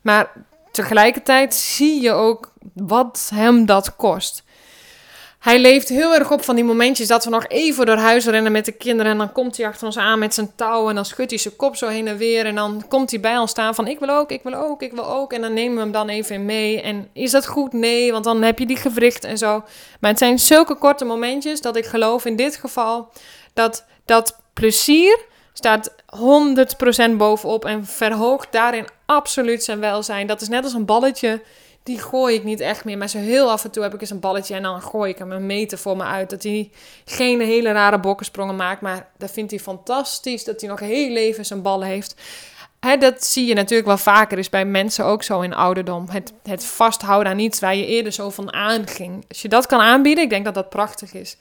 Maar 0.00 0.32
tegelijkertijd 0.70 1.54
zie 1.54 2.02
je 2.02 2.12
ook 2.12 2.52
wat 2.74 3.30
hem 3.34 3.66
dat 3.66 3.96
kost. 3.96 4.44
Hij 5.40 5.60
leeft 5.60 5.88
heel 5.88 6.14
erg 6.14 6.30
op 6.30 6.42
van 6.42 6.54
die 6.54 6.64
momentjes 6.64 7.08
dat 7.08 7.24
we 7.24 7.30
nog 7.30 7.46
even 7.48 7.86
door 7.86 7.96
huis 7.96 8.26
rennen 8.26 8.52
met 8.52 8.64
de 8.64 8.72
kinderen. 8.72 9.12
En 9.12 9.18
dan 9.18 9.32
komt 9.32 9.56
hij 9.56 9.66
achter 9.66 9.86
ons 9.86 9.98
aan 9.98 10.18
met 10.18 10.34
zijn 10.34 10.52
touw. 10.54 10.88
En 10.88 10.94
dan 10.94 11.04
schudt 11.04 11.30
hij 11.30 11.38
zijn 11.38 11.56
kop 11.56 11.76
zo 11.76 11.88
heen 11.88 12.08
en 12.08 12.16
weer. 12.16 12.46
En 12.46 12.54
dan 12.54 12.84
komt 12.88 13.10
hij 13.10 13.20
bij 13.20 13.38
ons 13.38 13.50
staan 13.50 13.74
van 13.74 13.86
ik 13.86 13.98
wil 13.98 14.08
ook, 14.08 14.30
ik 14.30 14.42
wil 14.42 14.54
ook, 14.54 14.82
ik 14.82 14.92
wil 14.92 15.06
ook. 15.06 15.32
En 15.32 15.40
dan 15.40 15.52
nemen 15.52 15.74
we 15.74 15.80
hem 15.80 15.92
dan 15.92 16.08
even 16.08 16.44
mee. 16.44 16.80
En 16.80 17.08
is 17.12 17.30
dat 17.30 17.46
goed? 17.46 17.72
Nee, 17.72 18.12
want 18.12 18.24
dan 18.24 18.42
heb 18.42 18.58
je 18.58 18.66
die 18.66 18.76
gewricht 18.76 19.24
en 19.24 19.38
zo. 19.38 19.64
Maar 20.00 20.10
het 20.10 20.18
zijn 20.18 20.38
zulke 20.38 20.74
korte 20.74 21.04
momentjes 21.04 21.60
dat 21.60 21.76
ik 21.76 21.86
geloof 21.86 22.24
in 22.24 22.36
dit 22.36 22.56
geval 22.56 23.08
dat 23.54 23.84
dat 24.04 24.38
plezier 24.52 25.18
staat 25.52 25.92
100% 27.10 27.16
bovenop. 27.16 27.64
En 27.64 27.86
verhoogt 27.86 28.52
daarin 28.52 28.88
absoluut 29.06 29.64
zijn 29.64 29.80
welzijn. 29.80 30.26
Dat 30.26 30.40
is 30.40 30.48
net 30.48 30.64
als 30.64 30.72
een 30.72 30.84
balletje 30.84 31.42
die 31.82 31.98
gooi 31.98 32.34
ik 32.34 32.44
niet 32.44 32.60
echt 32.60 32.84
meer. 32.84 32.98
Maar 32.98 33.08
zo 33.08 33.18
heel 33.18 33.50
af 33.50 33.64
en 33.64 33.70
toe 33.70 33.82
heb 33.82 33.94
ik 33.94 34.00
eens 34.00 34.10
een 34.10 34.20
balletje 34.20 34.54
en 34.54 34.62
dan 34.62 34.82
gooi 34.82 35.10
ik 35.10 35.18
hem 35.18 35.32
een 35.32 35.46
meter 35.46 35.78
voor 35.78 35.96
me 35.96 36.04
uit. 36.04 36.30
Dat 36.30 36.42
hij 36.42 36.70
geen 37.04 37.40
hele 37.40 37.72
rare 37.72 38.00
bokkensprongen 38.00 38.56
maakt. 38.56 38.80
Maar 38.80 39.08
dat 39.18 39.30
vindt 39.30 39.50
hij 39.50 39.60
fantastisch. 39.60 40.44
Dat 40.44 40.60
hij 40.60 40.70
nog 40.70 40.80
heel 40.80 41.10
leven 41.10 41.44
zijn 41.44 41.62
ballen 41.62 41.86
heeft. 41.86 42.14
Dat 42.98 43.24
zie 43.24 43.46
je 43.46 43.54
natuurlijk 43.54 43.88
wel 43.88 43.98
vaker. 43.98 44.38
Is 44.38 44.48
bij 44.48 44.64
mensen 44.64 45.04
ook 45.04 45.22
zo 45.22 45.40
in 45.40 45.54
ouderdom. 45.54 46.08
Het, 46.10 46.32
het 46.42 46.64
vasthouden 46.64 47.32
aan 47.32 47.38
iets 47.38 47.60
waar 47.60 47.76
je 47.76 47.86
eerder 47.86 48.12
zo 48.12 48.30
van 48.30 48.52
aanging. 48.52 49.24
Als 49.28 49.42
je 49.42 49.48
dat 49.48 49.66
kan 49.66 49.80
aanbieden, 49.80 50.24
ik 50.24 50.30
denk 50.30 50.44
dat 50.44 50.54
dat 50.54 50.68
prachtig 50.68 51.12
is. 51.12 51.36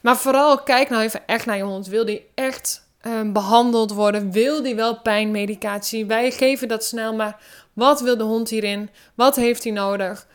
Maar 0.00 0.16
vooral 0.16 0.62
kijk 0.62 0.88
nou 0.88 1.02
even 1.02 1.26
echt 1.26 1.46
naar 1.46 1.56
je 1.56 1.62
hond. 1.62 1.86
Wil 1.86 2.04
die 2.04 2.26
echt 2.34 2.88
uh, 3.06 3.32
behandeld 3.32 3.92
worden? 3.92 4.32
Wil 4.32 4.62
die 4.62 4.74
wel 4.74 5.00
pijnmedicatie? 5.00 6.06
Wij 6.06 6.30
geven 6.30 6.68
dat 6.68 6.84
snel, 6.84 7.14
maar 7.14 7.40
wat 7.72 8.00
wil 8.00 8.16
de 8.16 8.24
hond 8.24 8.48
hierin? 8.48 8.90
Wat 9.14 9.36
heeft 9.36 9.64
hij 9.64 9.72
nodig? 9.72 10.26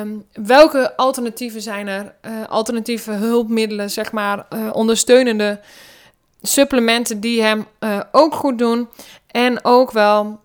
Um, 0.00 0.26
welke 0.32 0.96
alternatieven 0.96 1.62
zijn 1.62 1.86
er? 1.86 2.14
Uh, 2.22 2.32
alternatieve 2.48 3.10
hulpmiddelen, 3.10 3.90
zeg 3.90 4.12
maar, 4.12 4.46
uh, 4.50 4.70
ondersteunende 4.72 5.60
supplementen 6.42 7.20
die 7.20 7.42
hem 7.42 7.66
uh, 7.80 8.00
ook 8.12 8.34
goed 8.34 8.58
doen. 8.58 8.88
En 9.26 9.64
ook 9.64 9.90
wel, 9.90 10.40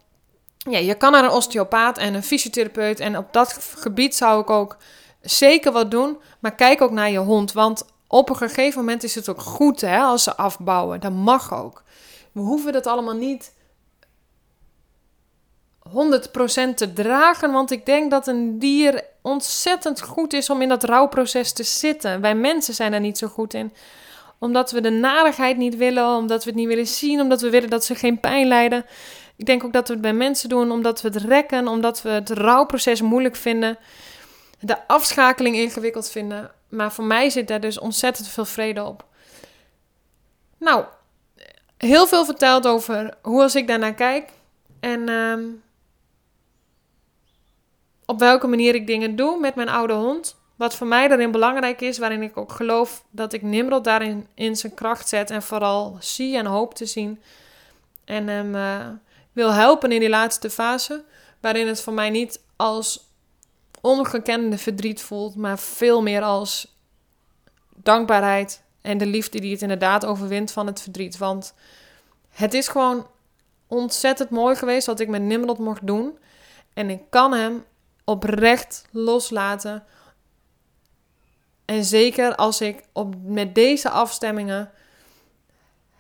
ja, 0.58 0.78
je 0.78 0.96
kan 0.96 1.12
naar 1.12 1.24
een 1.24 1.30
osteopaat 1.30 1.98
en 1.98 2.14
een 2.14 2.24
fysiotherapeut. 2.24 3.00
En 3.00 3.18
op 3.18 3.34
dat 3.34 3.54
gebied 3.78 4.16
zou 4.16 4.42
ik 4.42 4.50
ook 4.50 4.78
zeker 5.22 5.72
wat 5.72 5.92
doen. 5.92 6.18
Maar 6.40 6.56
kijk 6.56 6.82
ook 6.82 6.92
naar 6.92 7.12
je 7.12 7.18
hond. 7.18 7.52
Want 7.52 7.86
op 8.08 8.30
een 8.30 8.36
gegeven 8.36 8.80
moment 8.80 9.04
is 9.04 9.16
het 9.16 9.30
ook 9.30 9.42
goed 9.42 9.82
hè, 9.82 10.00
als 10.00 10.24
ze 10.24 10.36
afbouwen. 10.36 11.00
Dat 11.00 11.14
mag 11.14 11.54
ook. 11.54 11.84
We 12.32 12.42
hoeven 12.42 12.74
dat 12.74 12.88
allemaal 12.88 13.16
niet 13.16 13.54
100% 15.90 16.74
te 16.76 16.94
dragen. 16.94 17.52
Want 17.52 17.72
ik 17.72 17.86
denk 17.86 18.12
dat 18.12 18.28
een 18.28 18.60
dier 18.60 19.04
ontzettend 19.22 20.02
goed 20.02 20.34
is 20.34 20.50
om 20.50 20.62
in 20.62 20.70
dat 20.70 20.84
rouwproces 20.84 21.54
te 21.54 21.64
zitten. 21.64 22.22
Wij 22.22 22.36
mensen 22.36 22.74
zijn 22.74 22.92
daar 22.92 23.00
niet 23.00 23.18
zo 23.18 23.28
goed 23.28 23.54
in. 23.54 23.74
Omdat 24.40 24.72
we 24.72 24.82
de 24.82 24.90
narigheid 24.90 25.58
niet 25.58 25.78
willen, 25.78 26.16
omdat 26.16 26.44
we 26.44 26.50
het 26.50 26.60
niet 26.60 26.68
willen 26.68 26.88
zien, 26.88 27.22
omdat 27.22 27.42
we 27.42 27.50
willen 27.50 27.70
dat 27.70 27.86
ze 27.86 27.96
geen 27.96 28.20
pijn 28.20 28.48
lijden. 28.48 28.86
Ik 29.36 29.46
denk 29.46 29.64
ook 29.64 29.74
dat 29.74 29.88
we 29.88 29.94
het 29.94 30.02
bij 30.02 30.14
mensen 30.14 30.50
doen 30.50 30.72
omdat 30.72 31.02
we 31.02 31.08
het 31.08 31.18
rekken, 31.18 31.68
omdat 31.68 32.02
we 32.02 32.10
het 32.10 32.30
rouwproces 32.30 33.02
moeilijk 33.02 33.36
vinden. 33.36 33.78
De 34.60 34.88
afschakeling 34.88 35.56
ingewikkeld 35.56 36.10
vinden. 36.10 36.52
Maar 36.70 36.92
voor 36.92 37.04
mij 37.04 37.30
zit 37.30 37.48
daar 37.48 37.60
dus 37.60 37.80
ontzettend 37.80 38.28
veel 38.28 38.46
vrede 38.46 38.84
op. 38.84 39.06
Nou, 40.58 40.86
heel 41.78 42.08
veel 42.08 42.26
verteld 42.26 42.68
over 42.68 43.14
hoe 43.22 43.42
als 43.42 43.56
ik 43.56 43.68
daarnaar 43.68 43.94
kijk. 43.94 44.30
En 44.80 45.10
ehm, 45.10 45.42
op 48.10 48.20
welke 48.20 48.48
manier 48.48 48.76
ik 48.76 48.88
dingen 48.88 49.16
doe 49.16 49.40
met 49.40 49.56
mijn 49.56 49.70
oude 49.70 49.94
hond. 49.94 50.36
Wat 50.56 50.76
voor 50.76 50.88
mij 50.88 51.08
daarin 51.08 51.32
belangrijk 51.32 51.82
is, 51.82 51.98
waarin 51.98 52.22
ik 52.22 52.38
ook 52.38 52.52
geloof 52.52 53.04
dat 53.10 53.34
ik 53.34 53.42
Nimrod 53.42 53.84
daarin 53.84 54.28
in 54.34 54.56
zijn 54.56 54.74
kracht 54.74 55.10
zet 55.10 55.30
en 55.32 55.44
vooral 55.44 55.98
zie 56.00 56.38
en 56.38 56.46
hoop 56.46 56.74
te 56.74 56.86
zien. 56.86 57.22
En 58.06 58.28
hem 58.28 58.56
uh, 58.56 58.88
wil 59.32 59.52
helpen 59.52 59.92
in 59.92 60.00
die 60.00 60.10
laatste 60.10 60.50
fase, 60.50 61.04
waarin 61.40 61.68
het 61.68 61.82
voor 61.82 61.94
mij 61.94 62.10
niet 62.10 62.42
als 62.56 63.08
ongekende 63.82 64.58
verdriet 64.58 65.02
voelt, 65.02 65.36
maar 65.36 65.60
veel 65.60 66.02
meer 66.02 66.22
als 66.22 66.76
dankbaarheid 67.76 68.64
en 68.82 68.98
de 68.98 69.06
liefde 69.06 69.40
die 69.40 69.52
het 69.52 69.62
inderdaad 69.62 70.06
overwint 70.06 70.52
van 70.52 70.68
het 70.68 70.82
verdriet. 70.82 71.18
Want 71.18 71.54
het 72.30 72.54
is 72.54 72.68
gewoon 72.68 73.08
ontzettend 73.68 74.30
mooi 74.30 74.56
geweest 74.56 74.88
wat 74.88 75.00
ik 75.00 75.08
met 75.08 75.22
Nimrod 75.22 75.60
mocht 75.60 75.88
doen. 75.88 76.18
En 76.74 76.90
ik 76.90 77.02
kan 77.10 77.34
hem 77.34 77.64
oprecht 78.10 78.86
loslaten. 78.92 79.84
En 81.66 81.86
zeker 81.86 82.36
als 82.36 82.62
ik 82.62 82.84
op, 82.92 83.16
met 83.22 83.56
deze 83.56 83.90
afstemmingen 83.90 84.72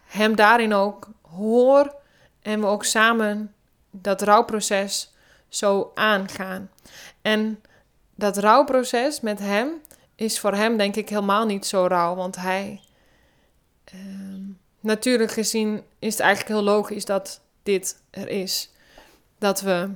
hem 0.05 0.35
daarin 0.35 0.73
ook 0.73 1.07
hoor 1.21 1.95
en 2.41 2.59
we 2.59 2.65
ook 2.65 2.85
samen 2.85 3.53
dat 3.91 4.21
rouwproces 4.21 5.13
zo 5.49 5.91
aangaan. 5.95 6.69
En 7.21 7.61
dat 8.15 8.37
rouwproces 8.37 9.19
met 9.19 9.39
hem 9.39 9.69
is 10.15 10.39
voor 10.39 10.53
hem 10.53 10.77
denk 10.77 10.95
ik 10.95 11.09
helemaal 11.09 11.45
niet 11.45 11.65
zo 11.65 11.85
rauw, 11.85 12.15
want 12.15 12.35
hij. 12.35 12.81
Uh, 13.93 14.01
natuurlijk 14.79 15.31
gezien 15.31 15.83
is 15.99 16.13
het 16.13 16.21
eigenlijk 16.21 16.55
heel 16.55 16.73
logisch 16.73 17.05
dat 17.05 17.41
dit 17.63 18.01
er 18.09 18.27
is. 18.27 18.71
Dat 19.37 19.61
we 19.61 19.89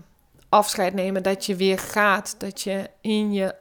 afscheid 0.53 0.93
nemen, 0.93 1.23
dat 1.23 1.45
je 1.45 1.55
weer 1.55 1.79
gaat, 1.79 2.35
dat 2.37 2.61
je 2.61 2.89
in 3.01 3.33
je 3.33 3.55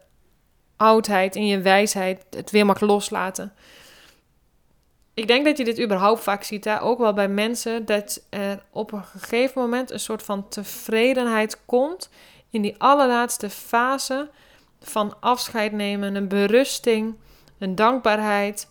oudheid, 0.76 1.36
in 1.36 1.46
je 1.46 1.60
wijsheid 1.60 2.24
het 2.30 2.50
weer 2.50 2.66
mag 2.66 2.80
loslaten. 2.80 3.52
Ik 5.14 5.26
denk 5.26 5.44
dat 5.44 5.58
je 5.58 5.64
dit 5.64 5.80
überhaupt 5.80 6.22
vaak 6.22 6.42
ziet, 6.42 6.64
hè? 6.64 6.82
ook 6.82 6.98
wel 6.98 7.12
bij 7.12 7.28
mensen, 7.28 7.84
dat 7.84 8.26
er 8.30 8.62
op 8.70 8.92
een 8.92 9.04
gegeven 9.04 9.60
moment 9.60 9.90
een 9.90 10.00
soort 10.00 10.22
van 10.22 10.48
tevredenheid 10.48 11.64
komt 11.64 12.10
in 12.50 12.62
die 12.62 12.74
allerlaatste 12.78 13.50
fase 13.50 14.30
van 14.80 15.14
afscheid 15.20 15.72
nemen, 15.72 16.14
een 16.14 16.28
berusting, 16.28 17.14
een 17.58 17.74
dankbaarheid. 17.74 18.70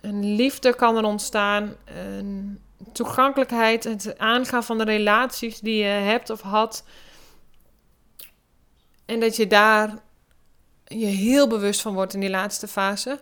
een 0.00 0.34
liefde 0.34 0.74
kan 0.74 0.96
er 0.96 1.04
ontstaan, 1.04 1.76
een 1.84 2.60
toegankelijkheid, 2.92 3.84
het 3.84 4.18
aangaan 4.18 4.64
van 4.64 4.78
de 4.78 4.84
relaties 4.84 5.60
die 5.60 5.76
je 5.76 5.90
hebt 5.90 6.30
of 6.30 6.40
had. 6.40 6.84
En 9.06 9.20
dat 9.20 9.36
je 9.36 9.46
daar 9.46 9.98
je 10.84 11.06
heel 11.06 11.48
bewust 11.48 11.80
van 11.80 11.94
wordt 11.94 12.14
in 12.14 12.20
die 12.20 12.30
laatste 12.30 12.68
fase. 12.68 13.20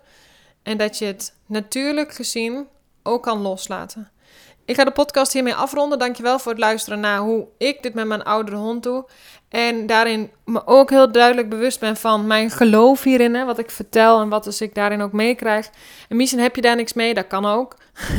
En 0.63 0.79
dat 0.79 0.99
je 0.99 1.05
het 1.05 1.35
natuurlijk 1.47 2.15
gezien 2.15 2.67
ook 3.03 3.23
kan 3.23 3.41
loslaten. 3.41 4.11
Ik 4.65 4.75
ga 4.75 4.85
de 4.85 4.91
podcast 4.91 5.33
hiermee 5.33 5.55
afronden. 5.55 5.99
Dankjewel 5.99 6.39
voor 6.39 6.53
het 6.53 6.61
luisteren 6.61 7.01
naar 7.01 7.19
hoe 7.19 7.47
ik 7.59 7.83
dit 7.83 7.95
met 7.95 8.07
mijn 8.07 8.23
oudere 8.23 8.57
hond 8.57 8.83
doe. 8.83 9.05
En 9.49 9.87
daarin 9.87 10.31
me 10.45 10.67
ook 10.67 10.91
heel 10.91 11.13
duidelijk 11.13 11.49
bewust 11.49 11.81
ben 11.81 11.97
van 11.97 12.27
mijn 12.27 12.51
geloof 12.51 13.03
hierin. 13.03 13.35
Hè, 13.35 13.45
wat 13.45 13.59
ik 13.59 13.71
vertel 13.71 14.21
en 14.21 14.29
wat 14.29 14.45
dus 14.45 14.61
ik 14.61 14.75
daarin 14.75 15.01
ook 15.01 15.13
meekrijg. 15.13 15.71
En 16.09 16.17
misschien 16.17 16.41
heb 16.41 16.57
je 16.57 16.63
daar 16.63 16.77
niks 16.77 16.93
mee, 16.93 17.15
dat 17.15 17.27
kan 17.27 17.47
ook. 17.47 17.77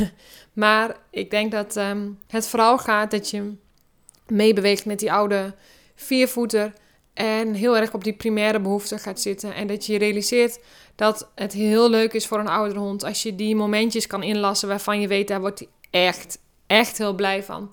maar 0.52 0.96
ik 1.10 1.30
denk 1.30 1.52
dat 1.52 1.76
ehm, 1.76 2.08
het 2.28 2.48
vooral 2.48 2.78
gaat 2.78 3.10
dat 3.10 3.30
je 3.30 3.54
meebeweegt 4.26 4.84
met 4.84 4.98
die 4.98 5.12
oude 5.12 5.54
viervoeter. 5.94 6.72
En 7.14 7.54
heel 7.54 7.76
erg 7.76 7.92
op 7.92 8.04
die 8.04 8.12
primaire 8.12 8.60
behoeften 8.60 8.98
gaat 8.98 9.20
zitten. 9.20 9.54
En 9.54 9.66
dat 9.66 9.86
je 9.86 9.98
realiseert 9.98 10.58
dat 10.94 11.30
het 11.34 11.52
heel 11.52 11.90
leuk 11.90 12.12
is 12.12 12.26
voor 12.26 12.38
een 12.38 12.48
oudere 12.48 12.80
hond 12.80 13.04
als 13.04 13.22
je 13.22 13.34
die 13.34 13.56
momentjes 13.56 14.06
kan 14.06 14.22
inlassen 14.22 14.68
waarvan 14.68 15.00
je 15.00 15.08
weet, 15.08 15.28
daar 15.28 15.40
wordt 15.40 15.58
hij 15.58 15.68
echt, 15.90 16.38
echt 16.66 16.98
heel 16.98 17.14
blij 17.14 17.42
van. 17.42 17.72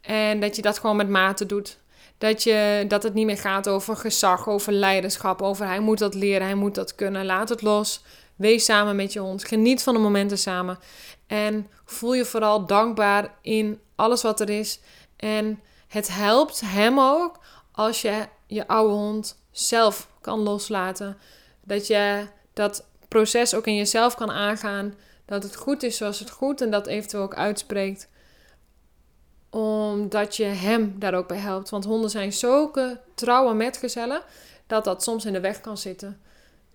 En 0.00 0.40
dat 0.40 0.56
je 0.56 0.62
dat 0.62 0.78
gewoon 0.78 0.96
met 0.96 1.08
mate 1.08 1.46
doet. 1.46 1.78
Dat, 2.18 2.42
je, 2.42 2.84
dat 2.88 3.02
het 3.02 3.14
niet 3.14 3.26
meer 3.26 3.38
gaat 3.38 3.68
over 3.68 3.96
gezag, 3.96 4.48
over 4.48 4.72
leiderschap, 4.72 5.42
over 5.42 5.66
hij 5.66 5.80
moet 5.80 5.98
dat 5.98 6.14
leren, 6.14 6.46
hij 6.46 6.54
moet 6.54 6.74
dat 6.74 6.94
kunnen. 6.94 7.26
Laat 7.26 7.48
het 7.48 7.62
los. 7.62 8.02
Wees 8.36 8.64
samen 8.64 8.96
met 8.96 9.12
je 9.12 9.18
hond. 9.18 9.44
Geniet 9.44 9.82
van 9.82 9.94
de 9.94 10.00
momenten 10.00 10.38
samen. 10.38 10.78
En 11.26 11.70
voel 11.84 12.14
je 12.14 12.24
vooral 12.24 12.66
dankbaar 12.66 13.34
in 13.42 13.80
alles 13.94 14.22
wat 14.22 14.40
er 14.40 14.50
is. 14.50 14.80
En 15.16 15.60
het 15.88 16.08
helpt 16.08 16.60
hem 16.64 17.00
ook 17.00 17.38
als 17.72 18.02
je 18.02 18.26
je 18.48 18.68
oude 18.68 18.94
hond 18.94 19.38
zelf 19.50 20.08
kan 20.20 20.38
loslaten. 20.38 21.16
Dat 21.62 21.86
je 21.86 22.26
dat 22.52 22.84
proces 23.08 23.54
ook 23.54 23.66
in 23.66 23.76
jezelf 23.76 24.14
kan 24.14 24.30
aangaan. 24.30 24.94
Dat 25.24 25.42
het 25.42 25.56
goed 25.56 25.82
is 25.82 25.96
zoals 25.96 26.18
het 26.18 26.30
goed 26.30 26.60
en 26.60 26.70
dat 26.70 26.86
eventueel 26.86 27.22
ook 27.22 27.34
uitspreekt. 27.34 28.08
Omdat 29.50 30.36
je 30.36 30.44
hem 30.44 30.94
daar 30.98 31.14
ook 31.14 31.28
bij 31.28 31.38
helpt. 31.38 31.68
Want 31.68 31.84
honden 31.84 32.10
zijn 32.10 32.32
zulke 32.32 33.00
trouwe 33.14 33.54
metgezellen 33.54 34.22
dat 34.66 34.84
dat 34.84 35.02
soms 35.02 35.24
in 35.24 35.32
de 35.32 35.40
weg 35.40 35.60
kan 35.60 35.78
zitten. 35.78 36.20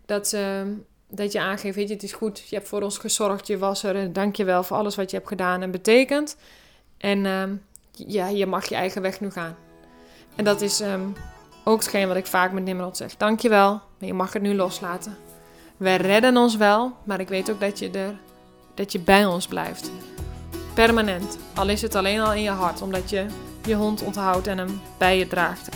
Dat, 0.05 0.27
ze, 0.27 0.73
dat 1.07 1.31
je 1.31 1.39
aangeeft, 1.39 1.75
weet 1.75 1.87
je, 1.87 1.93
het 1.93 2.03
is 2.03 2.13
goed, 2.13 2.39
je 2.49 2.55
hebt 2.55 2.67
voor 2.67 2.81
ons 2.81 2.97
gezorgd, 2.97 3.47
je 3.47 3.57
was 3.57 3.83
er 3.83 4.13
dank 4.13 4.35
je 4.35 4.43
wel 4.43 4.63
voor 4.63 4.77
alles 4.77 4.95
wat 4.95 5.09
je 5.09 5.15
hebt 5.15 5.29
gedaan 5.29 5.61
en 5.61 5.71
betekent. 5.71 6.35
En 6.97 7.25
ehm, 7.25 7.55
ja, 7.91 8.27
je 8.27 8.45
mag 8.45 8.69
je 8.69 8.75
eigen 8.75 9.01
weg 9.01 9.19
nu 9.19 9.31
gaan. 9.31 9.55
En 10.35 10.43
dat 10.43 10.61
is 10.61 10.79
um, 10.79 11.13
ook 11.63 11.79
hetgeen 11.79 12.07
wat 12.07 12.17
ik 12.17 12.25
vaak 12.25 12.51
met 12.51 12.63
Nimrod 12.63 12.97
zeg. 12.97 13.17
Dank 13.17 13.39
je 13.39 13.49
wel, 13.49 13.71
maar 13.71 14.07
je 14.07 14.13
mag 14.13 14.33
het 14.33 14.41
nu 14.41 14.55
loslaten. 14.55 15.17
We 15.77 15.95
redden 15.95 16.37
ons 16.37 16.55
wel, 16.55 16.91
maar 17.03 17.19
ik 17.19 17.27
weet 17.27 17.51
ook 17.51 17.59
dat 17.59 17.79
je, 17.79 17.89
er, 17.89 18.15
dat 18.73 18.91
je 18.91 18.99
bij 18.99 19.25
ons 19.25 19.47
blijft. 19.47 19.91
Permanent. 20.73 21.37
Al 21.55 21.69
is 21.69 21.81
het 21.81 21.95
alleen 21.95 22.19
al 22.19 22.33
in 22.33 22.41
je 22.41 22.49
hart, 22.49 22.81
omdat 22.81 23.09
je 23.09 23.25
je 23.65 23.75
hond 23.75 24.03
onthoudt 24.03 24.47
en 24.47 24.57
hem 24.57 24.81
bij 24.97 25.17
je 25.17 25.27
draagt. 25.27 25.69